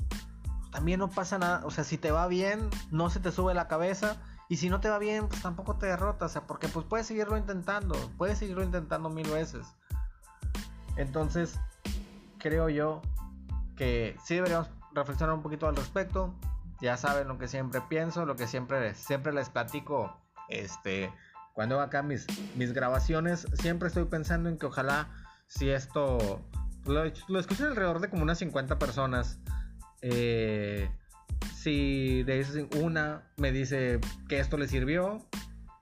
también 0.71 0.99
no 0.99 1.09
pasa 1.09 1.39
nada, 1.39 1.63
o 1.65 1.71
sea, 1.71 1.85
si 1.85 1.99
te 1.99 2.11
va 2.11 2.27
bien, 2.27 2.69
no 2.91 3.09
se 3.09 3.21
te 3.21 3.31
sube 3.31 3.55
la 3.55 3.69
cabeza. 3.69 4.17
Y 4.49 4.57
si 4.57 4.69
no 4.69 4.81
te 4.81 4.91
va 4.91 4.99
bien, 4.99 5.29
pues 5.29 5.41
tampoco 5.41 5.77
te 5.77 5.87
derrotas, 5.87 6.31
o 6.31 6.33
sea, 6.33 6.47
porque 6.47 6.69
pues 6.69 6.85
puedes 6.85 7.07
seguirlo 7.07 7.37
intentando, 7.39 7.95
puedes 8.19 8.39
seguirlo 8.39 8.63
intentando 8.63 9.09
mil 9.09 9.29
veces. 9.31 9.67
Entonces, 10.97 11.59
creo 12.39 12.69
yo 12.69 13.01
que 13.77 14.17
sí 14.23 14.35
deberíamos 14.35 14.69
reflexionar 14.93 15.35
un 15.35 15.43
poquito 15.43 15.67
al 15.67 15.77
respecto. 15.77 16.35
Ya 16.81 16.97
saben 16.97 17.29
lo 17.29 17.39
que 17.39 17.49
siempre 17.49 17.81
pienso, 17.89 18.27
lo 18.27 18.37
que 18.37 18.47
siempre, 18.47 18.95
siempre 18.95 19.33
les 19.33 19.49
platico. 19.49 20.15
Este, 20.49 21.11
cuando 21.55 21.77
hago 21.77 21.85
acá 21.85 22.03
mis, 22.03 22.27
mis 22.57 22.73
grabaciones, 22.73 23.47
siempre 23.55 23.89
estoy 23.89 24.05
pensando 24.05 24.49
en 24.49 24.59
que 24.59 24.67
ojalá 24.67 25.09
si 25.57 25.71
esto 25.71 26.41
lo, 26.87 27.05
escuchen 27.05 27.67
alrededor 27.67 28.01
de 28.01 28.09
como 28.09 28.23
unas 28.23 28.39
50 28.39 28.79
personas. 28.79 29.39
Eh, 30.03 30.89
si 31.55 32.23
de 32.25 32.69
una 32.83 33.23
me 33.37 33.53
dice 33.53 34.01
que 34.29 34.39
esto 34.39 34.59
le 34.59 34.69
sirvió, 34.69 35.27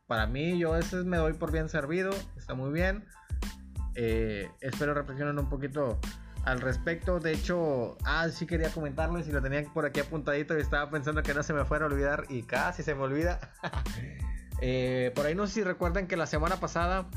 para 0.06 0.26
mí 0.26 0.58
yo 0.58 0.76
ese 0.76 1.04
me 1.04 1.16
doy 1.16 1.32
por 1.32 1.50
bien 1.50 1.68
servido, 1.68 2.12
está 2.36 2.54
muy 2.54 2.70
bien. 2.70 3.04
Eh, 3.94 4.48
espero 4.60 4.94
reflexionen 4.94 5.38
un 5.38 5.48
poquito 5.48 5.98
al 6.44 6.60
respecto. 6.60 7.18
De 7.18 7.32
hecho, 7.32 7.96
ah, 8.04 8.28
sí 8.28 8.46
quería 8.46 8.70
comentarles 8.70 9.26
y 9.28 9.32
lo 9.32 9.42
tenía 9.42 9.64
por 9.72 9.86
aquí 9.86 10.00
apuntadito 10.00 10.56
y 10.56 10.60
estaba 10.60 10.90
pensando 10.90 11.22
que 11.22 11.34
no 11.34 11.42
se 11.42 11.52
me 11.52 11.64
fuera 11.64 11.86
a 11.86 11.88
olvidar 11.88 12.24
y 12.28 12.42
casi 12.42 12.82
se 12.82 12.94
me 12.94 13.02
olvida. 13.02 13.40
Eh, 14.64 15.10
por 15.16 15.26
ahí 15.26 15.34
no 15.34 15.48
sé 15.48 15.54
si 15.54 15.62
recuerdan 15.64 16.06
que 16.06 16.16
la 16.16 16.26
semana 16.26 16.60
pasada 16.60 17.08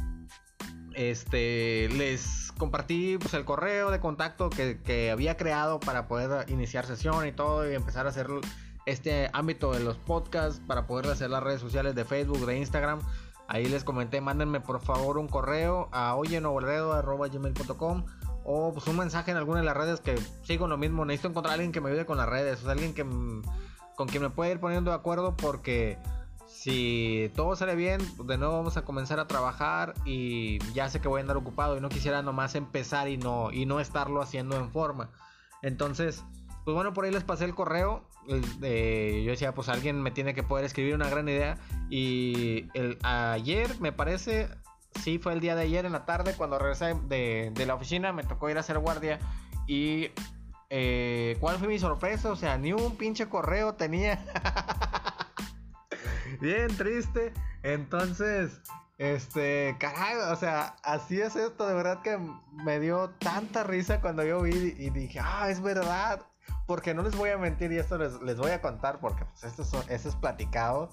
este, 0.96 1.90
les 1.90 2.52
compartí 2.58 3.18
pues, 3.18 3.34
el 3.34 3.46
correo 3.46 3.92
de 3.92 4.00
contacto 4.00 4.50
que, 4.50 5.12
había 5.12 5.38
creado 5.38 5.80
para 5.80 6.08
poder 6.08 6.50
iniciar 6.50 6.86
sesión 6.86 7.28
y 7.28 7.32
todo 7.32 7.70
y 7.70 7.76
empezar 7.76 8.06
a 8.06 8.10
hacer 8.10 8.28
este 8.86 9.30
ámbito 9.34 9.72
de 9.74 9.82
los 9.82 9.98
podcasts 9.98 10.62
para 10.66 10.88
poder 10.88 11.08
hacer 11.12 11.30
las 11.30 11.44
redes 11.44 11.62
sociales 11.62 11.96
de 11.96 12.06
Facebook, 12.06 12.46
de 12.46 12.58
Instagram. 12.58 13.02
Ahí 13.48 13.66
les 13.66 13.84
comenté, 13.84 14.22
mándenme 14.22 14.60
por 14.60 14.80
favor 14.82 15.18
un 15.18 15.28
correo 15.28 15.90
a 15.92 16.16
oyenobolredo.com 16.16 18.06
o 18.44 18.74
pues 18.74 18.88
un 18.88 18.98
mensaje 18.98 19.32
en 19.32 19.38
alguna 19.38 19.60
de 19.60 19.66
las 19.66 19.78
redes 19.78 20.00
que 20.00 20.18
sigo 20.44 20.68
lo 20.68 20.78
mismo. 20.78 21.06
Necesito 21.06 21.30
encontrar 21.30 21.52
a 21.52 21.54
alguien 21.56 21.72
que 21.72 21.82
me 21.82 21.90
ayude 21.90 22.06
con 22.06 22.18
las 22.18 22.30
redes, 22.30 22.60
o 22.60 22.64
sea, 22.64 22.72
alguien 22.72 22.94
que 22.94 23.04
con 23.96 24.08
quien 24.08 24.24
me 24.24 24.30
pueda 24.30 24.52
ir 24.52 24.60
poniendo 24.60 24.92
de 24.92 24.98
acuerdo 24.98 25.36
porque 25.36 25.98
si 26.48 27.32
todo 27.36 27.56
sale 27.56 27.76
bien, 27.76 28.02
de 28.26 28.38
nuevo 28.38 28.54
vamos 28.54 28.78
a 28.78 28.84
comenzar 28.84 29.20
a 29.20 29.28
trabajar 29.28 29.94
y 30.06 30.60
ya 30.74 30.90
sé 30.90 31.02
que 31.02 31.08
voy 31.08 31.20
a 31.20 31.22
andar 31.22 31.38
ocupado 31.38 31.78
y 31.78 31.82
no 31.82 31.90
quisiera 31.90 32.22
nomás 32.22 32.56
empezar 32.56 33.08
y 33.10 33.18
no 33.18 33.52
y 33.52 33.66
no 33.66 33.80
estarlo 33.80 34.22
haciendo 34.22 34.58
en 34.58 34.70
forma. 34.72 35.10
Entonces, 35.62 36.24
pues 36.66 36.74
bueno, 36.74 36.94
por 36.94 37.06
ahí 37.06 37.12
les 37.12 37.24
pasé 37.24 37.46
el 37.46 37.54
correo. 37.54 38.04
yo 38.28 38.38
decía, 39.32 39.54
pues 39.54 39.70
alguien 39.70 40.02
me 40.02 40.10
tiene 40.12 40.34
que 40.34 40.42
poder 40.42 40.66
escribir 40.66 40.96
una 40.96 41.10
gran 41.10 41.30
idea. 41.30 41.58
Y 41.90 42.68
el, 42.74 42.98
ayer, 43.04 43.80
me 43.80 43.92
parece, 43.92 44.50
sí 45.02 45.20
fue 45.20 45.34
el 45.34 45.40
día 45.40 45.56
de 45.56 45.62
ayer 45.62 45.86
en 45.86 45.92
la 45.92 46.06
tarde, 46.06 46.34
cuando 46.36 46.58
regresé 46.58 46.96
de, 47.08 47.66
la 47.66 47.76
oficina, 47.76 48.14
me 48.14 48.24
tocó 48.24 48.50
ir 48.50 48.58
a 48.58 48.62
hacer 48.62 48.80
guardia. 48.80 49.20
Y 49.68 50.10
eh, 50.72 51.38
¿cuál 51.40 51.58
fue 51.58 51.68
mi 51.68 51.78
sorpresa? 51.78 52.32
O 52.32 52.36
sea, 52.36 52.58
ni 52.58 52.74
un 52.74 52.98
pinche 52.98 53.30
correo 53.30 53.76
tenía. 53.76 54.26
Bien 56.42 56.68
triste. 56.76 57.34
Entonces, 57.64 58.62
este, 58.98 59.76
caray, 59.80 60.18
o 60.32 60.36
sea, 60.36 60.76
así 60.84 61.20
es 61.20 61.36
esto. 61.36 61.68
De 61.68 61.74
verdad 61.74 62.02
que 62.02 62.18
me 62.52 62.80
dio 62.80 63.10
tanta 63.20 63.64
risa 63.64 64.02
cuando 64.02 64.24
yo 64.24 64.42
vi 64.42 64.76
y 64.78 64.90
dije, 64.90 65.20
ah, 65.22 65.50
es 65.50 65.62
verdad 65.62 66.22
porque 66.68 66.94
no 66.94 67.04
les 67.04 67.16
voy 67.16 67.30
a 67.30 67.38
mentir 67.38 67.72
y 67.72 67.78
esto 67.78 67.98
les, 67.98 68.22
les 68.22 68.38
voy 68.38 68.52
a 68.52 68.62
contar 68.62 69.00
porque 69.00 69.26
pues 69.26 69.44
esto 69.44 69.84
es, 69.90 70.06
es 70.06 70.16
platicado. 70.16 70.90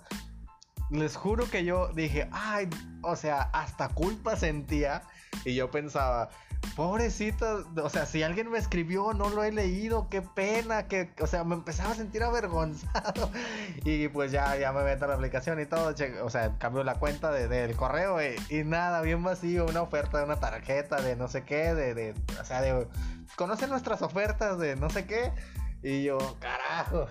Les 0.91 1.17
juro 1.17 1.49
que 1.51 1.65
yo 1.65 1.89
dije, 1.89 2.29
ay, 2.33 2.69
o 3.03 3.17
sea, 3.17 3.43
hasta 3.53 3.89
culpa 3.89 4.37
sentía 4.37 5.03
y 5.45 5.55
yo 5.55 5.71
pensaba, 5.71 6.29
pobrecito, 6.77 7.67
o 7.83 7.89
sea, 7.89 8.07
si 8.07 8.23
alguien 8.23 8.51
me 8.51 8.59
escribió, 8.59 9.13
no 9.13 9.29
lo 9.31 9.45
he 9.45 9.53
leído, 9.53 10.09
qué 10.09 10.23
pena, 10.23 10.89
que, 10.89 11.11
o 11.21 11.27
sea, 11.27 11.45
me 11.45 11.55
empezaba 11.55 11.91
a 11.93 11.95
sentir 11.95 12.23
avergonzado. 12.23 13.31
Y 13.85 14.09
pues 14.09 14.31
ya, 14.31 14.57
ya 14.57 14.73
me 14.73 14.85
meto 14.85 15.05
a 15.05 15.09
la 15.09 15.15
aplicación 15.15 15.61
y 15.61 15.67
todo, 15.67 15.95
o 16.23 16.31
sea, 16.31 16.57
cambio 16.59 16.85
la 16.85 16.95
cuenta 16.95 17.31
del 17.31 17.75
correo 17.77 18.19
y, 18.23 18.65
nada, 18.65 19.01
bien 19.03 19.23
vacío, 19.23 19.67
una 19.67 19.83
oferta 19.83 20.19
de 20.19 20.25
una 20.25 20.37
tarjeta 20.37 21.01
de 21.01 21.17
no 21.17 21.29
sé 21.29 21.45
qué, 21.45 21.75
de, 21.75 21.95
de 21.95 22.15
o 22.41 22.45
sea, 22.45 22.61
de, 22.61 22.87
conocen 23.37 23.71
nuestras 23.71 24.03
ofertas 24.03 24.59
de 24.59 24.77
no 24.77 24.91
sé 24.91 25.07
qué. 25.07 25.33
Y 25.83 26.05
yo, 26.05 26.19
carajo. 26.39 27.09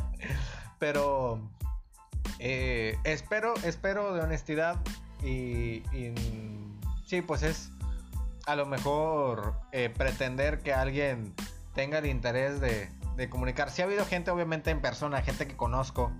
Pero 0.78 1.40
eh, 2.38 2.98
espero, 3.04 3.54
espero 3.64 4.14
de 4.14 4.20
honestidad 4.20 4.76
y, 5.22 5.82
sí, 7.06 7.22
pues 7.22 7.42
es 7.42 7.70
a 8.46 8.54
lo 8.54 8.64
mejor 8.64 9.54
eh, 9.72 9.90
pretender 9.90 10.60
que 10.60 10.72
alguien 10.72 11.34
tenga 11.74 11.98
el 11.98 12.06
interés 12.06 12.60
de, 12.60 12.88
comunicar. 13.28 13.70
Sí 13.70 13.82
ha 13.82 13.86
habido 13.86 14.04
gente 14.04 14.30
obviamente 14.30 14.70
en 14.70 14.80
persona, 14.80 15.22
gente 15.22 15.46
que 15.46 15.56
conozco, 15.56 16.12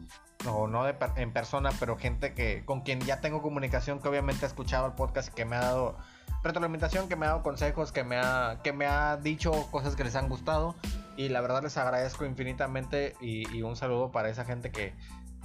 o 0.49 0.67
no 0.67 0.87
en 0.89 1.33
persona, 1.33 1.71
pero 1.79 1.97
gente 1.97 2.35
que 2.35 2.65
con 2.65 2.81
quien 2.81 3.01
ya 3.01 3.21
tengo 3.21 3.43
comunicación, 3.43 4.01
que 4.01 4.09
obviamente 4.09 4.45
ha 4.45 4.49
escuchado 4.49 4.87
el 4.87 4.93
podcast 4.93 5.31
y 5.31 5.35
que 5.35 5.45
me 5.45 5.57
ha 5.57 5.61
dado 5.61 5.97
retroalimentación, 6.43 7.09
que 7.09 7.17
me 7.17 7.27
ha 7.27 7.31
dado 7.31 7.43
consejos, 7.43 7.93
que 7.93 8.03
me 8.03 8.17
ha, 8.17 8.61
que 8.63 8.73
me 8.73 8.87
ha 8.87 9.17
dicho 9.19 9.53
cosas 9.71 9.95
que 9.95 10.05
les 10.05 10.17
han 10.17 10.29
gustado. 10.29 10.75
Y 11.17 11.29
la 11.29 11.41
verdad 11.41 11.63
les 11.63 11.77
agradezco 11.77 12.25
infinitamente 12.25 13.15
y, 13.21 13.63
un 13.63 13.77
saludo 13.77 14.11
para 14.11 14.29
esa 14.29 14.45
gente 14.45 14.71
que, 14.71 14.95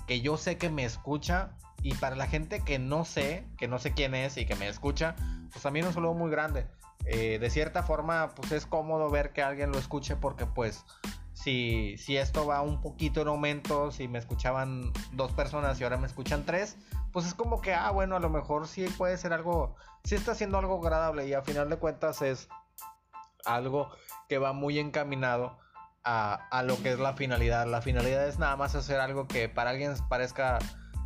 que 0.08 0.22
yo 0.22 0.38
sé 0.38 0.58
que 0.58 0.70
me 0.70 0.84
escucha 0.84 1.52
y 1.82 1.94
para 1.96 2.16
la 2.16 2.28
gente 2.28 2.62
que 2.62 2.80
no 2.80 3.06
sé, 3.06 3.46
que 3.58 3.68
no 3.68 3.80
sé 3.80 3.94
quién 3.94 4.16
es 4.16 4.38
y 4.38 4.46
que 4.46 4.56
me 4.56 4.68
escucha, 4.68 5.16
pues 5.52 5.64
también 5.64 5.86
un 5.86 5.94
saludo 5.94 6.14
muy 6.14 6.30
grande. 6.30 6.68
Eh, 7.06 7.40
de 7.40 7.50
cierta 7.50 7.84
forma, 7.84 8.36
pues 8.36 8.52
es 8.52 8.66
cómodo 8.66 9.10
ver 9.10 9.34
que 9.34 9.42
alguien 9.42 9.72
lo 9.72 9.80
escuche 9.80 10.16
porque 10.16 10.46
pues 10.46 10.86
si, 11.34 11.98
si 11.98 12.18
esto 12.18 12.46
va 12.46 12.62
un 12.62 12.82
poquito 12.82 13.22
en 13.22 13.28
aumento, 13.28 13.92
si 13.92 14.08
me 14.08 14.20
escuchaban 14.20 14.92
dos 15.14 15.32
personas 15.32 15.80
y 15.80 15.84
ahora 15.84 15.98
me 15.98 16.06
escuchan 16.06 16.46
tres, 16.46 16.78
pues 17.12 17.26
es 17.26 17.34
como 17.34 17.62
que, 17.62 17.74
ah, 17.74 17.90
bueno, 17.92 18.16
a 18.16 18.20
lo 18.20 18.30
mejor 18.30 18.68
sí 18.68 18.86
puede 18.98 19.18
ser 19.18 19.34
algo, 19.34 19.76
sí 20.04 20.16
está 20.16 20.36
siendo 20.36 20.60
algo 20.60 20.80
agradable 20.80 21.28
y 21.28 21.34
a 21.34 21.42
final 21.42 21.70
de 21.70 21.78
cuentas 21.78 22.22
es 22.22 22.48
algo 23.46 23.90
que 24.30 24.38
va 24.38 24.54
muy 24.54 24.78
encaminado 24.78 25.58
a, 26.04 26.64
lo 26.66 26.82
que 26.82 26.92
es 26.92 27.00
la 27.00 27.14
finalidad. 27.14 27.68
La 27.68 27.82
finalidad 27.82 28.28
es 28.28 28.40
nada 28.40 28.56
más 28.56 28.76
hacer 28.76 29.00
algo 29.00 29.28
que 29.28 29.50
para 29.50 29.72
alguien 29.72 29.94
parezca 30.10 30.60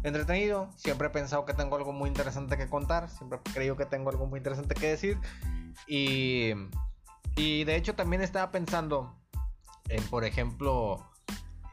entretenido. 0.08 0.70
Siempre 0.76 1.08
he 1.08 1.10
pensado 1.10 1.46
que 1.46 1.54
tengo 1.54 1.76
algo 1.76 1.94
muy 1.94 2.08
interesante 2.08 2.58
que 2.58 2.68
contar. 2.68 3.10
Siempre 3.10 3.40
he 3.44 3.54
creído 3.54 3.76
que 3.76 3.86
tengo 3.86 4.10
algo 4.10 4.26
muy 4.28 4.38
interesante 4.38 4.76
que 4.76 4.88
decir. 4.88 5.18
Y, 5.88 6.52
y 7.36 7.64
de 7.64 7.76
hecho 7.76 7.96
también 7.96 8.22
estaba 8.22 8.52
pensando 8.52 9.16
en, 9.90 10.04
por 10.04 10.26
ejemplo, 10.26 11.06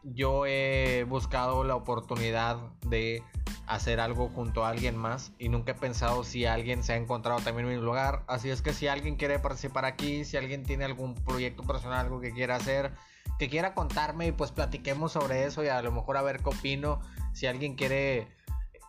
yo 0.03 0.47
he 0.47 1.05
buscado 1.09 1.65
la 1.65 1.77
oportunidad 1.77 2.59
de 2.87 3.23
hacer 3.67 4.01
algo 4.01 4.29
junto 4.29 4.65
a 4.65 4.69
alguien 4.69 4.97
más 4.97 5.33
y 5.39 5.49
nunca 5.49 5.73
he 5.73 5.75
pensado 5.75 6.25
si 6.25 6.45
alguien 6.45 6.83
se 6.83 6.93
ha 6.93 6.97
encontrado 6.97 7.41
también 7.41 7.69
en 7.69 7.77
mi 7.77 7.83
lugar. 7.83 8.25
Así 8.27 8.51
es 8.51 8.63
que 8.63 8.73
si 8.73 8.89
alguien 8.89 9.17
quiere 9.17 9.39
participar 9.39 9.85
aquí, 9.85 10.25
si 10.25 10.37
alguien 10.37 10.65
tiene 10.65 10.85
algún 10.85 11.15
proyecto 11.15 11.63
personal, 11.63 12.01
algo 12.01 12.21
que 12.21 12.33
quiera 12.33 12.57
hacer, 12.57 12.93
que 13.39 13.49
quiera 13.49 13.75
contarme 13.75 14.29
y 14.29 14.33
pues 14.33 14.53
platiquemos 14.53 15.13
sobre 15.13 15.45
eso 15.45 15.65
y 15.65 15.69
a 15.69 15.83
lo 15.83 15.93
mejor 15.93 16.17
a 16.17 16.23
ver 16.23 16.39
qué 16.43 16.51
opino. 16.51 17.01
Si 17.33 17.47
alguien 17.47 17.75
quiere 17.75 18.29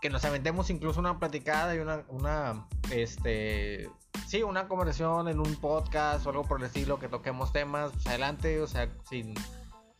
que 0.03 0.09
nos 0.09 0.25
aventemos 0.25 0.69
incluso 0.69 0.99
una 0.99 1.17
platicada 1.17 1.73
y 1.75 1.79
una, 1.79 2.03
una, 2.09 2.67
este, 2.91 3.89
sí, 4.27 4.43
una 4.43 4.67
conversación 4.67 5.29
en 5.29 5.39
un 5.39 5.55
podcast 5.55 6.25
o 6.25 6.29
algo 6.29 6.43
por 6.43 6.59
el 6.59 6.65
estilo, 6.65 6.99
que 6.99 7.07
toquemos 7.07 7.53
temas, 7.53 7.93
pues, 7.93 8.07
adelante, 8.07 8.59
o 8.59 8.67
sea, 8.67 8.89
sin, 9.09 9.33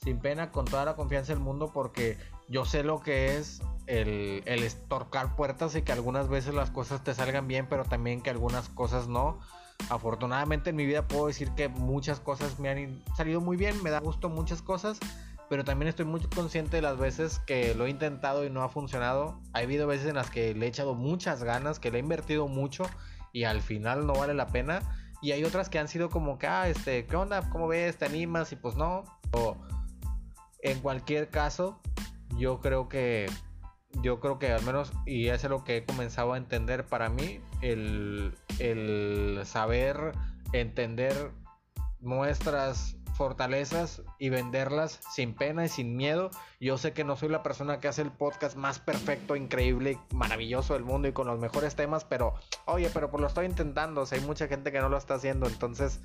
sin 0.04 0.20
pena, 0.20 0.52
con 0.52 0.66
toda 0.66 0.84
la 0.84 0.98
confianza 0.98 1.32
del 1.32 1.42
mundo, 1.42 1.72
porque 1.74 2.18
yo 2.50 2.66
sé 2.66 2.84
lo 2.84 3.00
que 3.00 3.38
es 3.38 3.62
el, 3.88 4.44
el 4.46 4.64
estorcar 4.64 5.38
puertas 5.38 5.74
y 5.78 5.84
que 5.84 5.94
algunas 5.94 6.28
veces 6.28 6.54
las 6.54 6.70
cosas 6.70 7.02
te 7.02 7.14
salgan 7.14 7.48
bien, 7.48 7.68
pero 7.70 7.86
también 7.86 8.22
que 8.22 8.30
algunas 8.30 8.68
cosas 8.68 9.08
no. 9.08 9.40
Afortunadamente 9.90 10.70
en 10.72 10.76
mi 10.76 10.86
vida 10.86 11.08
puedo 11.08 11.28
decir 11.28 11.52
que 11.52 11.70
muchas 11.70 12.20
cosas 12.20 12.60
me 12.60 12.70
han 12.70 13.04
salido 13.16 13.42
muy 13.42 13.58
bien, 13.58 13.82
me 13.84 13.90
da 13.90 14.00
gusto 14.00 14.30
muchas 14.30 14.62
cosas, 14.62 15.00
pero 15.50 15.64
también 15.64 15.90
estoy 15.90 16.06
muy 16.06 16.22
consciente 16.22 16.78
de 16.78 16.82
las 16.82 16.98
veces 16.98 17.40
que 17.46 17.76
lo 17.76 17.86
he 17.86 17.90
intentado 17.90 18.46
y 18.46 18.50
no 18.50 18.64
ha 18.64 18.70
funcionado. 18.70 19.40
Ha 19.54 19.60
habido 19.60 19.88
veces 19.88 20.08
en 20.08 20.16
las 20.16 20.30
que 20.30 20.54
le 20.54 20.66
he 20.66 20.70
echado 20.70 20.96
muchas 20.96 21.44
ganas, 21.44 21.80
que 21.80 21.92
le 21.92 21.98
he 21.98 22.02
invertido 22.02 22.48
mucho 22.48 22.86
y 23.34 23.44
al 23.44 23.62
final 23.62 24.08
no 24.08 24.14
vale 24.14 24.34
la 24.34 24.48
pena. 24.48 24.80
Y 25.22 25.32
hay 25.32 25.44
otras 25.44 25.70
que 25.70 25.80
han 25.80 25.88
sido 25.88 26.10
como 26.10 26.38
que, 26.38 26.48
ah, 26.48 26.68
este, 26.68 27.06
¿qué 27.06 27.16
onda? 27.16 27.50
¿Cómo 27.50 27.68
ves? 27.68 27.98
¿Te 27.98 28.06
animas? 28.06 28.52
Y 28.52 28.56
pues 28.56 28.76
no. 28.76 29.04
O 29.32 29.58
en 30.62 30.80
cualquier 30.80 31.30
caso, 31.30 31.82
yo 32.38 32.60
creo 32.60 32.90
que 32.90 33.28
yo 34.02 34.20
creo 34.20 34.40
que 34.40 34.52
al 34.52 34.64
menos, 34.64 34.92
y 35.06 35.28
eso 35.28 35.48
es 35.48 35.52
lo 35.52 35.64
que 35.64 35.78
he 35.78 35.86
comenzado 35.86 36.34
a 36.34 36.38
entender 36.38 36.86
para 36.86 37.10
mí, 37.10 37.40
el, 37.62 38.34
el 38.60 39.42
saber 39.46 40.14
entender 40.52 41.32
nuestras 42.00 42.98
fortalezas 43.14 44.02
y 44.18 44.30
venderlas 44.30 45.00
sin 45.12 45.36
pena 45.36 45.66
y 45.66 45.70
sin 45.70 45.96
miedo. 45.96 46.32
Yo 46.60 46.78
sé 46.78 46.94
que 46.94 47.04
no 47.04 47.16
soy 47.16 47.30
la 47.30 47.44
persona 47.44 47.80
que 47.80 47.88
hace 47.88 48.02
el 48.02 48.12
podcast 48.12 48.58
más 48.58 48.80
perfecto, 48.80 49.36
increíble, 49.36 50.00
maravilloso 50.14 50.74
del 50.74 50.84
mundo 50.84 51.08
y 51.08 51.14
con 51.14 51.28
los 51.28 51.40
mejores 51.40 51.76
temas, 51.76 52.04
pero 52.06 52.34
oye, 52.66 52.90
pero 52.94 53.10
pues 53.10 53.22
lo 53.22 53.28
estoy 53.28 53.46
intentando, 53.46 54.02
o 54.02 54.06
sea, 54.06 54.18
hay 54.20 54.26
mucha 54.26 54.48
gente 54.48 54.72
que 54.72 54.80
no 54.80 54.90
lo 54.90 54.98
está 54.98 55.16
haciendo, 55.16 55.48
entonces 55.48 56.02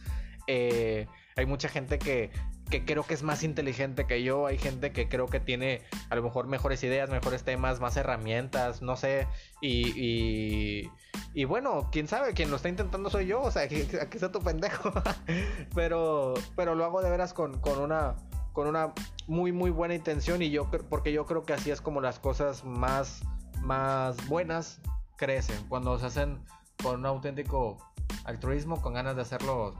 eh, 0.46 1.06
hay 1.36 1.46
mucha 1.46 1.68
gente 1.68 1.98
que, 1.98 2.30
que 2.68 2.84
creo 2.84 3.02
que 3.02 3.14
es 3.14 3.22
más 3.22 3.42
inteligente 3.42 4.06
que 4.06 4.22
yo, 4.22 4.46
hay 4.46 4.58
gente 4.58 4.92
que 4.92 5.08
creo 5.08 5.26
que 5.26 5.40
tiene 5.40 5.82
a 6.10 6.16
lo 6.16 6.22
mejor 6.22 6.46
mejores 6.46 6.82
ideas, 6.82 7.10
mejores 7.10 7.44
temas, 7.44 7.80
más 7.80 7.96
herramientas, 7.96 8.82
no 8.82 8.96
sé, 8.96 9.26
y, 9.60 10.90
y, 11.34 11.44
bueno, 11.44 11.88
quién 11.92 12.08
sabe, 12.08 12.34
quien 12.34 12.50
lo 12.50 12.56
está 12.56 12.68
intentando 12.68 13.10
soy 13.10 13.26
yo, 13.26 13.42
o 13.42 13.50
sea, 13.50 13.62
aquí, 13.62 13.76
está 13.76 14.32
tu 14.32 14.40
pendejo, 14.40 14.92
pero, 15.74 16.34
pero 16.56 16.74
lo 16.74 16.84
hago 16.84 17.02
de 17.02 17.10
veras 17.10 17.32
con, 17.32 17.60
con 17.60 17.78
una 17.78 18.16
con 18.52 18.66
una 18.66 18.92
muy 19.28 19.52
muy 19.52 19.70
buena 19.70 19.94
intención 19.94 20.42
y 20.42 20.50
yo 20.50 20.68
porque 20.90 21.12
yo 21.12 21.26
creo 21.26 21.44
que 21.44 21.52
así 21.52 21.70
es 21.70 21.80
como 21.80 22.00
las 22.00 22.18
cosas 22.18 22.64
más 22.64 23.22
más 23.62 24.16
buenas 24.26 24.80
crecen. 25.16 25.56
Cuando 25.68 25.98
se 25.98 26.06
hacen 26.06 26.42
con 26.82 27.00
un 27.00 27.06
auténtico 27.06 27.78
altruismo, 28.24 28.80
con 28.80 28.94
ganas 28.94 29.16
de 29.16 29.22
hacerlo 29.22 29.74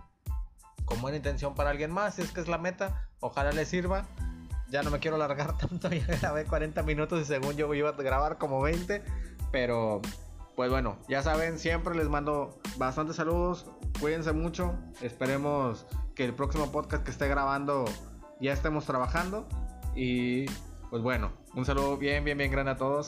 con 0.89 1.01
buena 1.01 1.16
intención 1.16 1.55
para 1.55 1.70
alguien 1.70 1.91
más, 1.91 2.14
si 2.14 2.22
es 2.22 2.32
que 2.32 2.41
es 2.41 2.49
la 2.49 2.59
meta, 2.59 3.09
ojalá 3.20 3.53
le 3.53 3.64
sirva. 3.64 4.07
Ya 4.70 4.82
no 4.82 4.91
me 4.91 4.99
quiero 4.99 5.16
alargar 5.16 5.57
tanto, 5.59 5.89
ya 5.89 6.07
grabé 6.07 6.45
40 6.45 6.82
minutos 6.82 7.20
y 7.20 7.24
según 7.24 7.57
yo 7.57 7.72
iba 7.74 7.91
a 7.91 7.93
grabar 7.93 8.39
como 8.39 8.61
20, 8.61 9.03
pero 9.51 10.01
pues 10.57 10.70
bueno, 10.70 10.99
ya 11.09 11.22
saben, 11.22 11.59
siempre 11.59 11.95
les 11.95 12.09
mando 12.09 12.59
bastantes 12.76 13.16
saludos, 13.16 13.66
cuídense 14.01 14.32
mucho, 14.32 14.74
esperemos 15.01 15.86
que 16.16 16.24
el 16.24 16.34
próximo 16.34 16.72
podcast 16.72 17.05
que 17.05 17.12
esté 17.12 17.28
grabando 17.28 17.84
ya 18.41 18.53
estemos 18.53 18.84
trabajando 18.84 19.47
y 19.95 20.47
pues 20.91 21.03
bueno, 21.03 21.30
un 21.55 21.64
saludo 21.64 21.97
bien, 21.97 22.24
bien, 22.24 22.36
bien 22.36 22.51
grande 22.51 22.72
a 22.72 22.76
todos. 22.76 23.07